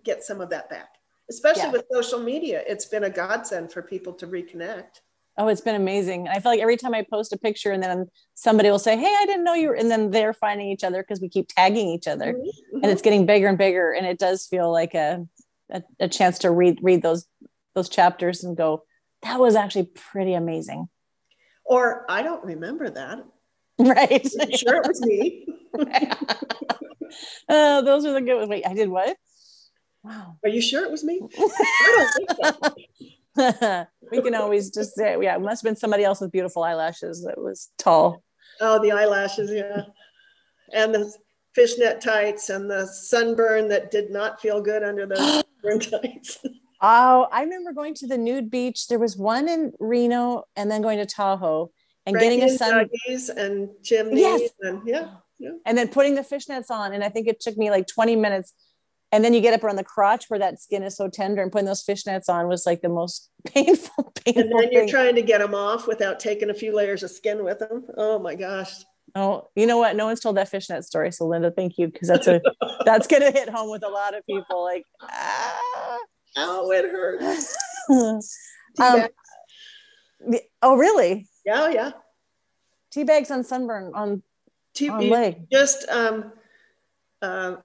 get 0.05 0.23
some 0.23 0.41
of 0.41 0.49
that 0.51 0.71
back. 0.71 0.89
Especially 1.29 1.63
Yeah. 1.65 1.73
with 1.73 1.85
social 1.93 2.21
media, 2.21 2.63
it's 2.67 2.87
been 2.87 3.05
a 3.05 3.11
godsend 3.11 3.73
for 3.73 3.83
people 3.83 4.13
to 4.15 4.27
reconnect. 4.29 5.01
Oh, 5.39 5.49
it's 5.49 5.61
been 5.61 5.75
amazing. 5.75 6.27
And 6.27 6.37
I 6.37 6.41
feel 6.41 6.51
like 6.53 6.61
every 6.61 6.77
time 6.79 6.95
I 6.95 7.03
post 7.03 7.33
a 7.33 7.37
picture 7.39 7.71
and 7.71 7.83
then 7.83 8.07
somebody 8.35 8.71
will 8.71 8.79
say, 8.79 8.97
Hey, 8.97 9.15
I 9.21 9.27
didn't 9.27 9.45
know 9.45 9.55
you 9.55 9.69
were, 9.69 9.75
and 9.75 9.91
then 9.91 10.11
they're 10.11 10.33
finding 10.33 10.69
each 10.71 10.83
other 10.83 11.03
because 11.03 11.21
we 11.21 11.29
keep 11.29 11.49
tagging 11.49 11.89
each 11.89 12.07
other 12.07 12.33
Mhm, 12.33 12.83
and 12.83 12.87
it's 12.87 13.03
getting 13.03 13.27
bigger 13.27 13.47
and 13.49 13.59
bigger. 13.59 13.93
And 13.93 14.07
it 14.07 14.19
does 14.19 14.47
feel 14.47 14.73
like 14.73 14.95
a, 14.95 15.27
a, 15.71 15.83
a 16.01 16.09
chance 16.09 16.39
to 16.41 16.51
read, 16.51 16.79
read 16.83 17.03
those, 17.03 17.27
those 17.75 17.89
chapters 17.91 18.45
and 18.45 18.57
go, 18.57 18.85
that 19.23 19.39
was 19.39 19.57
actually 19.57 19.91
pretty 19.95 20.35
amazing. 20.35 20.89
Or 21.65 22.07
I 22.09 22.23
don't 22.23 22.45
remember 22.45 22.89
that. 22.91 23.25
Right. 23.79 24.27
I'm 24.41 24.53
sure 24.53 24.77
it 24.77 24.87
was 24.89 25.03
me. 25.03 25.47
oh, 27.51 27.83
those 27.83 28.07
are 28.07 28.13
the 28.15 28.23
good 28.23 28.37
ones. 28.37 28.49
Wait, 28.49 28.67
I 28.67 28.73
did 28.73 28.89
what? 28.89 29.19
Wow. 30.03 30.39
Are 30.43 30.49
you 30.49 30.63
sure 30.63 30.83
it 30.83 30.91
was 30.91 31.05
me? 31.05 31.21
I 31.39 31.93
don't 31.97 32.11
think 32.15 32.31
so. 33.37 33.87
We 34.11 34.23
can 34.23 34.35
always 34.35 34.71
just 34.71 34.95
say, 34.95 35.17
yeah, 35.21 35.37
it 35.37 35.41
must 35.41 35.63
have 35.63 35.69
been 35.69 35.77
somebody 35.77 36.05
else 36.05 36.21
with 36.21 36.33
beautiful 36.33 36.63
eyelashes 36.63 37.23
that 37.25 37.39
was 37.39 37.71
tall. 37.79 38.23
Oh, 38.61 38.81
the 38.81 38.93
eyelashes, 38.93 39.51
yeah. 39.51 39.83
And 40.73 40.95
the 40.95 41.13
fishnet 41.55 42.01
tights 42.01 42.51
and 42.51 42.71
the 42.71 42.87
sunburn 42.87 43.69
that 43.69 43.91
did 43.91 44.11
not 44.11 44.41
feel 44.41 44.61
good 44.61 44.83
under 44.83 45.07
the 45.07 45.17
sunburn 45.63 45.81
tights. 45.81 46.39
Oh, 46.83 47.27
I 47.33 47.43
remember 47.43 47.73
going 47.73 47.95
to 47.95 48.07
the 48.07 48.19
nude 48.19 48.51
beach. 48.51 48.87
There 48.89 48.99
was 48.99 49.17
one 49.17 49.49
in 49.49 49.73
Reno 49.81 50.45
and 50.57 50.71
then 50.71 50.83
going 50.83 50.99
to 50.99 51.07
Tahoe 51.07 51.71
and 52.05 52.19
getting 52.19 52.43
a 52.43 52.51
sun 52.51 52.89
and 53.37 53.71
chimneys 53.83 54.21
Yes. 54.21 54.51
and 54.61 54.83
yeah, 54.87 55.09
yeah. 55.39 55.51
and 55.65 55.77
then 55.77 55.89
putting 55.89 56.15
the 56.15 56.21
fishnets 56.21 56.71
on. 56.71 56.93
And 56.93 57.03
I 57.03 57.09
think 57.09 57.29
it 57.29 57.41
took 57.41 57.57
me 57.57 57.71
like 57.71 57.87
20 57.87 58.17
minutes. 58.17 58.53
And 59.17 59.25
then 59.25 59.33
you 59.33 59.41
get 59.41 59.55
up 59.55 59.65
around 59.65 59.77
the 59.77 59.83
crotch 59.85 60.27
where 60.29 60.39
that 60.41 60.61
skin 60.61 60.83
is 60.83 60.95
so 60.95 61.09
tender 61.09 61.41
and 61.43 61.51
putting 61.51 61.65
those 61.65 61.83
fishnets 61.83 62.29
on 62.29 62.49
was 62.49 62.67
like 62.67 62.83
the 62.83 62.91
most 62.91 63.31
painful, 63.47 64.13
painful 64.15 64.43
And 64.43 64.53
then 64.53 64.71
you're 64.71 64.83
thing. 64.83 64.91
trying 64.91 65.15
to 65.15 65.23
get 65.23 65.39
them 65.39 65.55
off 65.55 65.87
without 65.87 66.21
taking 66.21 66.51
a 66.51 66.55
few 66.55 66.75
layers 66.77 67.03
of 67.03 67.11
skin 67.11 67.43
with 67.43 67.59
them. 67.59 67.87
Oh 67.97 68.19
my 68.19 68.35
gosh. 68.35 68.75
Oh, 69.15 69.49
you 69.57 69.67
know 69.67 69.79
what? 69.79 69.97
No 69.97 70.05
one's 70.05 70.21
told 70.21 70.37
that 70.37 70.51
fishnet 70.51 70.85
story. 70.85 71.11
So 71.13 71.27
Linda, 71.27 71.51
thank 71.51 71.79
you. 71.79 71.91
Cause 71.91 72.09
that's 72.09 72.27
a, 72.27 72.43
that's 72.85 73.07
going 73.07 73.23
to 73.23 73.31
hit 73.31 73.49
home 73.49 73.71
with 73.71 73.83
a 73.85 73.89
lot 73.89 74.15
of 74.15 74.23
people 74.27 74.63
like, 74.63 74.85
ah. 75.01 75.99
Oh, 76.37 76.71
it 76.73 76.85
hurts. 76.85 77.57
um, 78.79 79.09
oh, 80.61 80.77
really? 80.77 81.27
yeah, 81.47 81.71
yeah. 81.71 81.93
Tea 82.91 83.05
bags 83.05 83.31
on 83.31 83.45
sunburn 83.45 83.93
on, 83.95 84.23
Tea- 84.75 84.91
on 84.91 85.09
leg. 85.09 85.47
just 85.51 85.89
um, 85.89 86.33
uh, 87.23 87.57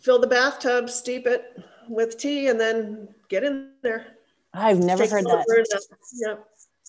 fill 0.00 0.18
the 0.18 0.26
bathtub, 0.26 0.90
steep 0.90 1.26
it 1.26 1.58
with 1.88 2.18
tea, 2.18 2.48
and 2.48 2.60
then 2.60 3.08
get 3.28 3.44
in 3.44 3.72
there. 3.82 4.06
I've 4.54 4.78
never 4.78 5.02
Take 5.02 5.12
heard 5.12 5.24
that. 5.24 5.86
Yeah. 6.14 6.36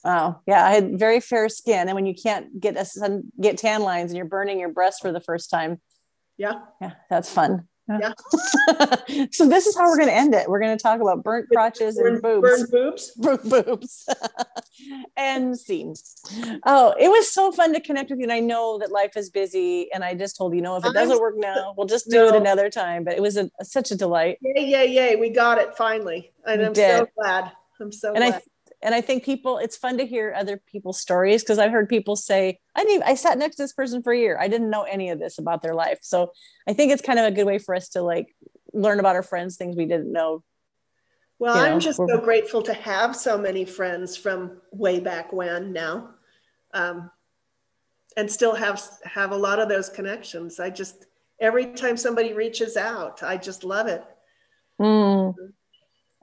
Oh, 0.06 0.40
yeah. 0.48 0.66
I 0.66 0.72
had 0.72 0.98
very 0.98 1.20
fair 1.20 1.50
skin. 1.50 1.90
And 1.90 1.96
when 1.96 2.06
you 2.06 2.16
can't 2.16 2.60
get 2.60 2.78
a 2.78 2.86
sun, 2.86 3.32
get 3.40 3.58
tan 3.58 3.82
lines 3.84 4.12
and 4.12 4.18
you're 4.18 4.26
burning 4.26 4.60
your 4.60 4.70
breast 4.70 5.02
for 5.02 5.12
the 5.12 5.20
first 5.20 5.50
time. 5.50 5.82
Yeah. 6.38 6.62
Yeah, 6.80 6.94
that's 7.10 7.30
fun. 7.30 7.68
Yeah. 7.90 8.14
so 9.32 9.48
this 9.48 9.66
is 9.66 9.76
how 9.76 9.90
we're 9.90 9.98
going 9.98 10.10
to 10.10 10.16
end 10.16 10.34
it. 10.36 10.48
We're 10.48 10.60
going 10.60 10.78
to 10.78 10.82
talk 10.82 11.02
about 11.02 11.24
burnt 11.24 11.48
crotches 11.50 11.98
and 11.98 12.22
boobs. 12.22 12.70
boobs. 12.70 13.12
Burnt 13.18 13.50
boobs 13.50 14.08
and 15.18 15.58
seams. 15.58 16.16
Oh, 16.66 16.94
it 17.00 17.10
was 17.10 17.32
so 17.32 17.52
fun 17.52 17.74
to 17.74 17.80
connect 17.80 18.10
with 18.12 18.20
you. 18.20 18.24
And 18.24 18.32
I 18.32 18.40
know 18.40 18.78
that 18.80 18.92
life 18.92 19.18
is 19.18 19.30
busy. 19.30 19.92
And 19.92 20.04
I 20.04 20.14
just 20.14 20.38
told 20.38 20.54
you, 20.54 20.62
know, 20.62 20.76
if 20.76 20.86
it 20.86 20.94
doesn't 20.94 21.20
work 21.20 21.36
now, 21.38 21.74
we'll 21.76 21.88
just 21.88 22.10
do 22.10 22.28
it 22.28 22.36
another 22.36 22.70
time. 22.70 23.04
But 23.04 23.14
it 23.14 23.22
was 23.22 23.38
a, 23.38 23.50
such 23.64 23.92
a 23.92 23.96
delight. 23.96 24.38
Yay, 24.42 24.66
yay, 24.66 24.88
yay. 24.88 25.16
We 25.16 25.30
got 25.30 25.58
it 25.58 25.76
finally. 25.76 26.32
And 26.46 26.62
We 26.62 26.68
I'm 26.68 26.74
did. 26.74 26.98
so 26.98 27.08
glad. 27.18 27.52
I'm 27.82 27.92
so 27.92 28.10
and 28.10 28.18
glad. 28.18 28.36
I 28.36 28.42
and 28.82 28.96
I 28.96 29.02
think 29.02 29.24
people 29.24 29.58
it's 29.58 29.78
fun 29.78 29.98
to 29.98 30.06
hear 30.06 30.34
other 30.36 30.62
people's 30.72 31.00
stories 31.00 31.44
because 31.44 31.60
I've 31.60 31.72
heard 31.72 31.90
people 31.90 32.16
say 32.16 32.60
I 32.76 32.84
didn't 32.84 33.04
I 33.04 33.16
sat 33.16 33.38
next 33.38 33.58
to 33.58 33.64
this 33.64 33.74
person 33.74 34.04
for 34.04 34.14
a 34.14 34.18
year 34.18 34.38
I 34.40 34.48
didn't 34.48 34.70
know 34.70 34.84
any 34.84 35.10
of 35.10 35.20
this 35.20 35.38
about 35.38 35.62
their 35.62 35.76
life 35.76 36.00
so 36.02 36.32
I 36.68 36.74
think 36.74 36.92
it's 36.92 37.02
kind 37.02 37.20
of 37.20 37.26
a 37.26 37.32
good 37.32 37.46
way 37.46 37.58
for 37.58 37.76
us 37.76 37.90
to 37.90 38.02
like 38.02 38.36
learn 38.74 39.00
about 39.00 39.16
our 39.16 39.24
friends 39.24 39.58
things 39.58 39.76
we 39.76 39.86
didn't 39.86 40.12
know 40.12 40.44
well, 41.40 41.56
you 41.56 41.64
know, 41.64 41.72
I'm 41.72 41.80
just 41.80 41.98
so 41.98 42.18
grateful 42.18 42.62
to 42.64 42.74
have 42.74 43.16
so 43.16 43.38
many 43.38 43.64
friends 43.64 44.18
from 44.18 44.60
way 44.72 45.00
back 45.00 45.32
when 45.32 45.72
now. 45.72 46.10
Um, 46.74 47.10
and 48.18 48.30
still 48.30 48.56
have 48.56 48.82
have 49.06 49.32
a 49.32 49.38
lot 49.38 49.60
of 49.60 49.70
those 49.70 49.88
connections. 49.90 50.60
I 50.60 50.70
just 50.70 51.06
every 51.40 51.68
time 51.68 51.96
somebody 51.96 52.34
reaches 52.34 52.76
out, 52.76 53.24
I 53.24 53.38
just 53.38 53.64
love 53.64 53.88
it. 53.88 54.04
Mm. 54.80 55.34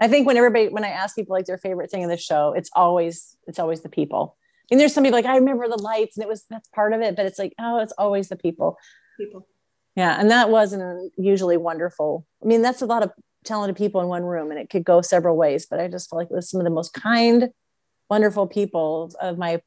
I 0.01 0.09
think 0.09 0.27
when 0.27 0.37
everybody 0.37 0.69
when 0.69 0.85
I 0.85 0.89
ask 0.89 1.17
people 1.17 1.35
like 1.35 1.47
their 1.47 1.59
favorite 1.59 1.91
thing 1.91 2.03
in 2.03 2.09
the 2.09 2.17
show 2.17 2.53
it's 2.53 2.71
always 2.75 3.37
it's 3.47 3.59
always 3.59 3.81
the 3.81 3.89
people 3.89 4.37
and 4.71 4.79
there's 4.79 4.93
some 4.93 5.05
people 5.05 5.19
like 5.19 5.27
I 5.27 5.37
remember 5.37 5.69
the 5.69 5.81
lights 5.81 6.17
and 6.17 6.25
it 6.25 6.29
was 6.29 6.45
that's 6.51 6.69
part 6.69 6.93
of 6.93 7.01
it 7.01 7.17
but 7.17 7.27
it's 7.27 7.39
like 7.39 7.55
oh 7.59 7.81
it's 7.81 7.95
always 7.99 8.29
the 8.29 8.37
people 8.37 8.79
People. 9.17 9.47
Yeah, 9.95 10.19
and 10.21 10.31
that 10.31 10.51
wasn't 10.51 11.13
usually 11.17 11.57
wonderful. 11.57 12.27
I 12.43 12.47
mean, 12.47 12.63
that's 12.63 12.83
a 12.83 12.87
lot 12.87 13.03
of 13.03 13.13
talented 13.45 13.77
people 13.77 14.01
in 14.03 14.09
one 14.09 14.25
room, 14.25 14.51
and 14.51 14.61
it 14.61 14.69
could 14.69 14.85
go 14.85 15.01
several 15.01 15.37
ways. 15.37 15.67
But 15.67 15.81
I 15.81 15.89
just 15.89 16.11
felt 16.11 16.19
like 16.19 16.31
it 16.31 16.35
was 16.35 16.51
some 16.51 16.61
of 16.61 16.65
the 16.65 16.71
most 16.71 16.93
kind, 16.93 17.49
wonderful 18.11 18.47
people 18.47 19.11
of 19.21 19.39
my 19.39 19.63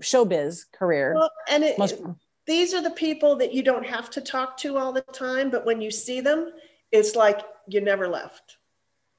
showbiz 0.00 0.64
career. 0.72 1.14
Well, 1.14 1.30
and 1.50 1.64
it, 1.64 1.78
Most, 1.78 2.00
these 2.46 2.72
are 2.72 2.82
the 2.82 2.90
people 2.90 3.36
that 3.36 3.52
you 3.52 3.62
don't 3.62 3.86
have 3.86 4.08
to 4.10 4.20
talk 4.22 4.56
to 4.58 4.78
all 4.78 4.92
the 4.92 5.02
time, 5.12 5.50
but 5.50 5.66
when 5.66 5.82
you 5.82 5.90
see 5.90 6.20
them, 6.20 6.50
it's 6.90 7.14
like 7.14 7.42
you 7.68 7.82
never 7.82 8.08
left. 8.08 8.56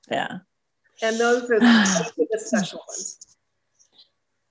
Yeah. 0.09 0.39
And 1.01 1.19
those 1.19 1.49
are, 1.49 1.59
those 1.59 2.01
are 2.01 2.11
the 2.17 2.39
special 2.39 2.81
ones. 2.87 3.19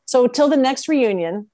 So 0.06 0.26
till 0.26 0.48
the 0.48 0.56
next 0.56 0.88
reunion, 0.88 1.50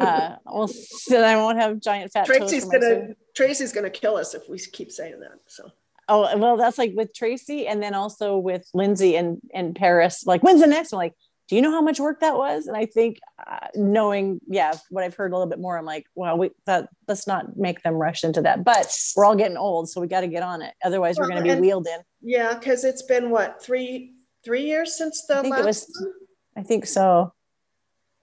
uh, 0.00 0.36
we'll 0.46 0.70
then 1.08 1.24
I 1.24 1.36
won't 1.36 1.58
have 1.58 1.80
giant 1.80 2.12
fat 2.12 2.26
Tracy's 2.26 2.64
gonna 2.64 3.08
soup. 3.08 3.18
Tracy's 3.34 3.72
gonna 3.72 3.90
kill 3.90 4.16
us 4.16 4.34
if 4.34 4.48
we 4.48 4.58
keep 4.58 4.92
saying 4.92 5.20
that. 5.20 5.38
So 5.46 5.70
Oh 6.08 6.36
well, 6.38 6.56
that's 6.56 6.78
like 6.78 6.92
with 6.94 7.12
Tracy, 7.12 7.66
and 7.66 7.82
then 7.82 7.94
also 7.94 8.38
with 8.38 8.66
Lindsay 8.72 9.16
and 9.16 9.40
and 9.52 9.76
Paris. 9.76 10.24
Like, 10.24 10.42
when's 10.42 10.60
the 10.60 10.66
next 10.66 10.92
one? 10.92 11.00
Like, 11.00 11.14
do 11.48 11.56
you 11.56 11.62
know 11.62 11.70
how 11.70 11.80
much 11.80 11.98
work 11.98 12.20
that 12.20 12.36
was? 12.36 12.66
And 12.66 12.76
I 12.76 12.84
think 12.86 13.18
uh, 13.44 13.68
knowing, 13.74 14.38
yeah, 14.48 14.74
what 14.90 15.02
I've 15.02 15.14
heard 15.14 15.32
a 15.32 15.34
little 15.34 15.48
bit 15.48 15.58
more, 15.58 15.78
I'm 15.78 15.86
like, 15.86 16.04
well, 16.14 16.36
we 16.36 16.50
that 16.66 16.88
let's 17.08 17.26
not 17.26 17.56
make 17.56 17.82
them 17.82 17.94
rush 17.94 18.22
into 18.22 18.42
that. 18.42 18.64
But 18.64 18.94
we're 19.16 19.24
all 19.24 19.34
getting 19.34 19.56
old, 19.56 19.88
so 19.88 20.00
we 20.00 20.08
got 20.08 20.20
to 20.20 20.28
get 20.28 20.42
on 20.42 20.60
it. 20.62 20.74
Otherwise, 20.84 21.18
we're 21.18 21.28
going 21.28 21.42
to 21.42 21.54
be 21.54 21.60
wheeled 21.60 21.86
in. 21.86 22.00
yeah, 22.20 22.54
because 22.58 22.84
it's 22.84 23.02
been 23.02 23.30
what 23.30 23.62
three 23.62 24.14
three 24.44 24.64
years 24.66 24.96
since 24.96 25.24
the 25.26 25.38
I 25.38 25.42
think 25.42 25.54
last 25.54 25.60
it 25.64 25.66
was. 25.66 25.96
one? 26.00 26.12
I 26.56 26.62
think 26.66 26.86
so. 26.86 27.32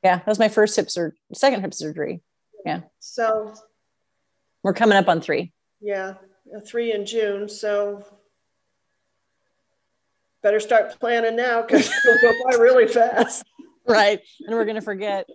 Yeah, 0.04 0.18
that 0.18 0.28
was 0.28 0.40
my 0.40 0.50
first 0.50 0.76
hip 0.76 0.90
surgery, 0.92 1.18
second 1.34 1.62
hip 1.62 1.74
surgery. 1.74 2.22
Yeah. 2.64 2.82
So 3.00 3.54
We're 4.64 4.74
coming 4.74 4.98
up 4.98 5.08
on 5.08 5.20
three. 5.20 5.52
yeah, 5.82 6.14
three 6.66 6.94
in 6.94 7.06
June. 7.08 7.50
So 7.50 8.04
better 10.46 10.60
start 10.60 11.00
planning 11.00 11.36
now 11.36 11.64
because 11.64 11.90
it'll 12.06 12.22
go 12.22 12.32
by 12.48 12.56
really 12.58 12.88
fast. 12.88 13.44
right 13.88 14.20
and 14.46 14.56
we're 14.56 14.64
going 14.66 14.76
to 14.76 14.82
forget 14.82 15.26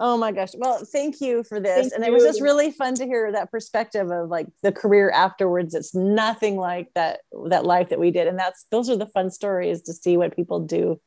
oh 0.00 0.16
my 0.18 0.32
gosh 0.32 0.50
well 0.58 0.82
thank 0.92 1.20
you 1.20 1.42
for 1.44 1.60
this 1.60 1.88
Thank 1.90 1.94
and 1.94 2.04
it 2.04 2.12
was 2.12 2.24
just 2.24 2.40
really 2.42 2.70
fun 2.70 2.94
to 2.96 3.04
hear 3.06 3.32
that 3.32 3.50
perspective 3.50 4.10
of 4.10 4.28
like 4.28 4.46
the 4.62 4.70
career 4.72 5.10
afterwards 5.10 5.74
it's 5.74 5.94
nothing 5.94 6.56
like 6.56 6.88
that 6.94 7.20
that 7.48 7.64
life 7.64 7.88
that 7.90 7.98
we 7.98 8.10
did 8.10 8.26
and 8.26 8.38
that's 8.38 8.64
those 8.70 8.88
are 8.90 8.96
the 8.96 9.06
fun 9.06 9.30
stories 9.30 9.80
to 9.82 9.92
see 9.94 10.16
what 10.18 10.34
people 10.36 10.60
do 10.60 11.00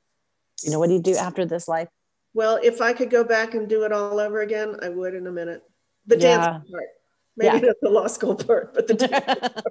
you 0.63 0.71
know 0.71 0.77
what 0.79 0.87
do 0.87 0.93
you 0.93 1.01
do 1.01 1.15
after 1.15 1.45
this 1.45 1.67
life 1.67 1.89
Well, 2.35 2.59
if 2.63 2.81
I 2.81 2.93
could 2.93 3.09
go 3.11 3.23
back 3.23 3.53
and 3.53 3.67
do 3.69 3.83
it 3.85 3.91
all 3.91 4.19
over 4.19 4.41
again, 4.41 4.77
I 4.81 4.89
would 4.89 5.13
in 5.13 5.27
a 5.27 5.31
minute. 5.31 5.61
The 6.07 6.17
Yeah. 6.17 6.37
dance 6.37 6.69
part, 6.71 6.89
maybe 7.37 7.57
Yeah. 7.57 7.67
not 7.69 7.75
the 7.81 7.89
law 7.89 8.07
school 8.07 8.33
part, 8.35 8.73
but 8.73 8.87
the 8.87 8.93
dance. 9.07 9.61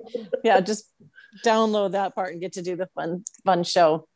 yeah 0.44 0.60
just 0.60 0.84
download 1.44 1.92
that 1.92 2.14
part 2.14 2.32
and 2.32 2.40
get 2.40 2.52
to 2.54 2.62
do 2.62 2.76
the 2.76 2.88
fun 2.94 3.24
fun 3.44 3.64
show 3.64 4.06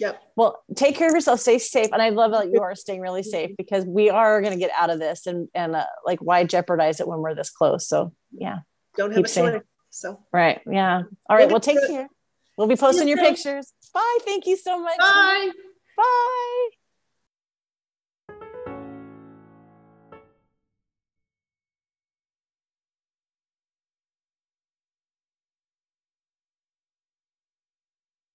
Yep. 0.00 0.22
well 0.36 0.62
take 0.74 0.96
care 0.96 1.08
of 1.08 1.14
yourself 1.14 1.38
stay 1.40 1.58
safe 1.58 1.88
and 1.92 2.00
i 2.00 2.08
love 2.08 2.32
that 2.32 2.50
you 2.52 2.60
are 2.62 2.74
staying 2.74 3.00
really 3.02 3.22
safe 3.22 3.50
because 3.58 3.84
we 3.84 4.08
are 4.08 4.40
going 4.40 4.54
to 4.54 4.58
get 4.58 4.70
out 4.78 4.88
of 4.90 4.98
this 4.98 5.26
and 5.26 5.48
and 5.54 5.76
uh, 5.76 5.84
like 6.06 6.20
why 6.20 6.44
jeopardize 6.44 6.98
it 7.00 7.06
when 7.06 7.18
we're 7.18 7.34
this 7.34 7.50
close 7.50 7.86
so 7.86 8.12
yeah 8.32 8.60
Don't 8.96 9.12
have 9.12 9.24
a 9.24 9.28
safe. 9.28 9.52
choice. 9.52 9.62
So 9.90 10.20
Right. 10.32 10.62
Yeah. 10.66 11.02
All 11.28 11.36
right. 11.36 11.50
Well, 11.50 11.60
take 11.60 11.86
care. 11.86 12.08
We'll 12.56 12.66
be 12.66 12.76
posting 12.76 13.08
your 13.08 13.18
pictures. 13.18 13.74
Bye. 13.92 14.18
Thank 14.24 14.46
you 14.46 14.56
so 14.56 14.80
much. 14.80 14.96
bye. 14.98 15.50
Bye. 15.98 16.81